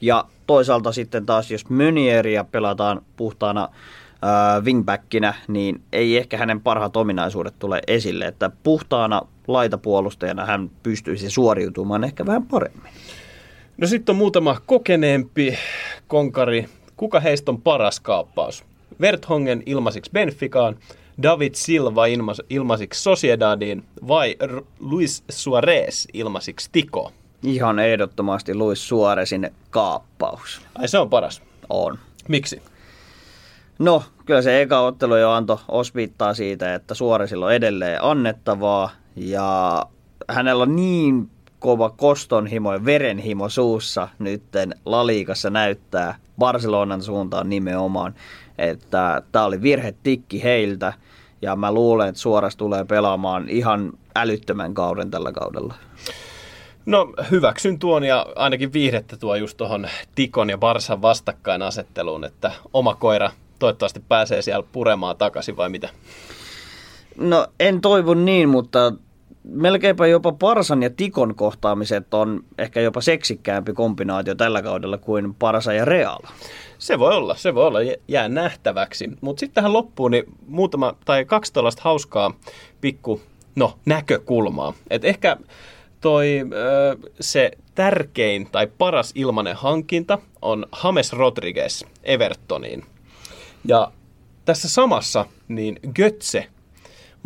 Ja 0.00 0.24
toisaalta 0.46 0.92
sitten 0.92 1.26
taas, 1.26 1.50
jos 1.50 1.70
Mönieria 1.70 2.44
pelataan 2.44 3.02
puhtaana 3.16 3.64
äh, 3.64 4.64
wingbackinä, 4.64 5.34
niin 5.48 5.82
ei 5.92 6.16
ehkä 6.16 6.36
hänen 6.36 6.60
parhaat 6.60 6.96
ominaisuudet 6.96 7.54
tule 7.58 7.82
esille, 7.86 8.26
että 8.26 8.50
puhtaana 8.62 9.22
laitapuolustajana 9.46 10.46
hän 10.46 10.70
pystyisi 10.82 11.30
suoriutumaan 11.30 12.04
ehkä 12.04 12.26
vähän 12.26 12.46
paremmin. 12.46 12.92
No 13.78 13.86
sitten 13.86 14.12
on 14.12 14.16
muutama 14.16 14.60
kokeneempi 14.66 15.58
konkari. 16.08 16.66
Kuka 16.96 17.20
heistä 17.20 17.50
on 17.50 17.62
paras 17.62 18.00
kaappaus? 18.00 18.64
Verthongen 19.00 19.62
ilmasiksi 19.66 20.10
Benficaan, 20.10 20.76
David 21.22 21.54
Silva 21.54 22.06
ilmas, 22.06 22.42
ilmasiksi 22.50 23.02
Sociedadiin 23.02 23.84
vai 24.08 24.36
R- 24.46 24.62
Luis 24.80 25.24
Suarez 25.30 26.06
ilmasiksi 26.12 26.68
Tiko? 26.72 27.12
Ihan 27.42 27.78
ehdottomasti 27.78 28.54
Luis 28.54 28.88
Suarezin 28.88 29.50
kaappaus. 29.70 30.60
Ai 30.74 30.88
se 30.88 30.98
on 30.98 31.10
paras? 31.10 31.42
On. 31.68 31.98
Miksi? 32.28 32.62
No, 33.78 34.02
kyllä 34.26 34.42
se 34.42 34.62
eka 34.62 34.80
ottelu 34.80 35.16
jo 35.16 35.30
antoi 35.30 35.58
osviittaa 35.68 36.34
siitä, 36.34 36.74
että 36.74 36.94
Suorezilla 36.94 37.46
on 37.46 37.52
edelleen 37.52 38.02
annettavaa 38.02 38.90
ja 39.16 39.86
hänellä 40.28 40.62
on 40.62 40.76
niin 40.76 41.30
kova 41.66 41.90
kostonhimo 41.90 42.72
ja 42.72 42.84
verenhimo 42.84 43.48
suussa 43.48 44.08
nytten 44.18 44.74
Laliikassa 44.84 45.50
näyttää 45.50 46.18
Barcelonan 46.38 47.02
suuntaan 47.02 47.48
nimenomaan, 47.48 48.14
että 48.58 49.22
tämä 49.32 49.44
oli 49.44 49.62
virhetikki 49.62 50.42
heiltä 50.42 50.92
ja 51.42 51.56
mä 51.56 51.72
luulen, 51.72 52.08
että 52.08 52.20
suoras 52.20 52.56
tulee 52.56 52.84
pelaamaan 52.84 53.48
ihan 53.48 53.92
älyttömän 54.16 54.74
kauden 54.74 55.10
tällä 55.10 55.32
kaudella. 55.32 55.74
No 56.86 57.12
hyväksyn 57.30 57.78
tuon 57.78 58.04
ja 58.04 58.26
ainakin 58.36 58.72
viihdettä 58.72 59.16
tuo 59.16 59.34
just 59.34 59.56
tuohon 59.56 59.88
Tikon 60.14 60.50
ja 60.50 60.58
Barsan 60.58 61.02
vastakkainasetteluun, 61.02 62.24
että 62.24 62.52
oma 62.72 62.94
koira 62.94 63.30
toivottavasti 63.58 64.00
pääsee 64.08 64.42
siellä 64.42 64.66
puremaan 64.72 65.16
takaisin 65.16 65.56
vai 65.56 65.68
mitä? 65.68 65.88
No 67.16 67.46
en 67.60 67.80
toivo 67.80 68.14
niin, 68.14 68.48
mutta 68.48 68.92
melkeinpä 69.46 70.06
jopa 70.06 70.32
Parsan 70.32 70.82
ja 70.82 70.90
Tikon 70.90 71.34
kohtaamiset 71.34 72.14
on 72.14 72.44
ehkä 72.58 72.80
jopa 72.80 73.00
seksikkäämpi 73.00 73.72
kombinaatio 73.72 74.34
tällä 74.34 74.62
kaudella 74.62 74.98
kuin 74.98 75.34
Parsa 75.34 75.72
ja 75.72 75.84
Real. 75.84 76.18
Se 76.78 76.98
voi 76.98 77.14
olla, 77.14 77.34
se 77.34 77.54
voi 77.54 77.66
olla, 77.66 77.78
jää 78.08 78.28
nähtäväksi. 78.28 79.10
Mutta 79.20 79.40
sitten 79.40 79.54
tähän 79.54 79.72
loppuun 79.72 80.10
niin 80.10 80.24
muutama 80.46 80.94
tai 81.04 81.24
kaksi 81.24 81.52
tuollaista 81.52 81.82
hauskaa 81.84 82.34
pikku 82.80 83.20
no, 83.56 83.78
näkökulmaa. 83.86 84.74
Et 84.90 85.04
ehkä 85.04 85.36
toi 86.00 86.40
se 87.20 87.50
tärkein 87.74 88.48
tai 88.52 88.66
paras 88.66 89.12
ilmanen 89.14 89.56
hankinta 89.56 90.18
on 90.42 90.66
James 90.84 91.12
Rodriguez 91.12 91.84
Evertoniin. 92.04 92.84
Ja 93.64 93.92
tässä 94.44 94.68
samassa 94.68 95.24
niin 95.48 95.78
Götze 95.94 96.46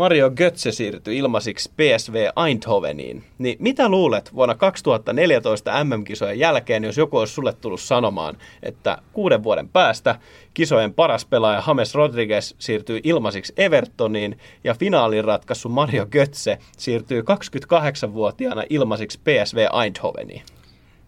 Mario 0.01 0.30
Götze 0.30 0.72
siirtyi 0.72 1.18
ilmaisiksi 1.18 1.70
PSV 1.76 2.14
Eindhoveniin. 2.46 3.24
Niin 3.38 3.57
mitä 3.59 3.88
luulet 3.88 4.34
vuonna 4.34 4.55
2014 4.55 5.84
MM-kisojen 5.84 6.38
jälkeen, 6.38 6.84
jos 6.84 6.96
joku 6.96 7.16
olisi 7.18 7.34
sulle 7.34 7.53
tullut 7.53 7.80
sanomaan, 7.80 8.36
että 8.62 8.98
kuuden 9.12 9.42
vuoden 9.42 9.68
päästä 9.68 10.18
kisojen 10.55 10.94
paras 10.94 11.24
pelaaja 11.24 11.62
James 11.66 11.94
Rodriguez 11.94 12.55
siirtyy 12.59 13.01
ilmaisiksi 13.05 13.53
Evertoniin 13.57 14.38
ja 14.64 14.74
finaalin 14.74 15.24
ratkaisu 15.24 15.68
Mario 15.68 16.07
Götze 16.07 16.59
siirtyy 16.78 17.20
28-vuotiaana 17.20 18.62
ilmaisiksi 18.70 19.18
PSV 19.18 19.66
Eindhoveniin? 19.84 20.42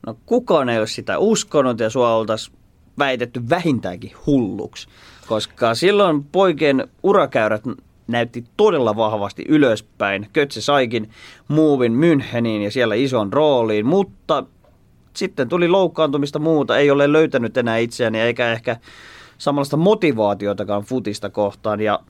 No 0.06 0.16
kukaan 0.26 0.68
ei 0.68 0.78
ole 0.78 0.86
sitä 0.86 1.18
uskonut 1.18 1.80
ja 1.80 1.90
sua 1.90 2.14
oltaisiin 2.14 2.56
väitetty 2.98 3.48
vähintäänkin 3.50 4.12
hulluksi, 4.26 4.88
koska 5.26 5.74
silloin 5.74 6.24
poikien 6.24 6.88
urakäyrät 7.02 7.62
näytti 8.12 8.44
todella 8.56 8.96
vahvasti 8.96 9.44
ylöspäin. 9.48 10.28
Kötse 10.32 10.60
saikin 10.60 11.10
muuvin 11.48 11.92
Müncheniin 11.92 12.62
ja 12.62 12.70
siellä 12.70 12.94
ison 12.94 13.32
rooliin, 13.32 13.86
mutta 13.86 14.44
sitten 15.14 15.48
tuli 15.48 15.68
loukkaantumista 15.68 16.38
muuta, 16.38 16.78
ei 16.78 16.90
ole 16.90 17.12
löytänyt 17.12 17.56
enää 17.56 17.76
itseäni 17.76 18.20
eikä 18.20 18.52
ehkä 18.52 18.76
samanlaista 19.38 19.76
motivaatiotakaan 19.76 20.82
futista 20.82 21.30
kohtaan 21.30 21.80
ja 21.80 22.00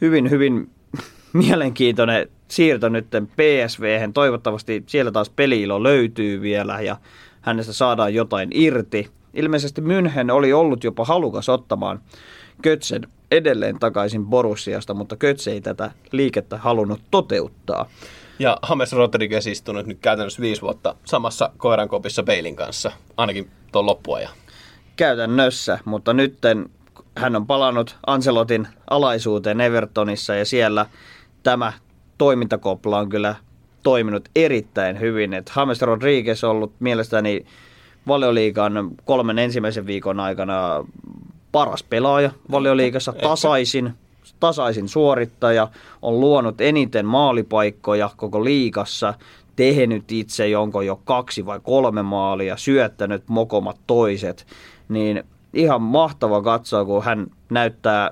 hyvin, 0.00 0.30
hyvin 0.30 0.70
mielenkiintoinen 1.32 2.28
siirto 2.48 2.88
nyt 2.88 3.06
PSV. 3.36 4.10
Toivottavasti 4.14 4.84
siellä 4.86 5.12
taas 5.12 5.30
peliilo 5.30 5.82
löytyy 5.82 6.40
vielä 6.40 6.80
ja 6.80 6.96
hänestä 7.40 7.72
saadaan 7.72 8.14
jotain 8.14 8.48
irti. 8.52 9.10
Ilmeisesti 9.34 9.80
München 9.80 10.30
oli 10.32 10.52
ollut 10.52 10.84
jopa 10.84 11.04
halukas 11.04 11.48
ottamaan 11.48 12.00
Kötsen 12.62 13.02
edelleen 13.30 13.78
takaisin 13.78 14.26
Borussiasta, 14.26 14.94
mutta 14.94 15.16
Kötse 15.16 15.50
ei 15.50 15.60
tätä 15.60 15.90
liikettä 16.12 16.58
halunnut 16.58 17.00
toteuttaa. 17.10 17.88
Ja 18.38 18.58
James 18.68 18.92
Rodriguez 18.92 19.46
istunut 19.46 19.86
nyt 19.86 19.98
käytännössä 20.00 20.42
viisi 20.42 20.62
vuotta 20.62 20.94
samassa 21.04 21.50
koirankopissa 21.56 22.22
Beilin 22.22 22.56
kanssa, 22.56 22.92
ainakin 23.16 23.50
tuon 23.72 23.86
loppuajan. 23.86 24.32
Käytännössä, 24.96 25.78
mutta 25.84 26.12
nyt 26.12 26.38
hän 27.16 27.36
on 27.36 27.46
palannut 27.46 27.96
Ancelotin 28.06 28.68
alaisuuteen 28.90 29.60
Evertonissa 29.60 30.34
ja 30.34 30.44
siellä 30.44 30.86
tämä 31.42 31.72
toimintakopla 32.18 32.98
on 32.98 33.08
kyllä 33.08 33.34
toiminut 33.82 34.28
erittäin 34.36 35.00
hyvin. 35.00 35.34
Et 35.34 35.52
James 35.56 35.82
Rodriguez 35.82 36.44
on 36.44 36.50
ollut 36.50 36.72
mielestäni 36.80 37.46
valioliikan 38.06 38.90
kolmen 39.04 39.38
ensimmäisen 39.38 39.86
viikon 39.86 40.20
aikana 40.20 40.84
paras 41.56 41.82
pelaaja 41.82 42.30
valioliikassa, 42.50 43.12
tasaisin, 43.12 43.94
tasaisin 44.40 44.88
suorittaja, 44.88 45.68
on 46.02 46.20
luonut 46.20 46.60
eniten 46.60 47.06
maalipaikkoja 47.06 48.10
koko 48.16 48.44
liikassa, 48.44 49.14
tehnyt 49.56 50.12
itse 50.12 50.48
jonko 50.48 50.82
jo 50.82 51.00
kaksi 51.04 51.46
vai 51.46 51.60
kolme 51.62 52.02
maalia, 52.02 52.56
syöttänyt 52.56 53.22
mokomat 53.28 53.76
toiset, 53.86 54.46
niin 54.88 55.24
ihan 55.54 55.82
mahtava 55.82 56.42
katsoa, 56.42 56.84
kun 56.84 57.04
hän 57.04 57.26
näyttää 57.50 58.10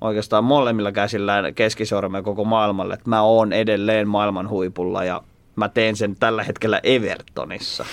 oikeastaan 0.00 0.44
molemmilla 0.44 0.92
käsillään 0.92 1.54
keskisormen 1.54 2.24
koko 2.24 2.44
maailmalle, 2.44 2.94
että 2.94 3.10
mä 3.10 3.22
oon 3.22 3.52
edelleen 3.52 4.08
maailman 4.08 4.48
huipulla 4.48 5.04
ja 5.04 5.22
mä 5.56 5.68
teen 5.68 5.96
sen 5.96 6.16
tällä 6.20 6.42
hetkellä 6.44 6.80
Evertonissa. 6.82 7.86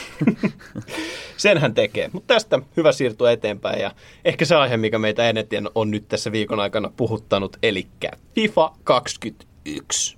sen 1.38 1.58
hän 1.58 1.74
tekee. 1.74 2.10
Mutta 2.14 2.34
tästä 2.34 2.60
hyvä 2.78 2.92
siirtyä 2.92 3.32
eteenpäin 3.32 3.82
ja 3.82 3.92
ehkä 4.26 4.46
se 4.46 4.56
aihe, 4.56 4.78
mikä 4.78 5.00
meitä 5.00 5.30
eniten 5.30 5.70
on 5.76 5.92
nyt 5.92 6.08
tässä 6.08 6.32
viikon 6.32 6.60
aikana 6.60 6.92
puhuttanut, 6.98 7.58
eli 7.64 7.88
FIFA 8.36 8.74
21. 8.84 10.18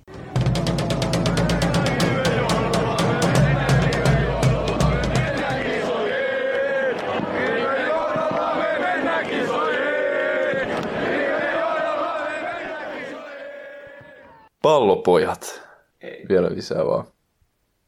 Pallopojat. 14.62 15.62
Ei. 16.00 16.24
Vielä 16.28 16.54
lisää 16.54 16.86
vaan 16.86 17.13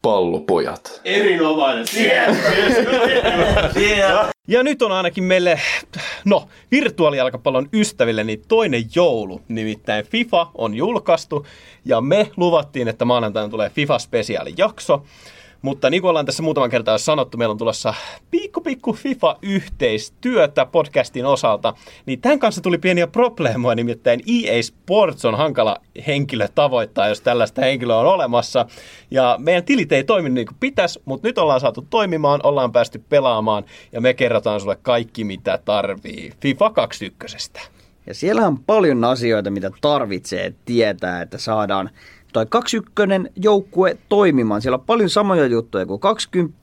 pallopojat. 0.01 1.01
Erinomainen. 1.05 1.85
Ja 4.47 4.63
nyt 4.63 4.81
on 4.81 4.91
ainakin 4.91 5.23
meille, 5.23 5.61
no, 6.25 6.47
virtuaalijalkapallon 6.71 7.69
ystäville 7.73 8.23
niin 8.23 8.41
toinen 8.47 8.83
joulu. 8.95 9.41
Nimittäin 9.47 10.05
FIFA 10.05 10.47
on 10.55 10.75
julkaistu 10.75 11.45
ja 11.85 12.01
me 12.01 12.31
luvattiin, 12.37 12.87
että 12.87 13.05
maanantaina 13.05 13.49
tulee 13.49 13.69
FIFA-spesiaalijakso. 13.69 14.93
jakso 14.93 15.05
mutta 15.67 15.89
niin 15.89 16.01
kuin 16.01 16.09
ollaan 16.09 16.25
tässä 16.25 16.43
muutaman 16.43 16.69
kertaa 16.69 16.93
jo 16.93 16.97
sanottu, 16.97 17.37
meillä 17.37 17.51
on 17.51 17.57
tulossa 17.57 17.93
pikku 18.31 18.61
pikku 18.61 18.93
FIFA-yhteistyötä 18.93 20.65
podcastin 20.65 21.25
osalta. 21.25 21.73
Niin 22.05 22.21
tämän 22.21 22.39
kanssa 22.39 22.61
tuli 22.61 22.77
pieniä 22.77 23.07
probleemoja, 23.07 23.75
nimittäin 23.75 24.19
EA 24.27 24.63
Sports 24.63 25.25
on 25.25 25.37
hankala 25.37 25.77
henkilö 26.07 26.47
tavoittaa, 26.55 27.07
jos 27.07 27.21
tällaista 27.21 27.61
henkilöä 27.61 27.97
on 27.97 28.05
olemassa. 28.05 28.65
Ja 29.11 29.35
meidän 29.39 29.63
tilit 29.63 29.91
ei 29.91 30.03
toimi 30.03 30.29
niin 30.29 30.47
kuin 30.47 30.57
pitäisi, 30.59 31.01
mutta 31.05 31.27
nyt 31.27 31.37
ollaan 31.37 31.59
saatu 31.59 31.87
toimimaan, 31.89 32.39
ollaan 32.43 32.71
päästy 32.71 33.03
pelaamaan 33.09 33.63
ja 33.91 34.01
me 34.01 34.13
kerrotaan 34.13 34.61
sulle 34.61 34.77
kaikki, 34.81 35.23
mitä 35.23 35.59
tarvii 35.65 36.33
FIFA 36.41 36.69
21. 36.69 37.51
Ja 38.07 38.13
siellä 38.13 38.47
on 38.47 38.59
paljon 38.59 39.03
asioita, 39.03 39.51
mitä 39.51 39.71
tarvitsee 39.81 40.53
tietää, 40.65 41.21
että 41.21 41.37
saadaan 41.37 41.89
toi 42.33 42.45
21 42.49 43.33
joukkue 43.35 43.97
toimimaan. 44.09 44.61
Siellä 44.61 44.77
on 44.77 44.85
paljon 44.85 45.09
samoja 45.09 45.45
juttuja 45.45 45.85
kuin 45.85 45.99
20 45.99 46.57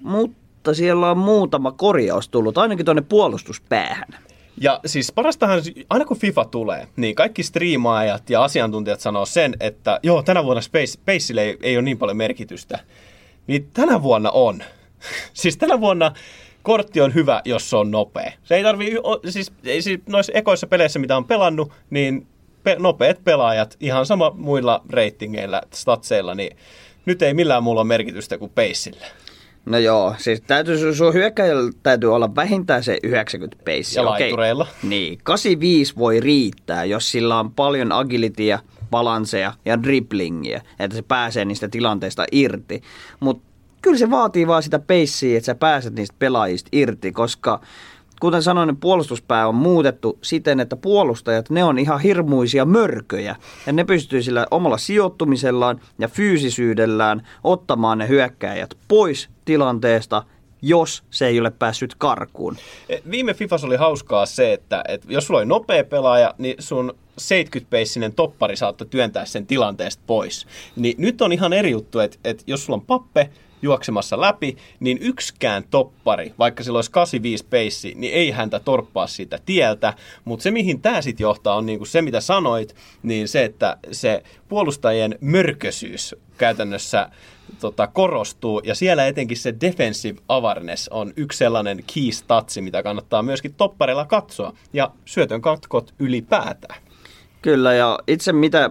mutta 0.00 0.74
siellä 0.74 1.10
on 1.10 1.18
muutama 1.18 1.72
korjaus 1.72 2.28
tullut, 2.28 2.58
ainakin 2.58 2.84
tuonne 2.84 3.02
puolustuspäähän. 3.02 4.08
Ja 4.60 4.80
siis 4.86 5.12
parastahan, 5.12 5.62
aina 5.90 6.04
kun 6.04 6.18
FIFA 6.18 6.44
tulee, 6.44 6.88
niin 6.96 7.14
kaikki 7.14 7.42
striimaajat 7.42 8.30
ja 8.30 8.44
asiantuntijat 8.44 9.00
sanoo 9.00 9.26
sen, 9.26 9.56
että 9.60 10.00
joo, 10.02 10.22
tänä 10.22 10.44
vuonna 10.44 10.60
Space, 10.60 10.86
Spaceille 10.86 11.42
ei, 11.42 11.58
ei 11.62 11.76
ole 11.76 11.82
niin 11.82 11.98
paljon 11.98 12.16
merkitystä. 12.16 12.78
Niin 13.46 13.70
tänä 13.72 14.02
vuonna 14.02 14.30
on. 14.30 14.62
siis 15.32 15.56
tänä 15.56 15.80
vuonna 15.80 16.12
kortti 16.62 17.00
on 17.00 17.14
hyvä, 17.14 17.42
jos 17.44 17.70
se 17.70 17.76
on 17.76 17.90
nopea. 17.90 18.32
Se 18.42 18.56
ei 18.56 18.62
tarvii, 18.62 18.96
siis, 19.28 19.52
siis 19.80 20.00
noissa 20.06 20.32
ekoissa 20.32 20.66
peleissä, 20.66 20.98
mitä 20.98 21.16
on 21.16 21.24
pelannut, 21.24 21.72
niin 21.90 22.26
pe- 22.62 22.76
nopeat 22.78 23.24
pelaajat, 23.24 23.76
ihan 23.80 24.06
sama 24.06 24.30
muilla 24.36 24.82
ratingeilla, 24.90 25.62
statseilla, 25.74 26.34
niin 26.34 26.56
nyt 27.06 27.22
ei 27.22 27.34
millään 27.34 27.62
muulla 27.62 27.80
ole 27.80 27.88
merkitystä 27.88 28.38
kuin 28.38 28.52
peissillä. 28.54 29.06
No 29.66 29.78
joo, 29.78 30.14
siis 30.18 30.40
täytyy, 30.46 30.94
sun 30.94 31.14
hyökkäjällä 31.14 31.72
täytyy 31.82 32.14
olla 32.14 32.34
vähintään 32.34 32.82
se 32.82 32.98
90 33.02 33.64
peissi. 33.64 33.98
Ja 33.98 34.04
laitureilla. 34.04 34.66
Niin, 34.82 35.18
85 35.22 35.96
voi 35.96 36.20
riittää, 36.20 36.84
jos 36.84 37.10
sillä 37.10 37.38
on 37.38 37.52
paljon 37.52 37.92
agilitia, 37.92 38.58
balanseja 38.90 39.52
ja 39.64 39.82
driblingia, 39.82 40.60
että 40.78 40.96
se 40.96 41.02
pääsee 41.02 41.44
niistä 41.44 41.68
tilanteista 41.68 42.24
irti. 42.32 42.82
Mutta 43.20 43.50
kyllä 43.82 43.98
se 43.98 44.10
vaatii 44.10 44.46
vaan 44.46 44.62
sitä 44.62 44.78
peissiä, 44.78 45.36
että 45.36 45.46
sä 45.46 45.54
pääset 45.54 45.94
niistä 45.94 46.16
pelaajista 46.18 46.68
irti, 46.72 47.12
koska 47.12 47.60
kuten 48.20 48.42
sanoin, 48.42 48.66
niin 48.66 48.76
puolustuspää 48.76 49.48
on 49.48 49.54
muutettu 49.54 50.18
siten, 50.22 50.60
että 50.60 50.76
puolustajat, 50.76 51.50
ne 51.50 51.64
on 51.64 51.78
ihan 51.78 52.00
hirmuisia 52.00 52.64
mörköjä. 52.64 53.36
Ja 53.66 53.72
ne 53.72 53.84
pystyy 53.84 54.22
sillä 54.22 54.46
omalla 54.50 54.78
sijoittumisellaan 54.78 55.80
ja 55.98 56.08
fyysisyydellään 56.08 57.28
ottamaan 57.44 57.98
ne 57.98 58.08
hyökkäjät 58.08 58.74
pois 58.88 59.28
tilanteesta, 59.44 60.22
jos 60.62 61.02
se 61.10 61.26
ei 61.26 61.40
ole 61.40 61.50
päässyt 61.50 61.94
karkuun. 61.98 62.56
E, 62.88 62.98
viime 63.10 63.34
Fifas 63.34 63.64
oli 63.64 63.76
hauskaa 63.76 64.26
se, 64.26 64.52
että, 64.52 64.84
että 64.88 65.06
jos 65.10 65.26
sulla 65.26 65.40
oli 65.40 65.46
nopea 65.46 65.84
pelaaja, 65.84 66.34
niin 66.38 66.56
sun 66.58 66.94
70-peissinen 67.20 68.12
toppari 68.16 68.56
saattoi 68.56 68.86
työntää 68.90 69.24
sen 69.24 69.46
tilanteesta 69.46 70.02
pois. 70.06 70.46
Niin 70.76 70.94
nyt 70.98 71.22
on 71.22 71.32
ihan 71.32 71.52
eri 71.52 71.70
juttu, 71.70 71.98
että, 71.98 72.18
että 72.24 72.44
jos 72.46 72.64
sulla 72.64 72.76
on 72.76 72.86
pappe, 72.86 73.30
juoksemassa 73.62 74.20
läpi, 74.20 74.56
niin 74.80 74.98
yksikään 75.00 75.64
toppari, 75.70 76.34
vaikka 76.38 76.62
sillä 76.62 76.78
olisi 76.78 76.90
85 76.90 77.44
peissi, 77.50 77.94
niin 77.96 78.14
ei 78.14 78.30
häntä 78.30 78.60
torppaa 78.60 79.06
siitä 79.06 79.38
tieltä. 79.46 79.94
Mutta 80.24 80.42
se, 80.42 80.50
mihin 80.50 80.80
tämä 80.80 81.02
sitten 81.02 81.24
johtaa, 81.24 81.56
on 81.56 81.66
niinku 81.66 81.84
se, 81.84 82.02
mitä 82.02 82.20
sanoit, 82.20 82.76
niin 83.02 83.28
se, 83.28 83.44
että 83.44 83.76
se 83.92 84.22
puolustajien 84.48 85.18
mörköisyys 85.20 86.14
käytännössä 86.38 87.10
tota, 87.60 87.86
korostuu, 87.86 88.60
ja 88.64 88.74
siellä 88.74 89.06
etenkin 89.06 89.36
se 89.36 89.54
defensive 89.60 90.20
awareness 90.28 90.88
on 90.88 91.12
yksi 91.16 91.38
sellainen 91.38 91.84
key 91.94 92.12
statsi, 92.12 92.60
mitä 92.60 92.82
kannattaa 92.82 93.22
myöskin 93.22 93.54
topparilla 93.54 94.04
katsoa, 94.04 94.52
ja 94.72 94.90
syötön 95.04 95.40
katkot 95.40 95.94
ylipäätään. 95.98 96.82
Kyllä, 97.42 97.74
ja 97.74 97.98
itse 98.06 98.32
mitä 98.32 98.70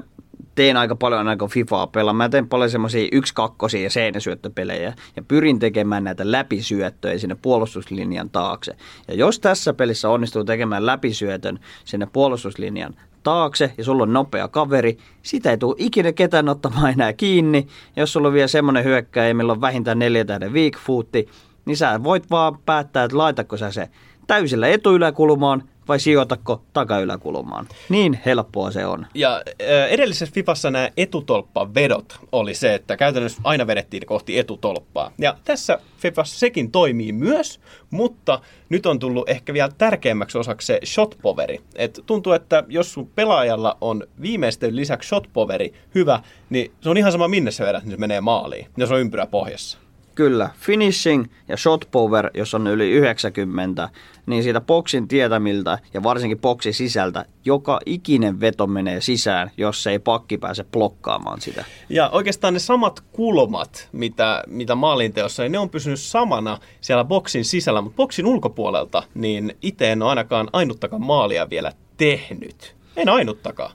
teen 0.59 0.77
aika 0.77 0.95
paljon 0.95 1.37
kun 1.37 1.49
FIFAa 1.49 1.87
pelaan. 1.87 2.15
Mä 2.15 2.29
teen 2.29 2.47
paljon 2.47 2.69
semmoisia 2.69 3.07
yksi 3.11 3.33
kakkosia 3.33 3.83
ja 3.83 3.89
seinäsyöttöpelejä 3.89 4.93
ja 5.15 5.23
pyrin 5.27 5.59
tekemään 5.59 6.03
näitä 6.03 6.31
läpisyöttöjä 6.31 7.17
sinne 7.17 7.35
puolustuslinjan 7.41 8.29
taakse. 8.29 8.75
Ja 9.07 9.13
jos 9.13 9.39
tässä 9.39 9.73
pelissä 9.73 10.09
onnistuu 10.09 10.43
tekemään 10.43 10.85
läpisyötön 10.85 11.59
sinne 11.85 12.07
puolustuslinjan 12.13 12.95
taakse 13.23 13.73
ja 13.77 13.83
sulla 13.83 14.03
on 14.03 14.13
nopea 14.13 14.47
kaveri, 14.47 14.97
sitä 15.21 15.51
ei 15.51 15.57
tule 15.57 15.75
ikinä 15.77 16.11
ketään 16.11 16.49
ottamaan 16.49 16.91
enää 16.91 17.13
kiinni. 17.13 17.67
Ja 17.95 18.01
jos 18.01 18.13
sulla 18.13 18.27
on 18.27 18.33
vielä 18.33 18.47
semmoinen 18.47 18.83
hyökkäjä, 18.83 19.33
millä 19.33 19.53
on 19.53 19.61
vähintään 19.61 19.99
neljä 19.99 20.25
tähden 20.25 20.53
weak 20.53 20.77
footti, 20.77 21.27
niin 21.65 21.77
sä 21.77 22.03
voit 22.03 22.31
vaan 22.31 22.57
päättää, 22.65 23.03
että 23.03 23.17
laitako 23.17 23.57
sä 23.57 23.71
se 23.71 23.89
täysillä 24.29 24.67
etuyläkulmaan 24.67 25.63
vai 25.87 25.99
sijoitatko 25.99 26.61
takayläkulmaan. 26.73 27.67
Niin 27.89 28.19
helppoa 28.25 28.71
se 28.71 28.85
on. 28.85 29.05
Ja 29.13 29.41
edellisessä 29.89 30.33
Fifassa 30.33 30.71
nämä 30.71 30.89
etutolppavedot 30.97 32.19
oli 32.31 32.53
se, 32.53 32.73
että 32.73 32.97
käytännössä 32.97 33.41
aina 33.43 33.67
vedettiin 33.67 34.05
kohti 34.05 34.39
etutolppaa. 34.39 35.11
Ja 35.17 35.37
tässä 35.43 35.79
Fifassa 35.97 36.39
sekin 36.39 36.71
toimii 36.71 37.11
myös, 37.11 37.59
mutta 37.91 38.39
nyt 38.69 38.85
on 38.85 38.99
tullut 38.99 39.29
ehkä 39.29 39.53
vielä 39.53 39.69
tärkeämmäksi 39.77 40.37
osaksi 40.37 40.67
se 40.67 40.79
shotpoveri. 40.85 41.61
Et 41.75 41.99
tuntuu, 42.05 42.33
että 42.33 42.63
jos 42.67 42.93
sun 42.93 43.07
pelaajalla 43.15 43.77
on 43.81 44.03
viimeisten 44.21 44.75
lisäksi 44.75 45.09
shotpoveri 45.09 45.73
hyvä, 45.95 46.19
niin 46.49 46.71
se 46.81 46.89
on 46.89 46.97
ihan 46.97 47.11
sama 47.11 47.27
minne 47.27 47.51
se 47.51 47.65
vedät, 47.65 47.83
niin 47.83 47.91
se 47.91 47.97
menee 47.97 48.21
maaliin, 48.21 48.67
jos 48.77 48.91
on 48.91 48.99
ympyrä 48.99 49.25
pohjassa. 49.25 49.77
Kyllä, 50.19 50.49
finishing 50.59 51.25
ja 51.47 51.57
shot 51.57 51.85
power, 51.91 52.31
jos 52.33 52.53
on 52.53 52.67
yli 52.67 52.91
90, 52.91 53.89
niin 54.25 54.43
siitä 54.43 54.61
boksin 54.61 55.07
tietämiltä 55.07 55.79
ja 55.93 56.03
varsinkin 56.03 56.39
boksin 56.39 56.73
sisältä 56.73 57.25
joka 57.45 57.79
ikinen 57.85 58.39
veto 58.39 58.67
menee 58.67 59.01
sisään, 59.01 59.51
jos 59.57 59.87
ei 59.87 59.99
pakki 59.99 60.37
pääse 60.37 60.63
blokkaamaan 60.63 61.41
sitä. 61.41 61.65
Ja 61.89 62.09
oikeastaan 62.09 62.53
ne 62.53 62.59
samat 62.59 63.03
kulmat, 63.11 63.89
mitä, 63.91 64.43
mitä 64.47 64.75
maalinteossa, 64.75 65.43
niin 65.43 65.51
ne 65.51 65.59
on 65.59 65.69
pysynyt 65.69 65.99
samana 65.99 66.57
siellä 66.81 67.03
boksin 67.03 67.45
sisällä, 67.45 67.81
mutta 67.81 67.97
boksin 67.97 68.25
ulkopuolelta, 68.25 69.03
niin 69.13 69.57
itse 69.61 69.91
en 69.91 70.01
ole 70.01 70.09
ainakaan 70.09 70.49
ainuttakaan 70.53 71.03
maalia 71.03 71.49
vielä 71.49 71.71
tehnyt. 71.97 72.75
En 72.95 73.09
ainuttakaan. 73.09 73.71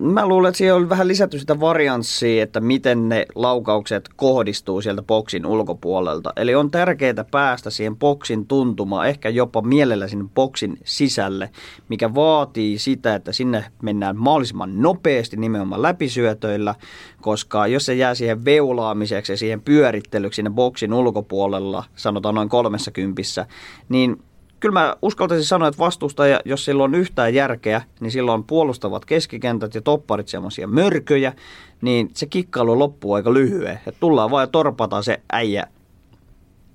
Mä 0.00 0.26
luulen, 0.26 0.48
että 0.48 0.58
siihen 0.58 0.74
on 0.74 0.88
vähän 0.88 1.08
lisätty 1.08 1.38
sitä 1.38 1.60
varianssia, 1.60 2.42
että 2.42 2.60
miten 2.60 3.08
ne 3.08 3.26
laukaukset 3.34 4.08
kohdistuu 4.16 4.82
sieltä 4.82 5.02
boksin 5.02 5.46
ulkopuolelta. 5.46 6.32
Eli 6.36 6.54
on 6.54 6.70
tärkeää 6.70 7.24
päästä 7.30 7.70
siihen 7.70 7.96
boksin 7.96 8.46
tuntumaan, 8.46 9.08
ehkä 9.08 9.28
jopa 9.28 9.62
mielellä 9.62 10.08
sinne 10.08 10.24
boksin 10.34 10.78
sisälle, 10.84 11.50
mikä 11.88 12.14
vaatii 12.14 12.78
sitä, 12.78 13.14
että 13.14 13.32
sinne 13.32 13.64
mennään 13.82 14.16
mahdollisimman 14.16 14.82
nopeasti 14.82 15.36
nimenomaan 15.36 15.82
läpisyötöillä, 15.82 16.74
koska 17.20 17.66
jos 17.66 17.86
se 17.86 17.94
jää 17.94 18.14
siihen 18.14 18.44
veulaamiseksi 18.44 19.32
ja 19.32 19.36
siihen 19.36 19.62
pyörittelyksi 19.62 20.36
sinne 20.36 20.50
boksin 20.50 20.92
ulkopuolella, 20.92 21.84
sanotaan 21.96 22.34
noin 22.34 22.48
kolmessa 22.48 22.90
kympissä, 22.90 23.46
niin 23.88 24.22
kyllä 24.64 24.80
mä 24.80 24.96
uskaltaisin 25.02 25.46
sanoa, 25.46 25.68
että 25.68 25.78
vastustaja, 25.78 26.40
jos 26.44 26.64
sillä 26.64 26.84
on 26.84 26.94
yhtään 26.94 27.34
järkeä, 27.34 27.82
niin 28.00 28.10
silloin 28.10 28.44
puolustavat 28.44 29.04
keskikentät 29.04 29.74
ja 29.74 29.80
topparit 29.80 30.28
semmoisia 30.28 30.66
mörköjä, 30.66 31.32
niin 31.80 32.10
se 32.14 32.26
kikkailu 32.26 32.78
loppuu 32.78 33.12
aika 33.12 33.34
lyhyen. 33.34 33.80
Että 33.86 34.00
tullaan 34.00 34.30
vaan 34.30 34.42
ja 34.42 34.46
torpataan 34.46 35.04
se 35.04 35.20
äijä 35.32 35.66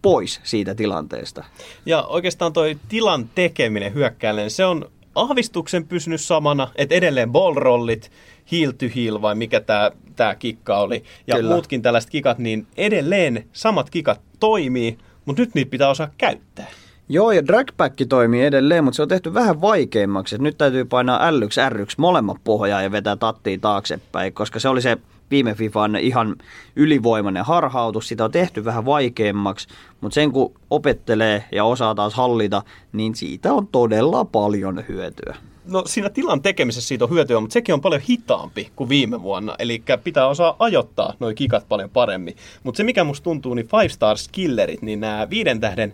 pois 0.01 0.41
siitä 0.43 0.75
tilanteesta. 0.75 1.43
Ja 1.85 2.03
oikeastaan 2.03 2.53
toi 2.53 2.77
tilan 2.89 3.29
tekeminen 3.35 3.93
hyökkäälleen, 3.93 4.51
se 4.51 4.65
on 4.65 4.91
ahvistuksen 5.15 5.87
pysynyt 5.87 6.21
samana, 6.21 6.67
että 6.75 6.95
edelleen 6.95 7.31
ballrollit, 7.31 8.11
heel 8.51 8.71
to 8.71 8.85
heel 8.95 9.21
vai 9.21 9.35
mikä 9.35 9.59
tämä 9.59 9.91
tää 10.15 10.35
kikka 10.35 10.79
oli, 10.79 11.03
ja 11.27 11.35
Kyllä. 11.35 11.53
muutkin 11.53 11.81
tällaiset 11.81 12.09
kikat, 12.09 12.37
niin 12.37 12.67
edelleen 12.77 13.45
samat 13.53 13.89
kikat 13.89 14.21
toimii, 14.39 14.97
mutta 15.25 15.41
nyt 15.41 15.55
niitä 15.55 15.71
pitää 15.71 15.89
osaa 15.89 16.09
käyttää. 16.17 16.67
Joo, 17.11 17.31
ja 17.31 17.47
dragback 17.47 17.95
toimii 18.09 18.45
edelleen, 18.45 18.83
mutta 18.83 18.95
se 18.95 19.01
on 19.01 19.07
tehty 19.07 19.33
vähän 19.33 19.61
vaikeammaksi. 19.61 20.37
Nyt 20.37 20.57
täytyy 20.57 20.85
painaa 20.85 21.31
L1, 21.31 21.73
R1 21.73 21.93
molemmat 21.97 22.37
pohjaa 22.43 22.81
ja 22.81 22.91
vetää 22.91 23.15
tattia 23.15 23.57
taaksepäin, 23.61 24.33
koska 24.33 24.59
se 24.59 24.69
oli 24.69 24.81
se 24.81 24.97
viime 25.31 25.53
FIFAn 25.53 25.95
ihan 25.95 26.35
ylivoimainen 26.75 27.45
harhautus. 27.45 28.07
Sitä 28.07 28.25
on 28.25 28.31
tehty 28.31 28.65
vähän 28.65 28.85
vaikeammaksi, 28.85 29.67
mutta 30.01 30.15
sen 30.15 30.31
kun 30.31 30.53
opettelee 30.69 31.43
ja 31.51 31.63
osaa 31.63 31.95
taas 31.95 32.13
hallita, 32.13 32.61
niin 32.93 33.15
siitä 33.15 33.53
on 33.53 33.67
todella 33.67 34.25
paljon 34.25 34.83
hyötyä. 34.87 35.35
No 35.65 35.83
siinä 35.85 36.09
tilan 36.09 36.41
tekemisessä 36.41 36.87
siitä 36.87 37.05
on 37.05 37.11
hyötyä, 37.11 37.39
mutta 37.39 37.53
sekin 37.53 37.73
on 37.73 37.81
paljon 37.81 38.01
hitaampi 38.01 38.71
kuin 38.75 38.89
viime 38.89 39.21
vuonna. 39.21 39.55
Eli 39.59 39.83
pitää 40.03 40.27
osaa 40.27 40.55
ajoittaa 40.59 41.13
noin 41.19 41.35
kikat 41.35 41.65
paljon 41.69 41.89
paremmin. 41.89 42.35
Mutta 42.63 42.77
se 42.77 42.83
mikä 42.83 43.03
musta 43.03 43.23
tuntuu, 43.23 43.53
niin 43.53 43.67
Five 43.67 43.89
Star 43.89 44.17
Skillerit, 44.17 44.81
niin 44.81 44.99
nämä 44.99 45.29
viiden 45.29 45.59
tähden 45.59 45.93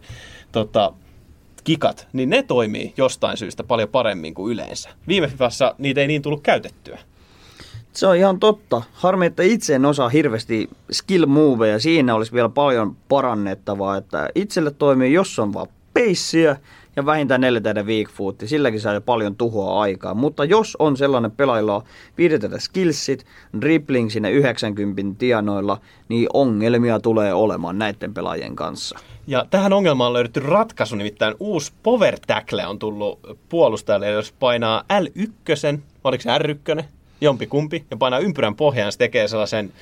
tota, 0.52 0.94
kikat, 1.66 2.08
niin 2.14 2.30
ne 2.30 2.44
toimii 2.44 2.94
jostain 2.98 3.38
syystä 3.38 3.64
paljon 3.64 3.90
paremmin 3.90 4.34
kuin 4.34 4.54
yleensä. 4.54 4.90
Viime 5.08 5.28
Fifassa 5.28 5.76
niitä 5.78 6.02
ei 6.02 6.08
niin 6.08 6.22
tullut 6.22 6.42
käytettyä. 6.42 7.00
Se 7.94 8.08
on 8.08 8.16
ihan 8.16 8.40
totta. 8.40 8.82
Harmi, 8.94 9.26
että 9.26 9.44
itse 9.44 9.76
en 9.76 9.86
osaa 9.86 10.10
hirveästi 10.10 10.70
skill 10.92 11.26
moveja. 11.26 11.80
Siinä 11.80 12.16
olisi 12.16 12.34
vielä 12.34 12.50
paljon 12.50 12.98
parannettavaa. 13.10 13.98
Että 13.98 14.30
itselle 14.36 14.72
toimii, 14.72 15.14
jos 15.14 15.40
on 15.40 15.54
vaan 15.54 15.68
peissiä 15.94 16.58
ja 16.96 17.06
vähintään 17.06 17.42
neljä 17.42 17.62
tätä 17.62 17.84
weak 17.84 18.10
foot, 18.12 18.36
silläkin 18.46 18.82
saa 18.82 18.94
jo 18.94 19.02
paljon 19.02 19.36
tuhoa 19.36 19.82
aikaa. 19.82 20.14
Mutta 20.14 20.46
jos 20.46 20.76
on 20.80 20.98
sellainen 20.98 21.32
pelaajalla 21.32 21.84
viidetetä 22.18 22.60
skillsit, 22.60 23.26
dribbling 23.62 24.10
sinne 24.10 24.32
90 24.32 25.02
tienoilla, 25.18 25.82
niin 26.10 26.28
ongelmia 26.34 27.00
tulee 27.00 27.34
olemaan 27.34 27.80
näiden 27.80 28.14
pelaajien 28.14 28.56
kanssa. 28.56 29.00
Ja 29.28 29.46
tähän 29.50 29.74
ongelmaan 29.74 30.08
on 30.08 30.14
löydetty 30.14 30.40
ratkaisu, 30.40 30.96
nimittäin 30.96 31.36
uusi 31.40 31.74
power 31.84 32.18
tackle 32.28 32.68
on 32.68 32.80
tullut 32.80 33.20
puolustajalle, 33.50 34.10
jos 34.10 34.34
painaa 34.40 34.84
L1, 34.94 35.80
oliko 36.04 36.22
se 36.22 36.30
R1, 36.38 36.84
jompi 37.22 37.48
kumpi, 37.48 37.86
ja 37.92 37.98
painaa 37.98 38.20
ympyrän 38.20 38.56
pohjaan, 38.56 38.92
se 38.92 38.98
tekee 38.98 39.28
sellaisen 39.28 39.74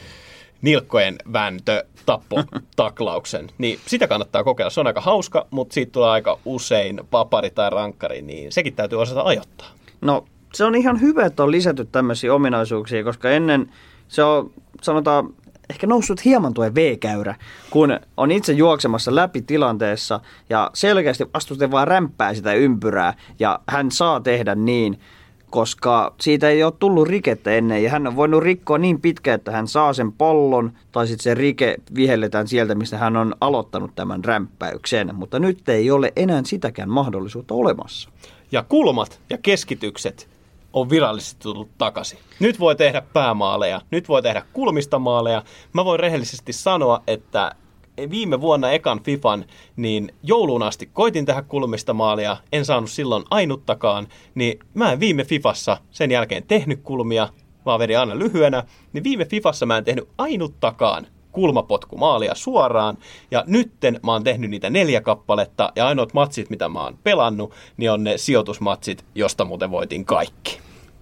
nilkkojen 0.64 1.16
vääntö 1.34 1.86
tappo 2.06 2.44
taklauksen. 2.76 3.50
Niin 3.58 3.80
sitä 3.86 4.08
kannattaa 4.08 4.44
kokeilla. 4.44 4.70
Se 4.70 4.80
on 4.80 4.88
aika 4.88 5.02
hauska, 5.02 5.48
mutta 5.52 5.74
siitä 5.74 5.92
tulee 5.92 6.10
aika 6.10 6.40
usein 6.46 7.02
papari 7.12 7.50
tai 7.50 7.70
rankkari, 7.70 8.22
niin 8.22 8.52
sekin 8.52 8.76
täytyy 8.76 9.02
osata 9.02 9.22
ajoittaa. 9.22 9.68
No 10.02 10.26
se 10.54 10.66
on 10.66 10.76
ihan 10.76 11.02
hyvä, 11.02 11.26
että 11.26 11.44
on 11.44 11.52
lisätty 11.52 11.86
tämmöisiä 11.86 12.34
ominaisuuksia, 12.34 13.04
koska 13.04 13.30
ennen 13.30 13.70
se 14.08 14.24
on, 14.24 14.52
sanotaan, 14.82 15.34
ehkä 15.70 15.88
noussut 15.88 16.26
hieman 16.26 16.54
tuo 16.54 16.66
V-käyrä, 16.76 17.36
kun 17.70 18.00
on 18.18 18.32
itse 18.32 18.54
juoksemassa 18.54 19.16
läpi 19.16 19.42
tilanteessa 19.42 20.20
ja 20.50 20.72
selkeästi 20.74 21.26
vastustaja 21.34 21.72
vaan 21.72 21.88
rämpää 21.88 22.34
sitä 22.34 22.54
ympyrää 22.54 23.14
ja 23.40 23.60
hän 23.68 23.92
saa 23.92 24.20
tehdä 24.20 24.56
niin, 24.56 25.00
koska 25.54 26.14
siitä 26.22 26.50
ei 26.50 26.64
ole 26.64 26.74
tullut 26.80 27.08
rikettä 27.08 27.52
ennen 27.52 27.84
ja 27.84 27.90
hän 27.90 28.08
on 28.08 28.16
voinut 28.16 28.44
rikkoa 28.44 28.78
niin 28.78 29.02
pitkä, 29.02 29.34
että 29.34 29.52
hän 29.52 29.68
saa 29.68 29.94
sen 29.94 30.12
pallon 30.12 30.72
tai 30.92 31.08
sitten 31.08 31.24
se 31.24 31.34
rike 31.34 31.78
vihelletään 31.96 32.48
sieltä, 32.48 32.76
mistä 32.76 32.98
hän 32.98 33.18
on 33.18 33.36
aloittanut 33.42 33.92
tämän 33.96 34.26
rämpäyksen, 34.26 35.16
mutta 35.16 35.40
nyt 35.40 35.70
ei 35.70 35.92
ole 35.92 36.14
enää 36.16 36.42
sitäkään 36.46 36.90
mahdollisuutta 36.90 37.54
olemassa. 37.54 38.10
Ja 38.52 38.64
kulmat 38.70 39.22
ja 39.30 39.38
keskitykset 39.38 40.30
on 40.74 40.90
virallisesti 40.90 41.42
tullut 41.44 41.70
takaisin. 41.78 42.20
Nyt 42.40 42.60
voi 42.60 42.76
tehdä 42.76 43.02
päämaaleja, 43.14 43.82
nyt 43.92 44.10
voi 44.10 44.22
tehdä 44.22 44.44
kulmista 44.54 45.00
maaleja. 45.00 45.44
Mä 45.74 45.86
voin 45.86 46.00
rehellisesti 46.00 46.54
sanoa, 46.54 47.02
että 47.08 47.56
viime 48.10 48.42
vuonna 48.42 48.72
ekan 48.72 49.04
FIFAn, 49.04 49.46
niin 49.76 50.14
jouluun 50.24 50.64
asti 50.64 50.90
koitin 50.94 51.26
tehdä 51.26 51.42
kulmista 51.42 51.94
maalia, 51.94 52.38
en 52.52 52.66
saanut 52.66 52.90
silloin 52.90 53.24
ainuttakaan, 53.30 54.08
niin 54.36 54.60
mä 54.74 54.92
en 54.92 55.00
viime 55.00 55.24
FIFassa 55.24 55.78
sen 55.92 56.12
jälkeen 56.12 56.44
tehnyt 56.48 56.80
kulmia, 56.84 57.30
vaan 57.66 57.80
vedin 57.80 58.00
aina 58.00 58.20
lyhyenä, 58.20 58.64
niin 58.94 59.04
viime 59.04 59.26
FIFassa 59.26 59.66
mä 59.66 59.78
en 59.78 59.84
tehnyt 59.84 60.10
ainuttakaan 60.18 61.08
kulmapotkumaalia 61.32 62.36
suoraan, 62.36 62.98
ja 63.32 63.44
nytten 63.48 64.00
mä 64.04 64.12
oon 64.12 64.24
tehnyt 64.24 64.50
niitä 64.50 64.70
neljä 64.70 65.02
kappaletta, 65.02 65.72
ja 65.76 65.88
ainoat 65.88 66.14
matsit, 66.14 66.50
mitä 66.50 66.70
mä 66.70 66.84
oon 66.84 66.98
pelannut, 67.04 67.54
niin 67.78 67.92
on 67.92 68.04
ne 68.04 68.18
sijoitusmatsit, 68.18 69.06
josta 69.16 69.46
muuten 69.46 69.72
voitin 69.72 70.06
kaikki. 70.06 70.60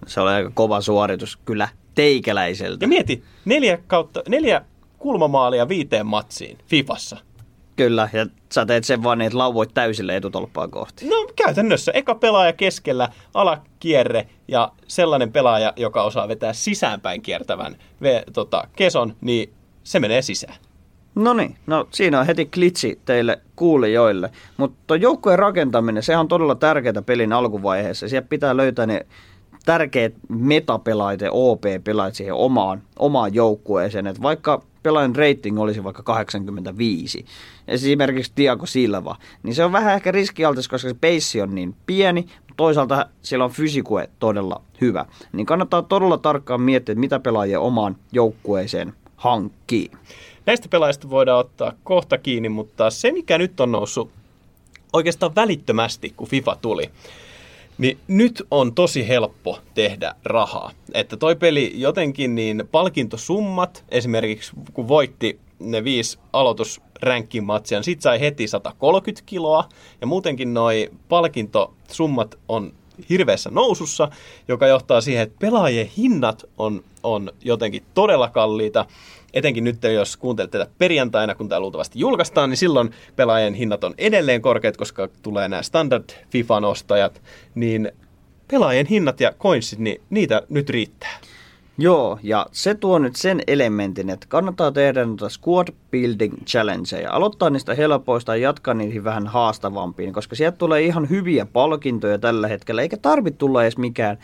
Se 0.08 0.22
oli 0.22 0.32
aika 0.32 0.52
kova 0.54 0.82
suoritus 0.82 1.38
kyllä 1.46 1.70
teikäläiseltä. 1.96 2.84
Ja 2.84 2.88
mieti, 2.88 3.24
neljä, 3.46 3.80
kautta, 3.88 4.24
neljä 4.30 4.66
kulmamaalia 5.02 5.68
viiteen 5.68 6.06
matsiin 6.06 6.58
Fifassa. 6.68 7.18
Kyllä, 7.76 8.10
ja 8.14 8.26
sä 8.54 8.66
teet 8.66 8.84
sen 8.84 9.04
vaan 9.04 9.18
niin, 9.18 9.28
että 9.28 9.38
lauvoit 9.38 9.74
täysille 9.74 10.16
etutolppaa 10.16 10.68
kohti. 10.68 11.10
No 11.10 11.28
käytännössä 11.36 11.92
eka 11.92 12.16
pelaaja 12.16 12.54
keskellä, 12.54 13.10
alakierre 13.34 14.28
ja 14.48 14.72
sellainen 14.88 15.32
pelaaja, 15.32 15.74
joka 15.76 16.04
osaa 16.04 16.28
vetää 16.28 16.54
sisäänpäin 16.54 17.22
kiertävän 17.22 17.76
ve, 18.02 18.24
tota, 18.34 18.68
keson, 18.76 19.16
niin 19.22 19.54
se 19.84 20.00
menee 20.00 20.22
sisään. 20.22 20.56
No 21.16 21.34
niin, 21.34 21.56
no 21.68 21.88
siinä 21.92 22.20
on 22.20 22.26
heti 22.26 22.46
klitsi 22.46 23.00
teille 23.06 23.42
kuulijoille. 23.56 24.32
Mutta 24.58 24.96
joukkueen 24.96 25.40
rakentaminen, 25.40 26.04
sehän 26.04 26.20
on 26.20 26.28
todella 26.28 26.56
tärkeää 26.56 27.02
pelin 27.06 27.34
alkuvaiheessa. 27.34 28.10
Siellä 28.10 28.28
pitää 28.30 28.58
löytää 28.58 28.86
ne 28.86 29.06
tärkeät 29.66 30.14
metapelaajat 30.30 31.22
ja 31.22 31.32
OP-pelaajat 31.32 32.16
siihen 32.16 32.34
omaan, 32.34 32.82
omaan 33.00 33.34
joukkueeseen. 33.34 34.08
Et 34.08 34.22
vaikka 34.22 34.62
pelaajan 34.84 35.16
rating 35.16 35.60
olisi 35.60 35.84
vaikka 35.84 36.04
85, 36.04 37.26
esimerkiksi 37.68 38.32
Tiago 38.36 38.66
Silva, 38.66 39.16
niin 39.44 39.56
se 39.56 39.66
on 39.66 39.72
vähän 39.72 39.96
ehkä 39.96 40.12
riskialtis, 40.12 40.68
koska 40.68 40.90
se 40.90 40.96
peissi 41.02 41.42
on 41.42 41.56
niin 41.56 41.76
pieni, 41.86 42.22
mutta 42.22 42.54
toisaalta 42.58 43.06
siellä 43.22 43.46
on 43.46 43.52
fysikue 43.52 44.10
todella 44.20 44.62
hyvä. 44.82 45.06
Niin 45.34 45.46
kannattaa 45.46 45.82
todella 45.82 46.18
tarkkaan 46.18 46.62
miettiä, 46.62 46.96
mitä 46.96 47.20
pelaajia 47.20 47.60
omaan 47.60 47.96
joukkueeseen 48.12 48.94
hankkii. 49.16 49.92
Näistä 50.46 50.68
pelaajista 50.70 51.10
voidaan 51.10 51.40
ottaa 51.40 51.74
kohta 51.84 52.18
kiinni, 52.18 52.50
mutta 52.50 52.90
se 52.90 53.12
mikä 53.12 53.38
nyt 53.38 53.60
on 53.60 53.72
noussut 53.72 54.12
oikeastaan 54.94 55.36
välittömästi, 55.36 56.14
kun 56.18 56.28
FIFA 56.28 56.58
tuli, 56.62 56.90
niin 57.82 58.00
nyt 58.08 58.44
on 58.52 58.74
tosi 58.74 59.08
helppo 59.08 59.60
tehdä 59.74 60.16
rahaa. 60.26 60.72
Että 60.94 61.18
toi 61.18 61.36
peli 61.36 61.74
jotenkin 61.76 62.36
niin 62.36 62.64
palkintosummat, 62.72 63.84
esimerkiksi 63.90 64.52
kun 64.74 64.88
voitti 64.88 65.40
ne 65.60 65.84
viisi 65.84 66.20
aloitusränkkimatsia, 66.34 67.78
niin 67.78 67.84
sit 67.84 68.02
sai 68.02 68.20
heti 68.20 68.48
130 68.48 69.24
kiloa. 69.26 69.70
Ja 70.02 70.08
muutenkin 70.08 70.54
noi 70.54 70.92
palkintosummat 71.10 72.40
on 72.48 72.74
hirveässä 73.10 73.50
nousussa, 73.50 74.10
joka 74.48 74.68
johtaa 74.68 75.02
siihen, 75.02 75.24
että 75.24 75.40
pelaajien 75.40 75.90
hinnat 75.98 76.44
on, 76.58 76.84
on 77.04 77.32
jotenkin 77.44 77.84
todella 77.94 78.30
kalliita 78.30 78.86
etenkin 79.34 79.64
nyt, 79.64 79.84
jos 79.84 80.18
kuuntelet 80.18 80.52
tätä 80.52 80.68
perjantaina, 80.78 81.36
kun 81.36 81.50
tämä 81.50 81.60
luultavasti 81.60 82.00
julkaistaan, 82.00 82.50
niin 82.50 82.58
silloin 82.58 82.92
pelaajien 83.16 83.54
hinnat 83.54 83.84
on 83.84 83.94
edelleen 83.98 84.42
korkeat, 84.42 84.78
koska 84.78 85.10
tulee 85.22 85.48
nämä 85.50 85.62
standard 85.62 86.10
FIFA-ostajat, 86.30 87.22
niin 87.56 87.92
pelaajien 88.52 88.86
hinnat 88.86 89.20
ja 89.20 89.32
coinsit, 89.40 89.80
niin 89.80 90.02
niitä 90.10 90.42
nyt 90.50 90.70
riittää. 90.70 91.20
Joo, 91.78 92.20
ja 92.24 92.46
se 92.52 92.76
tuo 92.76 93.00
nyt 93.00 93.16
sen 93.16 93.42
elementin, 93.48 94.10
että 94.10 94.28
kannattaa 94.30 94.72
tehdä 94.72 95.06
noita 95.06 95.30
squad 95.30 95.68
building 95.92 96.34
challengeja. 96.46 97.12
Aloittaa 97.12 97.50
niistä 97.50 97.76
helpoista 97.76 98.36
ja 98.36 98.44
jatkaa 98.44 98.74
niihin 98.74 99.04
vähän 99.04 99.28
haastavampiin, 99.28 100.14
koska 100.14 100.36
sieltä 100.36 100.58
tulee 100.58 100.82
ihan 100.82 101.10
hyviä 101.10 101.46
palkintoja 101.46 102.20
tällä 102.20 102.48
hetkellä, 102.48 102.82
eikä 102.82 102.98
tarvitse 102.98 103.38
tulla 103.38 103.64
edes 103.64 103.78
mikään 103.78 104.18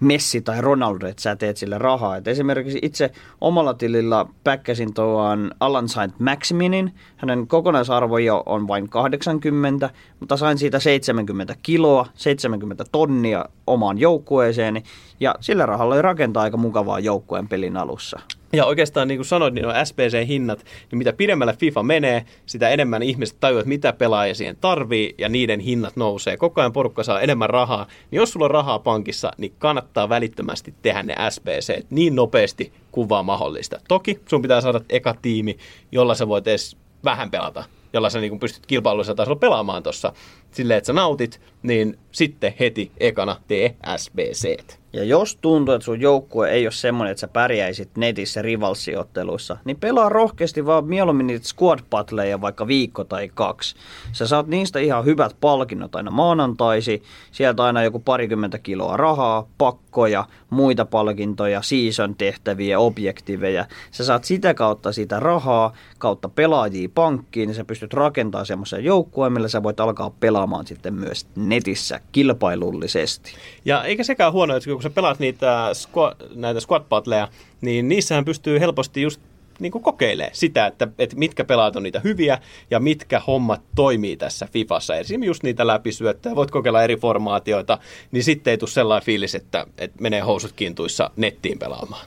Messi 0.00 0.40
tai 0.40 0.60
Ronaldo, 0.60 1.06
että 1.06 1.22
sä 1.22 1.36
teet 1.36 1.56
sille 1.56 1.78
rahaa. 1.78 2.16
Et 2.16 2.28
esimerkiksi 2.28 2.78
itse 2.82 3.10
omalla 3.40 3.74
tilillä 3.74 4.26
päkkäsin 4.44 4.94
tuon 4.94 5.50
Alan 5.60 5.88
Saint 5.88 6.20
Maximinin. 6.20 6.94
Hänen 7.16 7.46
kokonaisarvo 7.46 8.18
jo 8.18 8.42
on 8.46 8.68
vain 8.68 8.88
80, 8.88 9.90
mutta 10.20 10.36
sain 10.36 10.58
siitä 10.58 10.78
70 10.78 11.56
kiloa, 11.62 12.06
70 12.14 12.84
tonnia 12.92 13.44
omaan 13.66 13.98
joukkueeseeni. 13.98 14.82
Ja 15.20 15.34
sillä 15.40 15.66
rahalla 15.66 15.94
oli 15.94 16.02
rakentaa 16.02 16.42
aika 16.42 16.56
mukavaa 16.56 17.00
joukkueen 17.00 17.48
pelin 17.48 17.76
alussa. 17.76 18.20
Ja 18.54 18.66
oikeastaan 18.66 19.08
niin 19.08 19.18
kuin 19.18 19.26
sanoit, 19.26 19.54
niin 19.54 19.66
on 19.66 19.74
SPC-hinnat, 19.74 20.64
niin 20.90 20.98
mitä 20.98 21.12
pidemmälle 21.12 21.56
FIFA 21.58 21.82
menee, 21.82 22.24
sitä 22.46 22.68
enemmän 22.68 23.02
ihmiset 23.02 23.36
tajuavat, 23.40 23.66
mitä 23.66 23.92
pelaaja 23.92 24.34
siihen 24.34 24.56
tarvii, 24.60 25.14
ja 25.18 25.28
niiden 25.28 25.60
hinnat 25.60 25.96
nousee. 25.96 26.36
Koko 26.36 26.60
ajan 26.60 26.72
porukka 26.72 27.02
saa 27.02 27.20
enemmän 27.20 27.50
rahaa, 27.50 27.86
niin 28.10 28.16
jos 28.16 28.32
sulla 28.32 28.46
on 28.46 28.50
rahaa 28.50 28.78
pankissa, 28.78 29.32
niin 29.38 29.52
kannattaa 29.58 30.08
välittömästi 30.08 30.74
tehdä 30.82 31.02
ne 31.02 31.14
SPC 31.30 31.84
niin 31.90 32.14
nopeasti 32.16 32.72
kuin 32.92 33.08
vaan 33.08 33.24
mahdollista. 33.24 33.80
Toki 33.88 34.20
sun 34.28 34.42
pitää 34.42 34.60
saada 34.60 34.80
eka 34.88 35.14
tiimi, 35.22 35.56
jolla 35.92 36.14
sä 36.14 36.28
voit 36.28 36.48
edes 36.48 36.76
vähän 37.04 37.30
pelata, 37.30 37.64
jolla 37.92 38.10
sä 38.10 38.20
niin 38.20 38.40
pystyt 38.40 38.66
kilpailullisella 38.66 39.16
tasolla 39.16 39.38
pelaamaan 39.38 39.82
tuossa 39.82 40.12
silleen, 40.50 40.78
että 40.78 40.86
sä 40.86 40.92
nautit, 40.92 41.40
niin 41.62 41.98
sitten 42.12 42.54
heti 42.60 42.90
ekana 43.00 43.36
tee 43.48 43.76
SBC. 43.96 44.74
Ja 44.94 45.04
jos 45.04 45.36
tuntuu, 45.36 45.74
että 45.74 45.84
sun 45.84 46.00
joukkue 46.00 46.50
ei 46.50 46.66
ole 46.66 46.72
semmoinen, 46.72 47.10
että 47.10 47.20
sä 47.20 47.28
pärjäisit 47.28 47.96
netissä 47.96 48.42
rivalsiotteluissa, 48.42 49.56
niin 49.64 49.76
pelaa 49.76 50.08
rohkeasti 50.08 50.66
vaan 50.66 50.84
mieluummin 50.84 51.26
niitä 51.26 51.48
squad 51.48 51.78
battleja 51.90 52.40
vaikka 52.40 52.66
viikko 52.66 53.04
tai 53.04 53.30
kaksi. 53.34 53.74
Sä 54.12 54.26
saat 54.26 54.46
niistä 54.46 54.78
ihan 54.78 55.04
hyvät 55.04 55.36
palkinnot 55.40 55.96
aina 55.96 56.10
maanantaisi, 56.10 57.02
sieltä 57.32 57.64
aina 57.64 57.82
joku 57.82 58.00
parikymmentä 58.00 58.58
kiloa 58.58 58.96
rahaa, 58.96 59.46
pakkoja, 59.94 60.24
muita 60.50 60.84
palkintoja, 60.84 61.62
season 61.62 62.14
tehtäviä, 62.14 62.78
objektiveja. 62.78 63.66
Sä 63.90 64.04
saat 64.04 64.24
sitä 64.24 64.54
kautta 64.54 64.92
sitä 64.92 65.20
rahaa, 65.20 65.72
kautta 65.98 66.28
pelaajia 66.28 66.88
pankkiin, 66.94 67.46
niin 67.46 67.54
sä 67.54 67.64
pystyt 67.64 67.94
rakentamaan 67.94 68.46
semmoisen 68.46 68.84
joukkueen, 68.84 69.32
millä 69.32 69.48
sä 69.48 69.62
voit 69.62 69.80
alkaa 69.80 70.10
pelaamaan 70.20 70.66
sitten 70.66 70.94
myös 70.94 71.26
netissä 71.36 72.00
kilpailullisesti. 72.12 73.32
Ja 73.64 73.84
eikä 73.84 74.04
sekään 74.04 74.32
huono, 74.32 74.56
että 74.56 74.70
kun 74.70 74.82
sä 74.82 74.90
pelaat 74.90 75.18
niitä 75.18 75.70
squad, 75.72 76.16
näitä 76.34 76.60
squad 76.60 76.84
battleja, 76.88 77.28
niin 77.60 77.88
niissähän 77.88 78.24
pystyy 78.24 78.60
helposti 78.60 79.02
just 79.02 79.20
niin 79.58 79.72
kuin 79.72 79.82
kokeilee 79.82 80.30
sitä, 80.32 80.66
että, 80.66 80.88
että 80.98 81.16
mitkä 81.16 81.44
pelaat 81.44 81.76
on 81.76 81.82
niitä 81.82 82.00
hyviä 82.04 82.38
ja 82.70 82.80
mitkä 82.80 83.20
hommat 83.26 83.62
toimii 83.74 84.16
tässä 84.16 84.48
Fifassa. 84.52 84.94
Esimerkiksi 84.94 85.28
just 85.28 85.42
niitä 85.42 85.66
läpisyöttöjä, 85.66 86.36
voit 86.36 86.50
kokeilla 86.50 86.82
eri 86.82 86.96
formaatioita, 86.96 87.78
niin 88.12 88.24
sitten 88.24 88.50
ei 88.50 88.58
tule 88.58 88.70
sellainen 88.70 89.06
fiilis, 89.06 89.34
että, 89.34 89.66
että 89.78 90.02
menee 90.02 90.20
housut 90.20 90.52
kintuissa 90.52 91.10
nettiin 91.16 91.58
pelaamaan. 91.58 92.06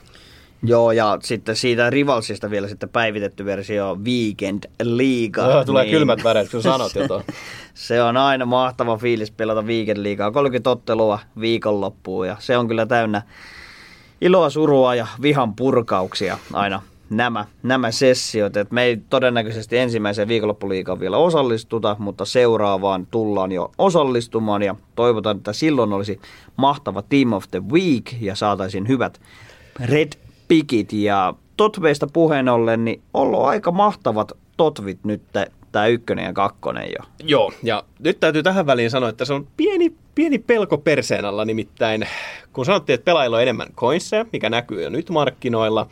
Joo, 0.62 0.92
ja 0.92 1.18
sitten 1.22 1.56
siitä 1.56 1.90
Rivalsista 1.90 2.50
vielä 2.50 2.68
sitten 2.68 2.88
päivitetty 2.88 3.44
versio 3.44 3.98
Weekend 4.04 4.64
Liiga. 4.82 5.50
Joo, 5.50 5.64
tulee 5.64 5.84
niin, 5.84 5.92
kylmät 5.92 6.24
väreet, 6.24 6.50
kun 6.50 6.62
sanot 6.72 6.94
jo 6.94 7.22
Se 7.74 8.02
on 8.02 8.16
aina 8.16 8.46
mahtava 8.46 8.96
fiilis 8.96 9.30
pelata 9.30 9.62
Weekend 9.62 10.02
Liigaa. 10.02 10.30
30 10.30 10.70
ottelua 10.70 11.18
viikonloppuun 11.40 12.28
ja 12.28 12.36
se 12.38 12.56
on 12.56 12.68
kyllä 12.68 12.86
täynnä 12.86 13.22
iloa, 14.20 14.50
surua 14.50 14.94
ja 14.94 15.06
vihan 15.22 15.54
purkauksia 15.54 16.38
aina 16.52 16.82
nämä, 17.10 17.44
nämä 17.62 17.90
sessiot. 17.90 18.56
Et 18.56 18.70
me 18.70 18.82
ei 18.82 18.96
todennäköisesti 19.10 19.78
ensimmäiseen 19.78 20.28
viikonloppuliikaan 20.28 21.00
vielä 21.00 21.16
osallistuta, 21.16 21.96
mutta 21.98 22.24
seuraavaan 22.24 23.06
tullaan 23.10 23.52
jo 23.52 23.70
osallistumaan 23.78 24.62
ja 24.62 24.74
toivotaan, 24.94 25.36
että 25.36 25.52
silloin 25.52 25.92
olisi 25.92 26.20
mahtava 26.56 27.02
Team 27.02 27.32
of 27.32 27.44
the 27.50 27.62
Week 27.72 28.12
ja 28.20 28.34
saataisiin 28.34 28.88
hyvät 28.88 29.20
red 29.84 30.12
pikit. 30.48 30.92
Ja 30.92 31.34
totveista 31.56 32.06
puheen 32.12 32.48
ollen, 32.48 32.84
niin 32.84 33.02
ollut 33.14 33.44
aika 33.44 33.72
mahtavat 33.72 34.32
totvit 34.56 34.98
nyt 35.04 35.22
tämä 35.72 35.86
ykkönen 35.86 36.24
ja 36.24 36.32
kakkonen 36.32 36.88
jo. 36.98 37.04
Joo, 37.22 37.52
ja 37.62 37.84
nyt 37.98 38.20
täytyy 38.20 38.42
tähän 38.42 38.66
väliin 38.66 38.90
sanoa, 38.90 39.08
että 39.08 39.24
se 39.24 39.32
on 39.32 39.46
pieni, 39.56 39.92
pieni 40.14 40.38
pelko 40.38 40.78
perseen 40.78 41.24
alla, 41.24 41.44
nimittäin 41.44 42.06
kun 42.52 42.64
sanottiin, 42.64 42.94
että 42.94 43.04
pelaajilla 43.04 43.36
on 43.36 43.42
enemmän 43.42 43.68
coinseja, 43.76 44.26
mikä 44.32 44.50
näkyy 44.50 44.82
jo 44.82 44.90
nyt 44.90 45.10
markkinoilla, 45.10 45.86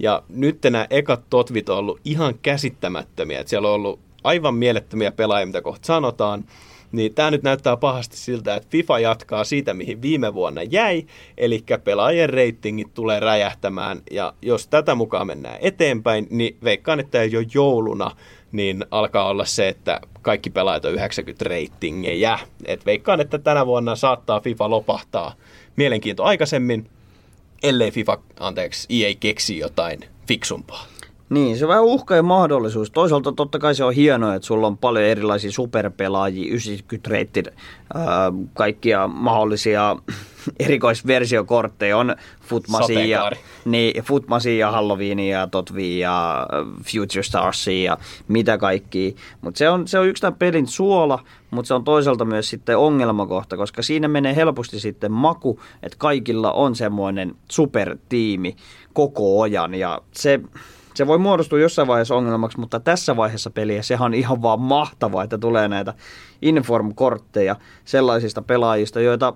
ja 0.00 0.22
nyt 0.28 0.58
nämä 0.62 0.86
ekat 0.90 1.20
totvit 1.30 1.68
on 1.68 1.78
ollut 1.78 2.00
ihan 2.04 2.34
käsittämättömiä, 2.42 3.40
että 3.40 3.50
siellä 3.50 3.68
on 3.68 3.74
ollut 3.74 4.00
aivan 4.24 4.54
mielettömiä 4.54 5.12
pelaajia, 5.12 5.46
mitä 5.46 5.62
kohta 5.62 5.86
sanotaan, 5.86 6.44
niin 6.92 7.14
tämä 7.14 7.30
nyt 7.30 7.42
näyttää 7.42 7.76
pahasti 7.76 8.16
siltä, 8.16 8.54
että 8.54 8.68
FIFA 8.70 8.98
jatkaa 8.98 9.44
siitä, 9.44 9.74
mihin 9.74 10.02
viime 10.02 10.34
vuonna 10.34 10.62
jäi, 10.62 11.06
eli 11.38 11.64
pelaajien 11.84 12.30
reitingit 12.30 12.94
tulee 12.94 13.20
räjähtämään, 13.20 14.02
ja 14.10 14.34
jos 14.42 14.68
tätä 14.68 14.94
mukaan 14.94 15.26
mennään 15.26 15.58
eteenpäin, 15.60 16.26
niin 16.30 16.56
veikkaan, 16.64 17.00
että 17.00 17.24
jo 17.24 17.40
jouluna 17.54 18.10
niin 18.52 18.84
alkaa 18.90 19.28
olla 19.28 19.44
se, 19.44 19.68
että 19.68 20.00
kaikki 20.22 20.50
pelaajat 20.50 20.84
on 20.84 20.94
90 20.94 21.44
reitingejä. 21.44 22.38
Et 22.64 22.86
veikkaan, 22.86 23.20
että 23.20 23.38
tänä 23.38 23.66
vuonna 23.66 23.96
saattaa 23.96 24.40
FIFA 24.40 24.70
lopahtaa. 24.70 25.34
Mielenkiinto 25.76 26.24
aikaisemmin, 26.24 26.90
ellei 27.62 27.90
FIFA, 27.90 28.18
anteeksi, 28.40 28.86
EA 28.90 29.14
keksi 29.20 29.58
jotain 29.58 30.00
fiksumpaa. 30.26 30.86
Niin, 31.30 31.58
se 31.58 31.64
on 31.64 31.68
vähän 31.68 31.84
uhka 31.84 32.16
ja 32.16 32.22
mahdollisuus. 32.22 32.90
Toisaalta 32.90 33.32
totta 33.32 33.58
kai 33.58 33.74
se 33.74 33.84
on 33.84 33.94
hienoa, 33.94 34.34
että 34.34 34.46
sulla 34.46 34.66
on 34.66 34.78
paljon 34.78 35.04
erilaisia 35.04 35.52
superpelaajia, 35.52 36.52
90 36.52 37.10
reittin, 37.10 37.44
kaikkia 38.54 39.08
mahdollisia 39.08 39.96
erikoisversiokortteja. 40.60 41.96
On 41.96 42.16
Footmasia, 42.40 43.30
niin, 43.64 44.02
Footmasia, 44.02 44.70
Halloweenia, 44.70 45.38
ja 45.38 45.46
Totvia 45.46 45.98
ja 45.98 46.46
Future 46.84 47.22
Starsia 47.22 47.92
ja 47.92 47.98
mitä 48.28 48.58
kaikki. 48.58 49.16
Mutta 49.40 49.58
se 49.58 49.68
on, 49.68 49.88
se 49.88 49.98
on 49.98 50.08
yksi 50.08 50.20
tämän 50.20 50.38
pelin 50.38 50.66
suola, 50.66 51.24
mutta 51.50 51.66
se 51.68 51.74
on 51.74 51.84
toisaalta 51.84 52.24
myös 52.24 52.50
sitten 52.50 52.78
ongelmakohta, 52.78 53.56
koska 53.56 53.82
siinä 53.82 54.08
menee 54.08 54.36
helposti 54.36 54.80
sitten 54.80 55.12
maku, 55.12 55.60
että 55.82 55.98
kaikilla 55.98 56.52
on 56.52 56.76
semmoinen 56.76 57.34
supertiimi 57.50 58.56
koko 58.92 59.42
ajan 59.42 59.74
ja 59.74 60.00
se 60.12 60.40
Se 60.94 61.06
voi 61.06 61.18
muodostua 61.18 61.58
jossain 61.58 61.88
vaiheessa 61.88 62.16
ongelmaksi, 62.16 62.60
mutta 62.60 62.80
tässä 62.80 63.16
vaiheessa 63.16 63.50
peliä 63.50 63.82
sehän 63.82 64.06
on 64.06 64.14
ihan 64.14 64.42
vaan 64.42 64.60
mahtavaa, 64.60 65.24
että 65.24 65.38
tulee 65.38 65.68
näitä 65.68 65.94
inform-kortteja 66.42 67.56
sellaisista 67.84 68.42
pelaajista, 68.42 69.00
joita 69.00 69.34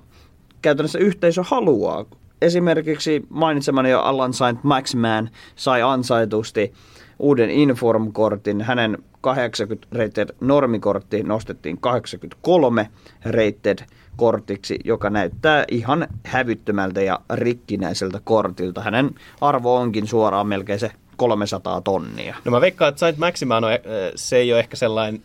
käytännössä 0.62 0.98
yhteisö 0.98 1.42
haluaa. 1.42 2.04
Esimerkiksi 2.42 3.26
mainitsemani 3.28 3.90
jo 3.90 4.00
Alan 4.00 4.32
Saint 4.32 4.64
Maximan 4.64 5.30
sai 5.56 5.82
ansaitusti 5.82 6.72
uuden 7.18 7.50
Inform-kortin. 7.50 8.60
Hänen 8.60 8.98
80 9.24 9.86
rated 9.92 10.28
normikortti 10.40 11.22
nostettiin 11.22 11.78
83 11.78 12.90
rated 13.24 13.78
kortiksi, 14.16 14.78
joka 14.84 15.10
näyttää 15.10 15.64
ihan 15.70 16.08
hävyttömältä 16.24 17.02
ja 17.02 17.20
rikkinäiseltä 17.34 18.20
kortilta. 18.24 18.80
Hänen 18.80 19.10
arvo 19.40 19.76
onkin 19.76 20.06
suoraan 20.06 20.46
melkein 20.46 20.80
se 20.80 20.90
300 21.16 21.80
tonnia. 21.80 22.36
No 22.44 22.50
mä 22.50 22.60
veikkaan, 22.60 22.88
että 22.88 22.98
Saint 22.98 23.18
Maximan 23.18 23.64
on, 23.64 23.72
eh, 23.72 23.80
se 24.14 24.36
ei 24.36 24.52
ole 24.52 24.60
ehkä 24.60 24.76
sellainen 24.76 25.22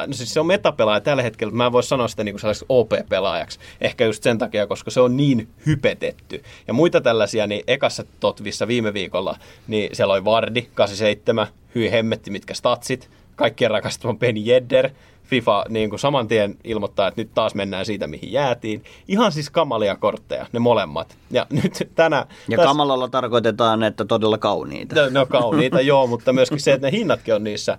meta, 0.00 0.06
no 0.06 0.12
siis 0.12 0.34
se 0.34 0.40
on 0.40 0.46
metapelaaja 0.46 1.00
tällä 1.00 1.22
hetkellä, 1.22 1.54
mä 1.54 1.66
en 1.66 1.72
voi 1.72 1.82
sanoa 1.82 2.08
sitä 2.08 2.24
niin 2.24 2.38
sellaiseksi 2.38 2.66
OP-pelaajaksi. 2.68 3.58
Ehkä 3.80 4.04
just 4.04 4.22
sen 4.22 4.38
takia, 4.38 4.66
koska 4.66 4.90
se 4.90 5.00
on 5.00 5.16
niin 5.16 5.48
hypetetty. 5.66 6.42
Ja 6.66 6.74
muita 6.74 7.00
tällaisia, 7.00 7.46
niin 7.46 7.64
ekassa 7.66 8.04
totvissa 8.20 8.68
viime 8.68 8.94
viikolla, 8.94 9.36
niin 9.68 9.96
siellä 9.96 10.14
oli 10.14 10.24
Vardi, 10.24 10.62
87, 10.74 11.46
hyi 11.74 11.90
hemmetti, 11.90 12.30
mitkä 12.30 12.54
statsit, 12.54 13.10
kaikkien 13.36 13.70
rakastaman 13.70 14.18
Penny 14.18 14.40
Jedder, 14.40 14.90
FIFA 15.24 15.64
niin 15.68 15.90
kuin 15.90 16.00
saman 16.00 16.28
tien 16.28 16.56
ilmoittaa, 16.64 17.08
että 17.08 17.20
nyt 17.20 17.30
taas 17.34 17.54
mennään 17.54 17.86
siitä, 17.86 18.06
mihin 18.06 18.32
jäätiin. 18.32 18.84
Ihan 19.08 19.32
siis 19.32 19.50
kamalia 19.50 19.96
kortteja, 19.96 20.46
ne 20.52 20.58
molemmat. 20.58 21.16
Ja 21.30 21.46
nyt 21.50 21.88
tänä... 21.94 22.16
Ja 22.48 22.56
tässä, 22.56 22.68
kamalalla 22.68 23.08
tarkoitetaan, 23.08 23.82
että 23.82 24.04
todella 24.04 24.38
kauniita. 24.38 24.94
No, 24.94 25.08
no 25.10 25.26
kauniita, 25.26 25.80
joo, 25.90 26.06
mutta 26.06 26.32
myöskin 26.32 26.60
se, 26.60 26.72
että 26.72 26.86
ne 26.86 26.98
hinnatkin 26.98 27.34
on 27.34 27.44
niissä 27.44 27.78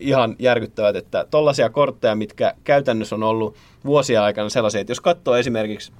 ihan 0.00 0.36
järkyttävät, 0.38 0.96
että 0.96 1.26
tollaisia 1.30 1.70
kortteja, 1.70 2.14
mitkä 2.14 2.54
käytännössä 2.64 3.14
on 3.14 3.22
ollut 3.22 3.56
vuosia 3.84 4.24
aikana 4.24 4.48
sellaisia, 4.48 4.80
että 4.80 4.90
jos 4.90 5.00
katsoo 5.00 5.36
esimerkiksi 5.36 5.92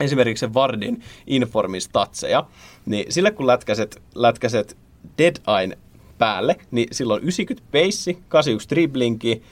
esimerkiksi 0.00 0.54
Vardin 0.54 1.02
Informin 1.26 1.80
statseja, 1.80 2.44
niin 2.86 3.12
sille 3.12 3.30
kun 3.30 3.46
lätkäset, 3.46 4.02
lätkäset 4.14 4.76
Dead 5.18 5.36
Eye 5.60 5.78
päälle, 6.18 6.56
niin 6.70 6.88
silloin 6.92 7.22
90 7.22 7.68
pace, 7.72 8.14
81 8.28 8.68
driblingi, 8.70 9.42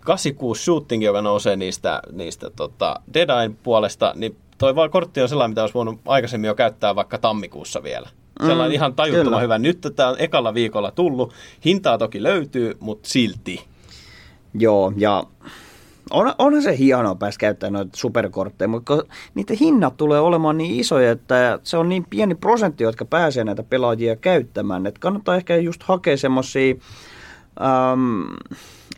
86 0.00 0.64
shooting, 0.64 1.04
joka 1.04 1.22
nousee 1.22 1.56
niistä, 1.56 2.02
niistä 2.12 2.50
tota 2.50 3.00
Dead 3.14 3.30
Eye 3.30 3.50
puolesta, 3.62 4.12
niin 4.16 4.36
toi 4.58 4.74
kortti 4.90 5.22
on 5.22 5.28
sellainen, 5.28 5.50
mitä 5.50 5.60
olisi 5.60 5.74
voinut 5.74 6.00
aikaisemmin 6.06 6.48
jo 6.48 6.54
käyttää 6.54 6.96
vaikka 6.96 7.18
tammikuussa 7.18 7.82
vielä. 7.82 8.08
Sellainen 8.40 8.70
mm, 8.70 8.74
ihan 8.74 8.94
tajuttoman 8.94 9.26
kyllä. 9.26 9.40
hyvä. 9.40 9.58
Nyt 9.58 9.92
tämä 9.96 10.08
on 10.08 10.16
ekalla 10.18 10.54
viikolla 10.54 10.90
tullut. 10.90 11.34
Hintaa 11.64 11.98
toki 11.98 12.22
löytyy, 12.22 12.76
mutta 12.80 13.08
silti. 13.08 13.64
Joo, 14.54 14.92
ja 14.96 15.24
on, 16.10 16.34
onhan 16.38 16.62
se 16.62 16.78
hienoa 16.78 17.14
päästä 17.14 17.40
käyttämään 17.40 17.72
noita 17.72 17.96
superkortteja, 17.96 18.68
mutta 18.68 19.02
niiden 19.34 19.56
hinnat 19.56 19.96
tulee 19.96 20.20
olemaan 20.20 20.58
niin 20.58 20.80
isoja, 20.80 21.10
että 21.10 21.58
se 21.62 21.76
on 21.76 21.88
niin 21.88 22.06
pieni 22.10 22.34
prosentti, 22.34 22.84
jotka 22.84 23.04
pääsee 23.04 23.44
näitä 23.44 23.62
pelaajia 23.62 24.16
käyttämään. 24.16 24.86
Että 24.86 25.00
kannattaa 25.00 25.36
ehkä 25.36 25.56
just 25.56 25.82
hakea 25.82 26.16
semmoisia 26.16 26.74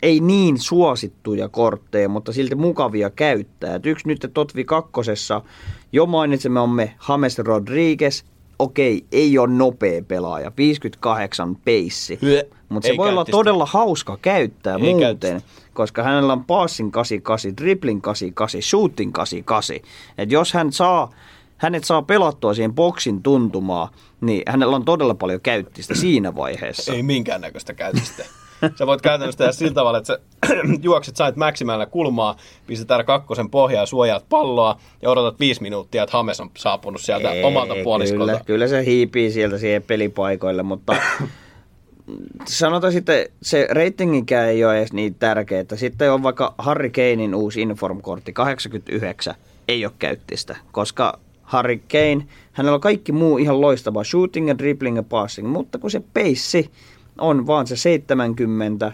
ei 0.01 0.19
niin 0.19 0.57
suosittuja 0.57 1.49
kortteja, 1.49 2.09
mutta 2.09 2.33
silti 2.33 2.55
mukavia 2.55 3.09
käyttää. 3.09 3.75
Et 3.75 3.85
yksi 3.85 4.07
nyt 4.07 4.31
Totvi 4.33 4.63
kakkosessa 4.63 5.41
jo 5.91 6.05
mainitsemme 6.05 6.59
on 6.59 6.69
me 6.69 6.95
James 7.09 7.39
Rodriguez, 7.39 8.23
okei, 8.59 9.05
ei 9.11 9.37
ole 9.37 9.47
nopea 9.47 10.01
pelaaja, 10.07 10.51
58 10.57 11.55
peissi. 11.55 12.19
Mutta 12.69 12.87
se 12.87 12.91
ei 12.91 12.97
voi 12.97 13.09
olla 13.09 13.25
todella 13.25 13.65
hauska 13.65 14.17
käyttää 14.21 14.75
ei 14.75 14.81
muuten, 14.81 15.19
käytistä. 15.19 15.51
koska 15.73 16.03
hänellä 16.03 16.33
on 16.33 16.45
passin 16.45 16.91
88, 16.91 17.57
dribbling 17.57 18.01
88, 18.01 18.61
shooting 18.61 19.13
88. 19.13 19.75
Et 20.17 20.31
jos 20.31 20.53
hän 20.53 20.73
saa, 20.73 21.09
hänet 21.57 21.83
saa 21.83 22.01
pelattua 22.01 22.53
siihen 22.53 22.73
boksin 22.73 23.23
tuntumaa, 23.23 23.91
niin 24.21 24.43
hänellä 24.47 24.75
on 24.75 24.85
todella 24.85 25.15
paljon 25.15 25.41
käyttistä 25.41 25.95
siinä 25.95 26.35
vaiheessa. 26.35 26.93
Ei 26.93 27.03
minkäännäköistä 27.03 27.73
käyttistä. 27.73 28.25
Sä 28.75 28.87
voit 28.87 29.01
käytännössä 29.01 29.37
tehdä 29.37 29.51
sillä 29.51 29.73
tavalla, 29.73 29.97
että 29.97 30.07
sä 30.07 30.19
juokset 30.81 31.15
sait 31.15 31.35
Maximällä 31.35 31.85
kulmaa, 31.85 32.35
pistät 32.67 33.05
kakkosen 33.05 33.49
pohjaa, 33.49 33.85
suojaat 33.85 34.25
palloa 34.29 34.79
ja 35.01 35.09
odotat 35.09 35.39
viisi 35.39 35.61
minuuttia, 35.61 36.03
että 36.03 36.17
Hames 36.17 36.39
on 36.39 36.51
saapunut 36.57 37.01
sieltä 37.01 37.31
Ei, 37.31 37.43
omalta 37.43 37.73
puoliskolta. 37.83 38.31
Kyllä, 38.31 38.45
kyllä 38.45 38.67
se 38.67 38.85
hiipii 38.85 39.31
sieltä 39.31 39.57
siihen 39.57 39.83
pelipaikoille, 39.83 40.63
mutta 40.63 40.95
sanotaan 42.45 42.93
sitten, 42.93 43.25
se 43.41 43.67
ratinginkään 43.71 44.49
ei 44.49 44.65
ole 44.65 44.77
edes 44.77 44.93
niin 44.93 45.15
tärkeää. 45.15 45.65
Sitten 45.75 46.11
on 46.11 46.23
vaikka 46.23 46.53
Harry 46.57 46.89
Kanein 46.89 47.35
uusi 47.35 47.61
Inform-kortti, 47.61 48.33
89, 48.33 49.35
ei 49.67 49.85
ole 49.85 49.93
käyttistä, 49.99 50.55
koska 50.71 51.19
Harry 51.41 51.77
Kane, 51.77 52.25
hänellä 52.51 52.75
on 52.75 52.81
kaikki 52.81 53.11
muu 53.11 53.37
ihan 53.37 53.61
loistava, 53.61 54.03
shooting 54.03 54.47
ja 54.47 54.57
dribbling 54.57 54.95
ja 54.95 55.03
passing, 55.03 55.47
mutta 55.47 55.77
kun 55.77 55.91
se 55.91 56.01
peissi 56.13 56.71
on 57.19 57.47
vaan 57.47 57.67
se 57.67 57.75
70 57.75 58.91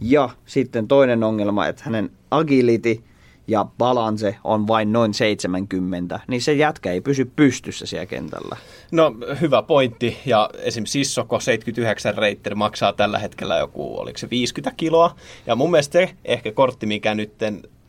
ja 0.00 0.30
sitten 0.46 0.88
toinen 0.88 1.24
ongelma, 1.24 1.66
että 1.66 1.82
hänen 1.84 2.10
agility 2.30 3.02
ja 3.48 3.66
balance 3.78 4.36
on 4.44 4.66
vain 4.66 4.92
noin 4.92 5.14
70, 5.14 6.20
niin 6.28 6.42
se 6.42 6.52
jätkä 6.52 6.92
ei 6.92 7.00
pysy 7.00 7.24
pystyssä 7.36 7.86
siellä 7.86 8.06
kentällä. 8.06 8.56
No 8.92 9.14
hyvä 9.40 9.62
pointti, 9.62 10.18
ja 10.26 10.50
esimerkiksi 10.58 11.04
Sissoko 11.04 11.40
79 11.40 12.14
reitteri 12.14 12.54
maksaa 12.54 12.92
tällä 12.92 13.18
hetkellä 13.18 13.58
joku, 13.58 13.98
oliko 14.00 14.18
se 14.18 14.30
50 14.30 14.76
kiloa, 14.76 15.14
ja 15.46 15.56
mun 15.56 15.70
mielestä 15.70 15.92
se 15.92 16.10
ehkä 16.24 16.52
kortti, 16.52 16.86
mikä 16.86 17.14
nyt 17.14 17.32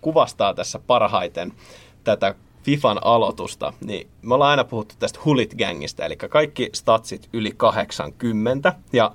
kuvastaa 0.01 0.53
tässä 0.53 0.79
parhaiten 0.87 1.53
tätä 2.03 2.35
FIFAn 2.63 2.99
aloitusta, 3.03 3.73
niin 3.85 4.07
me 4.21 4.33
ollaan 4.33 4.51
aina 4.51 4.63
puhuttu 4.63 4.95
tästä 4.99 5.19
Hulit-gängistä, 5.25 6.05
eli 6.05 6.15
kaikki 6.15 6.69
statsit 6.73 7.29
yli 7.33 7.51
80, 7.57 8.73
ja 8.93 9.11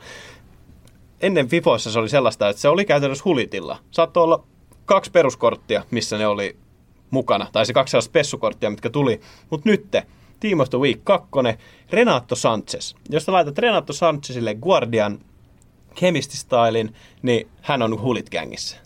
ennen 1.20 1.48
Fifoissa 1.48 1.92
se 1.92 1.98
oli 1.98 2.08
sellaista, 2.08 2.48
että 2.48 2.62
se 2.62 2.68
oli 2.68 2.84
käytännössä 2.84 3.24
hulitilla. 3.24 3.78
Saattoi 3.90 4.22
olla 4.22 4.44
kaksi 4.84 5.10
peruskorttia, 5.10 5.84
missä 5.90 6.18
ne 6.18 6.26
oli 6.26 6.56
mukana, 7.10 7.46
tai 7.52 7.66
se 7.66 7.72
kaksi 7.72 7.90
sellaista 7.90 8.12
pessukorttia, 8.12 8.70
mitkä 8.70 8.90
tuli. 8.90 9.20
Mutta 9.50 9.68
nyt 9.68 9.86
Team 10.40 10.60
of 10.60 10.70
the 10.70 10.78
Week 10.78 11.00
2, 11.04 11.28
Renato 11.90 12.34
Sanchez. 12.34 12.94
Jos 13.10 13.24
sä 13.24 13.32
laitat 13.32 13.58
Renato 13.58 13.92
Sanchezille 13.92 14.54
Guardian 14.54 15.18
Chemistystylin, 15.96 16.94
niin 17.22 17.48
hän 17.60 17.82
on 17.82 18.00
hulit 18.00 18.30
gängissä. 18.30 18.76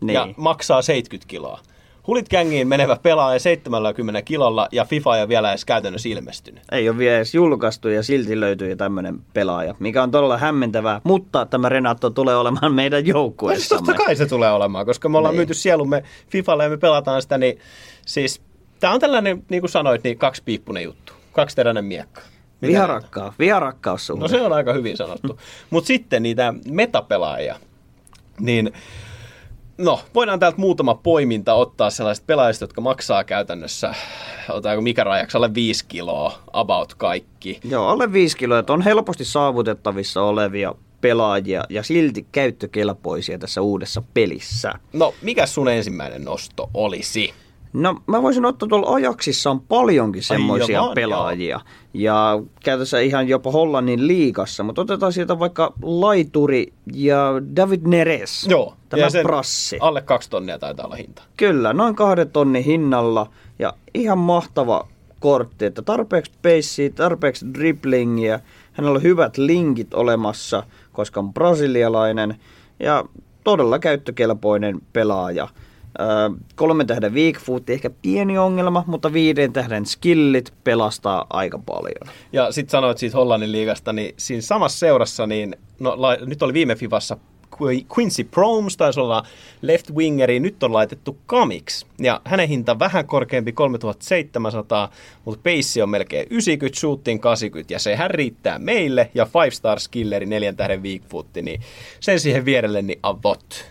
Niin. 0.00 0.14
Ja 0.14 0.28
maksaa 0.36 0.82
70 0.82 1.28
kiloa. 1.28 1.60
Hulit 2.08 2.28
gängiin 2.28 2.68
menevä 2.68 2.96
pelaaja 3.02 3.38
70 3.38 4.22
kilolla 4.22 4.68
ja 4.72 4.84
FIFA 4.84 5.16
ei 5.16 5.22
ole 5.22 5.28
vielä 5.28 5.50
edes 5.50 5.64
käytännössä 5.64 6.08
ilmestynyt. 6.08 6.62
Ei 6.72 6.88
ole 6.88 6.98
vielä 6.98 7.16
edes 7.16 7.34
julkaistu 7.34 7.88
ja 7.88 8.02
silti 8.02 8.40
löytyy 8.40 8.76
tämmöinen 8.76 9.20
pelaaja, 9.34 9.74
mikä 9.78 10.02
on 10.02 10.10
todella 10.10 10.38
hämmentävää. 10.38 11.00
Mutta 11.04 11.46
tämä 11.46 11.68
Renato 11.68 12.10
tulee 12.10 12.36
olemaan 12.36 12.74
meidän 12.74 13.06
joukkueessamme. 13.06 13.86
Totta 13.86 14.04
kai 14.04 14.16
se 14.16 14.26
tulee 14.26 14.52
olemaan, 14.52 14.86
koska 14.86 15.08
me 15.08 15.18
ollaan 15.18 15.32
niin. 15.32 15.38
myyty 15.38 15.54
sielumme 15.54 16.02
FIFAlle 16.30 16.64
ja 16.64 16.70
me 16.70 16.76
pelataan 16.76 17.22
sitä, 17.22 17.38
niin 17.38 17.58
siis 18.06 18.40
tämä 18.80 18.92
on 18.92 19.00
tällainen, 19.00 19.44
niin 19.48 19.62
kuin 19.62 19.70
sanoit, 19.70 20.04
niin 20.04 20.18
kaksipiippunen 20.18 20.82
juttu. 20.82 21.12
Kaksiteräinen 21.32 21.84
miekka. 21.84 22.20
Viharakkaa, 22.62 23.34
viharakkaus 23.38 24.06
suhde. 24.06 24.22
No 24.22 24.28
se 24.28 24.40
on 24.40 24.52
aika 24.52 24.72
hyvin 24.72 24.96
sanottu. 24.96 25.40
Mutta 25.70 25.86
sitten 25.86 26.22
niitä 26.22 26.54
metapelaajia, 26.70 27.56
niin 28.40 28.72
No, 29.78 30.00
voidaan 30.14 30.38
täältä 30.38 30.58
muutama 30.58 30.94
poiminta 30.94 31.54
ottaa 31.54 31.90
sellaiset 31.90 32.26
pelaajista, 32.26 32.62
jotka 32.62 32.80
maksaa 32.80 33.24
käytännössä, 33.24 33.94
otetaanko 34.48 34.82
mikä 34.82 35.04
rajaksi, 35.04 35.36
alle 35.36 35.54
5 35.54 35.84
kiloa, 35.86 36.38
about 36.52 36.94
kaikki. 36.94 37.60
Joo, 37.64 37.88
alle 37.88 38.12
5 38.12 38.36
kiloa, 38.36 38.58
että 38.58 38.72
on 38.72 38.82
helposti 38.82 39.24
saavutettavissa 39.24 40.22
olevia 40.22 40.74
pelaajia 41.00 41.64
ja 41.68 41.82
silti 41.82 42.26
käyttökelpoisia 42.32 43.38
tässä 43.38 43.60
uudessa 43.62 44.02
pelissä. 44.14 44.72
No, 44.92 45.14
mikä 45.22 45.46
sun 45.46 45.68
ensimmäinen 45.68 46.24
nosto 46.24 46.70
olisi? 46.74 47.34
No 47.72 47.96
mä 48.06 48.22
voisin 48.22 48.44
ottaa 48.44 48.68
tuolla 48.68 48.94
Ajaksissa 48.94 49.50
on 49.50 49.60
paljonkin 49.60 50.22
semmoisia 50.22 50.82
pelaajia. 50.94 51.56
Joo. 51.56 51.62
Ja 51.94 52.42
käytössä 52.64 53.00
ihan 53.00 53.28
jopa 53.28 53.50
Hollannin 53.50 54.06
liigassa. 54.06 54.62
Mutta 54.62 54.82
otetaan 54.82 55.12
sieltä 55.12 55.38
vaikka 55.38 55.72
Laituri 55.82 56.72
ja 56.92 57.32
David 57.56 57.80
Neres. 57.84 58.46
Joo. 58.48 58.74
Tämä 58.88 59.02
ja 59.02 59.22
prassi. 59.22 59.78
Alle 59.80 60.02
kaksi 60.02 60.30
tonnia 60.30 60.58
taitaa 60.58 60.86
olla 60.86 60.96
hinta. 60.96 61.22
Kyllä, 61.36 61.72
noin 61.72 61.94
kahden 61.94 62.30
tonnin 62.30 62.64
hinnalla. 62.64 63.30
Ja 63.58 63.72
ihan 63.94 64.18
mahtava 64.18 64.88
kortti, 65.20 65.64
että 65.64 65.82
tarpeeksi 65.82 66.32
pacea, 66.42 66.90
tarpeeksi 66.94 67.46
driblingia. 67.54 68.40
Hänellä 68.72 68.96
on 68.96 69.02
hyvät 69.02 69.38
linkit 69.38 69.94
olemassa, 69.94 70.62
koska 70.92 71.20
on 71.20 71.34
brasilialainen. 71.34 72.40
Ja 72.80 73.04
todella 73.44 73.78
käyttökelpoinen 73.78 74.80
pelaaja. 74.92 75.48
Kolmen 76.54 76.86
tähden 76.86 77.14
weak 77.14 77.38
foot, 77.40 77.70
ehkä 77.70 77.90
pieni 78.02 78.38
ongelma, 78.38 78.84
mutta 78.86 79.12
viiden 79.12 79.52
tähden 79.52 79.86
skillit 79.86 80.52
pelastaa 80.64 81.26
aika 81.30 81.58
paljon. 81.58 82.14
Ja 82.32 82.52
sitten 82.52 82.70
sanoit 82.70 82.98
siitä 82.98 83.16
Hollannin 83.16 83.52
liigasta, 83.52 83.92
niin 83.92 84.14
siinä 84.16 84.42
samassa 84.42 84.78
seurassa, 84.78 85.26
niin 85.26 85.56
no, 85.80 85.94
la, 85.96 86.16
nyt 86.16 86.42
oli 86.42 86.52
viime 86.52 86.74
Fivassa 86.74 87.16
Qu- 87.54 87.86
Quincy 87.96 88.24
Promes, 88.24 88.76
taisi 88.76 89.00
olla 89.00 89.26
left 89.62 89.90
wingeri, 89.90 90.40
nyt 90.40 90.62
on 90.62 90.72
laitettu 90.72 91.18
Kamix. 91.26 91.84
Ja 91.98 92.20
hänen 92.24 92.48
hinta 92.48 92.78
vähän 92.78 93.06
korkeampi 93.06 93.52
3700, 93.52 94.90
mutta 95.24 95.40
pace 95.42 95.82
on 95.82 95.90
melkein 95.90 96.26
90, 96.30 96.80
shooting 96.80 97.20
80, 97.22 97.74
ja 97.74 97.78
sehän 97.78 98.10
riittää 98.10 98.58
meille, 98.58 99.10
ja 99.14 99.26
5 99.44 99.56
star 99.56 99.80
skilleri, 99.80 100.26
neljän 100.26 100.56
tähden 100.56 100.82
weak 100.82 101.02
foot, 101.08 101.26
niin 101.42 101.60
sen 102.00 102.20
siihen 102.20 102.44
vierelle, 102.44 102.82
niin 102.82 102.98
avot. 103.02 103.64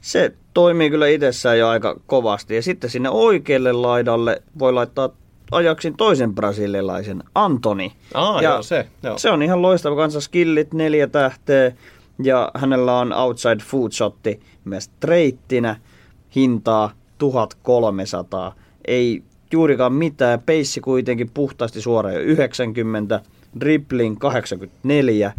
Se 0.00 0.32
toimii 0.54 0.90
kyllä 0.90 1.08
itsessään 1.08 1.58
jo 1.58 1.68
aika 1.68 2.00
kovasti. 2.06 2.54
Ja 2.54 2.62
sitten 2.62 2.90
sinne 2.90 3.10
oikealle 3.10 3.72
laidalle 3.72 4.42
voi 4.58 4.72
laittaa 4.72 5.10
ajaksin 5.50 5.96
toisen 5.96 6.34
brasilialaisen, 6.34 7.22
Antoni. 7.34 7.92
Aa, 8.14 8.42
ja 8.42 8.50
joo, 8.50 8.62
se, 8.62 8.86
joo. 9.02 9.18
se 9.18 9.30
on 9.30 9.42
ihan 9.42 9.62
loistava 9.62 9.96
kanssa 9.96 10.20
skillit, 10.20 10.74
neljä 10.74 11.06
tähteä. 11.06 11.72
Ja 12.22 12.50
hänellä 12.54 12.98
on 12.98 13.12
outside 13.12 13.64
food 13.64 13.92
shotti 13.92 14.40
myös 14.64 14.90
treittinä, 15.00 15.76
hintaa 16.36 16.92
1300. 17.18 18.54
Ei 18.84 19.22
juurikaan 19.52 19.92
mitään, 19.92 20.40
peissi 20.40 20.80
kuitenkin 20.80 21.30
puhtaasti 21.34 21.80
suoraan 21.80 22.14
jo 22.14 22.20
90, 22.20 23.20
dribbling 23.60 24.18
84. 24.18 25.32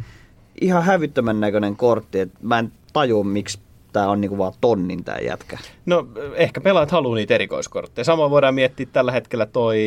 Ihan 0.61 0.83
hävyttömän 0.83 1.39
näköinen 1.39 1.75
kortti, 1.75 2.19
että 2.19 2.37
mä 2.41 2.59
en 2.59 2.71
tajua 2.93 3.23
miksi 3.23 3.59
tää 3.95 4.09
on 4.09 4.21
niinku 4.21 4.37
vaan 4.37 4.53
tonnin 4.61 5.03
tää 5.03 5.19
jätkä. 5.19 5.57
No 5.85 6.07
ehkä 6.33 6.61
pelaat 6.61 6.91
haluaa 6.91 7.15
niitä 7.15 7.35
erikoiskortteja. 7.35 8.05
Samoin 8.05 8.31
voidaan 8.31 8.55
miettiä 8.55 8.85
tällä 8.93 9.11
hetkellä 9.11 9.45
toi 9.45 9.79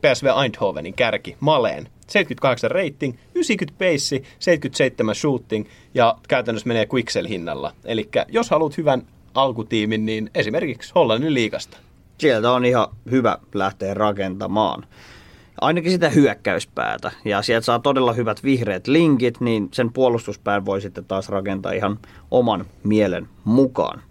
PSV 0.00 0.26
Eindhovenin 0.42 0.94
kärki, 0.94 1.36
Maleen. 1.40 1.88
78 2.06 2.70
rating, 2.70 3.14
90 3.34 3.78
pace, 3.78 4.22
77 4.38 5.14
shooting 5.14 5.66
ja 5.94 6.18
käytännössä 6.28 6.68
menee 6.68 6.86
Quixel 6.94 7.28
hinnalla. 7.28 7.72
Eli 7.84 8.08
jos 8.28 8.50
haluat 8.50 8.76
hyvän 8.76 9.02
alkutiimin, 9.34 10.06
niin 10.06 10.30
esimerkiksi 10.34 10.92
Hollannin 10.94 11.34
liigasta. 11.34 11.76
Sieltä 12.18 12.52
on 12.52 12.64
ihan 12.64 12.88
hyvä 13.10 13.38
lähteä 13.54 13.94
rakentamaan. 13.94 14.86
Ainakin 15.64 15.92
sitä 15.92 16.08
hyökkäyspäätä. 16.08 17.10
Ja 17.24 17.42
sieltä 17.42 17.64
saa 17.64 17.78
todella 17.78 18.12
hyvät 18.12 18.44
vihreät 18.44 18.86
linkit, 18.86 19.40
niin 19.40 19.68
sen 19.72 19.92
puolustuspään 19.92 20.64
voi 20.64 20.80
sitten 20.80 21.04
taas 21.04 21.28
rakentaa 21.28 21.72
ihan 21.72 21.98
oman 22.30 22.64
mielen 22.82 23.28
mukaan. 23.44 24.02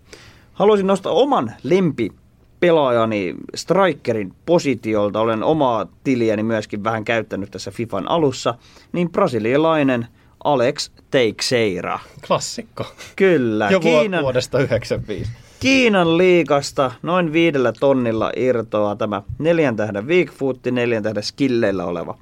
Haluaisin 0.54 0.88
nostaa 0.88 1.14
oman 1.14 1.54
lempi 1.64 2.12
pelaajani 2.60 3.36
strikerin 3.56 4.34
positiolta. 4.46 5.20
Olen 5.20 5.44
omaa 5.44 5.86
tiliäni 6.04 6.44
myöskin 6.44 6.84
vähän 6.84 7.06
käyttänyt 7.06 7.52
tässä 7.52 7.72
FIFAn 7.72 8.10
alussa. 8.10 8.56
Niin 8.92 9.10
brasilialainen 9.10 10.08
Alex 10.44 10.92
Teixeira. 11.12 12.00
Klassikko. 12.28 12.86
Kyllä. 13.16 13.70
Jo 13.72 13.80
Kiinan, 13.80 14.24
vuodesta 14.24 14.60
95. 14.60 15.32
Kiinan 15.64 16.18
liikasta 16.18 16.92
noin 17.02 17.34
viidellä 17.34 17.74
tonnilla 17.80 18.32
irtoaa 18.36 18.96
tämä 18.96 19.22
neljän 19.40 19.76
tähden 19.76 20.08
weakfootti, 20.08 20.72
neljän 20.72 21.04
tähden 21.04 21.24
skilleillä 21.24 21.86
oleva 21.86 22.18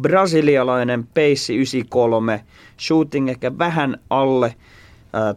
brasilialainen 0.00 1.06
peissi 1.14 1.54
93, 1.54 2.44
shooting 2.80 3.28
ehkä 3.28 3.58
vähän 3.58 4.00
alle, 4.10 4.54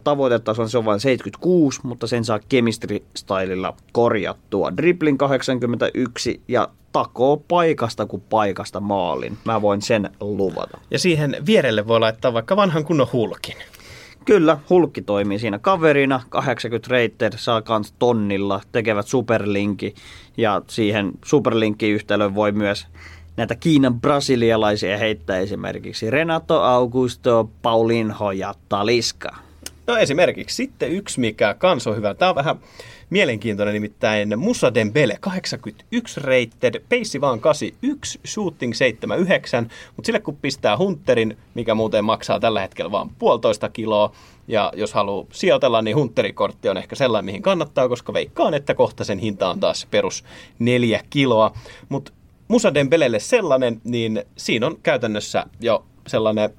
tavoitetason 0.04 0.70
se 0.70 0.78
on 0.78 0.84
vain 0.84 1.00
76, 1.00 1.80
mutta 1.82 2.06
sen 2.06 2.24
saa 2.24 2.38
chemistry 2.38 3.02
stylilla 3.16 3.74
korjattua. 3.92 4.76
Dribbling 4.76 5.18
81 5.18 6.40
ja 6.48 6.68
takoo 6.92 7.36
paikasta 7.36 8.06
kuin 8.06 8.22
paikasta 8.30 8.80
maalin. 8.80 9.38
Mä 9.44 9.62
voin 9.62 9.82
sen 9.82 10.10
luvata. 10.20 10.78
Ja 10.90 10.98
siihen 10.98 11.36
vierelle 11.46 11.86
voi 11.86 12.00
laittaa 12.00 12.32
vaikka 12.32 12.56
vanhan 12.56 12.84
kunnon 12.84 13.08
hulkin. 13.12 13.56
Kyllä, 14.28 14.58
Hulkki 14.70 15.02
toimii 15.02 15.38
siinä 15.38 15.58
kaverina, 15.58 16.20
80 16.28 16.88
rated, 16.90 17.32
saa 17.36 17.62
kans 17.62 17.94
tonnilla, 17.98 18.60
tekevät 18.72 19.06
superlinki 19.06 19.94
ja 20.36 20.62
siihen 20.66 21.12
superlinkki-yhtälön 21.24 22.34
voi 22.34 22.52
myös 22.52 22.86
näitä 23.36 23.54
Kiinan 23.54 24.00
brasilialaisia 24.00 24.98
heittää 24.98 25.38
esimerkiksi 25.38 26.10
Renato 26.10 26.62
Augusto, 26.62 27.50
Paulinho 27.62 28.32
ja 28.32 28.54
Taliska. 28.68 29.47
No 29.88 29.96
esimerkiksi 29.96 30.56
sitten 30.56 30.92
yksi, 30.92 31.20
mikä 31.20 31.54
kans 31.54 31.86
on 31.86 31.96
hyvä. 31.96 32.14
Tämä 32.14 32.28
on 32.28 32.34
vähän 32.34 32.56
mielenkiintoinen 33.10 33.74
nimittäin 33.74 34.38
Musa 34.38 34.74
Dembele, 34.74 35.16
81 35.20 36.20
rated, 36.20 36.82
peissi 36.88 37.20
vaan 37.20 37.40
81, 37.40 38.20
shooting 38.26 38.74
79, 38.74 39.70
mutta 39.96 40.06
sille 40.06 40.20
kun 40.20 40.36
pistää 40.36 40.76
Hunterin, 40.76 41.38
mikä 41.54 41.74
muuten 41.74 42.04
maksaa 42.04 42.40
tällä 42.40 42.60
hetkellä 42.60 42.90
vaan 42.90 43.10
puolitoista 43.18 43.68
kiloa, 43.68 44.12
ja 44.48 44.72
jos 44.76 44.94
haluaa 44.94 45.26
sijoitella, 45.32 45.82
niin 45.82 45.96
Hunterikortti 45.96 46.68
on 46.68 46.76
ehkä 46.76 46.96
sellainen, 46.96 47.26
mihin 47.26 47.42
kannattaa, 47.42 47.88
koska 47.88 48.12
veikkaan, 48.12 48.54
että 48.54 48.74
kohta 48.74 49.04
sen 49.04 49.18
hinta 49.18 49.50
on 49.50 49.60
taas 49.60 49.86
perus 49.90 50.24
neljä 50.58 51.00
kiloa. 51.10 51.52
Mutta 51.88 52.12
Musa 52.48 52.74
Dembelelle 52.74 53.20
sellainen, 53.20 53.80
niin 53.84 54.24
siinä 54.36 54.66
on 54.66 54.78
käytännössä 54.82 55.46
jo 55.60 55.84
sellainen 56.06 56.50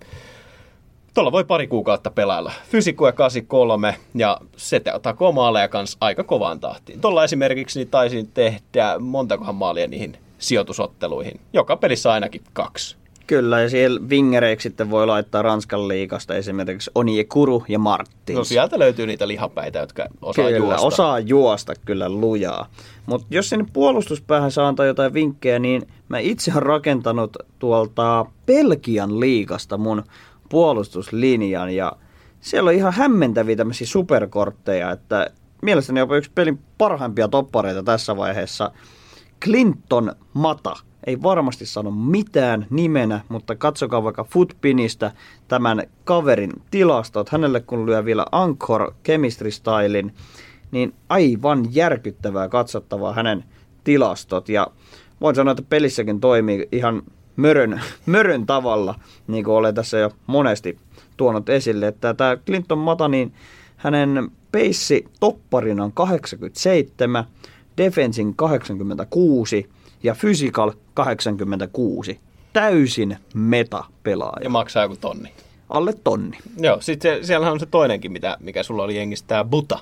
Tuolla 1.20 1.32
voi 1.32 1.44
pari 1.44 1.68
kuukautta 1.68 2.12
pelailla. 2.12 2.52
Fysikue 2.70 3.12
83 3.12 3.96
ja 4.16 4.38
se 4.58 4.82
takoo 5.02 5.32
maaleja 5.32 5.68
kanssa 5.68 5.98
aika 6.02 6.24
kovaan 6.24 6.60
tahtiin. 6.60 7.02
Tuolla 7.02 7.24
esimerkiksi 7.24 7.80
niin 7.80 7.90
taisin 7.90 8.30
tehdä 8.34 9.00
montakohan 9.00 9.56
maalia 9.56 9.88
niihin 9.88 10.18
sijoitusotteluihin. 10.38 11.40
Joka 11.54 11.78
pelissä 11.78 12.12
ainakin 12.12 12.42
kaksi. 12.54 12.96
Kyllä, 13.28 13.62
ja 13.62 13.70
siellä 13.70 14.10
vingereiksi 14.10 14.70
sitten 14.70 14.90
voi 14.90 15.08
laittaa 15.08 15.42
Ranskan 15.42 15.88
liikasta 15.88 16.36
esimerkiksi 16.36 16.92
Oniekuru 16.96 17.64
ja 17.68 17.80
Martins. 17.80 18.38
No 18.38 18.44
sieltä 18.44 18.80
löytyy 18.80 19.08
niitä 19.08 19.28
lihapäitä, 19.28 19.80
jotka 19.80 20.06
osaa 20.22 20.46
kyllä, 20.46 20.58
juosta. 20.58 20.88
osaa 20.88 21.20
juosta 21.20 21.74
kyllä 21.86 22.10
lujaa. 22.10 22.68
Mutta 23.06 23.28
jos 23.32 23.50
sinne 23.50 23.66
puolustuspäähän 23.74 24.52
saa 24.52 24.68
antaa 24.68 24.86
jotain 24.86 25.14
vinkkejä, 25.14 25.60
niin 25.60 25.88
mä 26.10 26.20
itse 26.20 26.52
olen 26.52 26.64
rakentanut 26.64 27.38
tuolta 27.60 28.26
Belgian 28.46 29.20
liigasta 29.20 29.78
mun 29.78 30.04
puolustuslinjan 30.50 31.76
ja 31.76 31.94
siellä 32.40 32.68
on 32.68 32.76
ihan 32.76 32.94
hämmentäviä 32.94 33.56
tämmöisiä 33.56 33.88
superkortteja, 33.88 34.92
että 34.92 35.30
mielestäni 35.62 36.00
jopa 36.00 36.18
yksi 36.18 36.32
pelin 36.36 36.60
parhaimpia 36.78 37.28
toppareita 37.28 37.84
tässä 37.84 38.18
vaiheessa. 38.18 38.72
Clinton 39.44 40.16
Mata. 40.34 40.76
Ei 41.08 41.22
varmasti 41.22 41.66
sano 41.66 41.92
mitään 41.92 42.68
nimenä, 42.70 43.22
mutta 43.30 43.56
katsokaa 43.56 44.04
vaikka 44.04 44.24
Footpinistä 44.24 45.12
tämän 45.48 45.84
kaverin 46.04 46.52
tilastot. 46.72 47.30
Hänelle 47.30 47.60
kun 47.60 47.86
lyö 47.86 48.06
vielä 48.06 48.26
Anchor 48.32 48.94
Chemistry 49.06 49.52
Stylin, 49.52 50.14
niin 50.72 50.94
aivan 51.10 51.66
järkyttävää 51.72 52.50
katsottavaa 52.50 53.14
hänen 53.14 53.44
tilastot. 53.84 54.50
Ja 54.50 54.68
voin 55.22 55.36
sanoa, 55.36 55.52
että 55.52 55.64
pelissäkin 55.70 56.20
toimii 56.20 56.68
ihan 56.72 57.02
mörön, 57.40 57.82
mörön 58.06 58.46
tavalla, 58.46 58.96
niin 59.28 59.44
kuin 59.44 59.56
olen 59.56 59.76
tässä 59.76 59.98
jo 59.98 60.12
monesti 60.28 60.78
tuonut 61.18 61.50
esille. 61.50 61.88
Että 61.88 62.14
tämä 62.14 62.38
Clinton 62.46 62.78
Mata, 62.78 63.08
niin 63.08 63.34
hänen 63.78 64.32
peissi 64.52 65.06
topparina 65.20 65.84
on 65.84 65.94
87, 65.94 67.24
defensin 67.78 68.36
86 68.36 69.70
ja 70.04 70.16
physical 70.22 70.72
86. 70.94 72.20
Täysin 72.54 73.18
meta-pelaaja. 73.34 74.44
Ja 74.44 74.50
maksaa 74.50 74.84
joku 74.84 74.96
tonni. 74.96 75.32
Alle 75.70 75.94
tonni. 76.04 76.38
Joo, 76.58 76.82
sitten 76.82 77.26
siellähän 77.26 77.54
on 77.54 77.60
se 77.60 77.66
toinenkin, 77.66 78.12
mitä, 78.12 78.38
mikä 78.40 78.64
sulla 78.64 78.84
oli 78.84 78.96
jengistä, 78.96 79.28
tämä 79.28 79.44
Buta. 79.44 79.80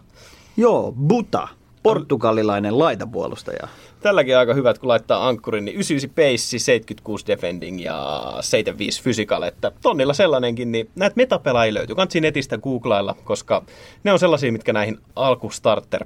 Joo, 0.57 0.91
Buta, 0.91 1.47
portugalilainen 1.83 2.79
laitapuolustaja. 2.79 3.67
Tälläkin 3.99 4.37
aika 4.37 4.53
hyvät, 4.53 4.79
kun 4.79 4.87
laittaa 4.87 5.27
ankkurin, 5.27 5.65
niin 5.65 5.75
99 5.75 6.09
pace, 6.15 6.59
76 6.59 7.27
defending 7.27 7.85
ja 7.85 8.23
75 8.41 9.03
physical, 9.03 9.43
että 9.43 9.71
tonnilla 9.81 10.13
sellainenkin, 10.13 10.71
niin 10.71 10.89
näitä 10.95 11.15
metapelaajia 11.15 11.73
löytyy. 11.73 11.95
Kannattaa 11.95 12.21
netistä 12.21 12.57
googlailla, 12.57 13.15
koska 13.23 13.63
ne 14.03 14.13
on 14.13 14.19
sellaisia, 14.19 14.51
mitkä 14.51 14.73
näihin 14.73 14.97
alku 15.15 15.49
starter 15.49 16.05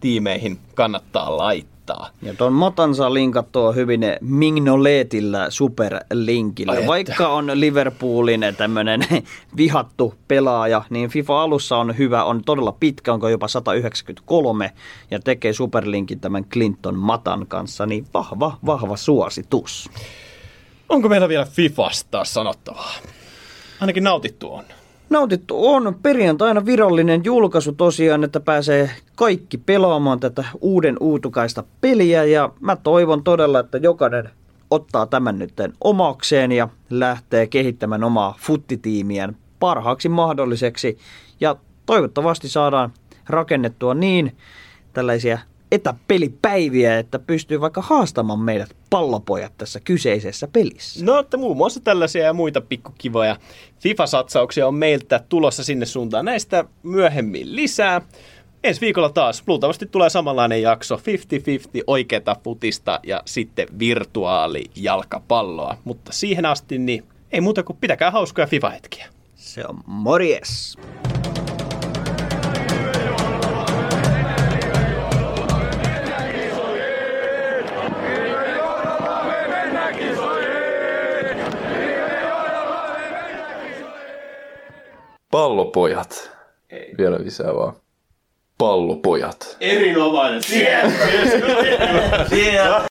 tiimeihin 0.00 0.58
kannattaa 0.74 1.36
laittaa. 1.36 1.79
Ja 2.22 2.34
tuon 2.34 2.52
Motan 2.52 2.94
saa 2.94 3.14
linkattua 3.14 3.72
hyvin 3.72 4.00
Mignoletillä 4.20 5.50
superlinkillä. 5.50 6.72
Ai 6.72 6.86
Vaikka 6.86 7.12
että. 7.12 7.28
on 7.28 7.50
Liverpoolin 7.54 8.40
tämmöinen 8.56 9.00
vihattu 9.56 10.14
pelaaja, 10.28 10.82
niin 10.90 11.10
FIFA 11.10 11.42
alussa 11.42 11.76
on 11.76 11.98
hyvä, 11.98 12.24
on 12.24 12.44
todella 12.44 12.72
pitkä, 12.80 13.12
onko 13.12 13.28
jopa 13.28 13.48
193 13.48 14.72
ja 15.10 15.20
tekee 15.20 15.52
superlinkin 15.52 16.20
tämän 16.20 16.44
Clinton 16.44 16.98
Matan 16.98 17.46
kanssa, 17.46 17.86
niin 17.86 18.06
vahva, 18.14 18.58
vahva 18.66 18.96
suositus. 18.96 19.90
Onko 20.88 21.08
meillä 21.08 21.28
vielä 21.28 21.44
Fifasta 21.44 22.24
sanottavaa? 22.24 22.94
Ainakin 23.80 24.04
nautittu 24.04 24.52
on. 24.52 24.64
Nautittu 25.10 25.68
on. 25.68 25.94
Perjantaina 26.02 26.66
virallinen 26.66 27.20
julkaisu 27.24 27.72
tosiaan, 27.72 28.24
että 28.24 28.40
pääsee 28.40 28.90
kaikki 29.16 29.58
pelaamaan 29.58 30.20
tätä 30.20 30.44
uuden 30.60 30.96
uutukaista 31.00 31.64
peliä 31.80 32.24
ja 32.24 32.52
mä 32.60 32.76
toivon 32.76 33.24
todella, 33.24 33.60
että 33.60 33.78
jokainen 33.78 34.30
ottaa 34.70 35.06
tämän 35.06 35.38
nyt 35.38 35.52
omakseen 35.84 36.52
ja 36.52 36.68
lähtee 36.90 37.46
kehittämään 37.46 38.04
omaa 38.04 38.38
futtitiimiään 38.40 39.36
parhaaksi 39.60 40.08
mahdolliseksi 40.08 40.98
ja 41.40 41.56
toivottavasti 41.86 42.48
saadaan 42.48 42.92
rakennettua 43.28 43.94
niin 43.94 44.36
tällaisia 44.92 45.38
etäpelipäiviä, 45.72 46.98
että 46.98 47.18
pystyy 47.18 47.60
vaikka 47.60 47.82
haastamaan 47.82 48.38
meidät 48.38 48.76
pallopojat 48.90 49.52
tässä 49.58 49.80
kyseisessä 49.80 50.48
pelissä. 50.48 51.04
No, 51.04 51.18
että 51.18 51.36
muun 51.36 51.56
muassa 51.56 51.80
tällaisia 51.80 52.24
ja 52.24 52.32
muita 52.32 52.60
pikkukivoja 52.60 53.36
FIFA-satsauksia 53.80 54.66
on 54.66 54.74
meiltä 54.74 55.20
tulossa 55.28 55.64
sinne 55.64 55.86
suuntaan. 55.86 56.24
Näistä 56.24 56.64
myöhemmin 56.82 57.56
lisää. 57.56 58.00
Ensi 58.64 58.80
viikolla 58.80 59.10
taas 59.10 59.42
luultavasti 59.46 59.86
tulee 59.86 60.10
samanlainen 60.10 60.62
jakso, 60.62 60.96
50-50 60.96 61.00
oikeata 61.86 62.36
futista 62.44 63.00
ja 63.02 63.22
sitten 63.24 63.66
virtuaalijalkapalloa. 63.78 65.76
Mutta 65.84 66.12
siihen 66.12 66.46
asti 66.46 66.78
niin 66.78 67.04
ei 67.32 67.40
muuta 67.40 67.62
kuin 67.62 67.78
pitäkää 67.80 68.10
hauskoja 68.10 68.46
FIFA-hetkiä. 68.46 69.06
Se 69.34 69.64
on 69.68 69.78
morjes! 69.86 70.76
Pallopojat. 85.30 86.30
Ei. 86.70 86.94
Vielä 86.98 87.18
lisää 87.24 87.54
vaan. 87.54 87.72
Pallopojat. 88.58 89.56
Erinomainen. 89.60 90.42
Siellä. 90.42 90.92
Siellä. 92.28 92.86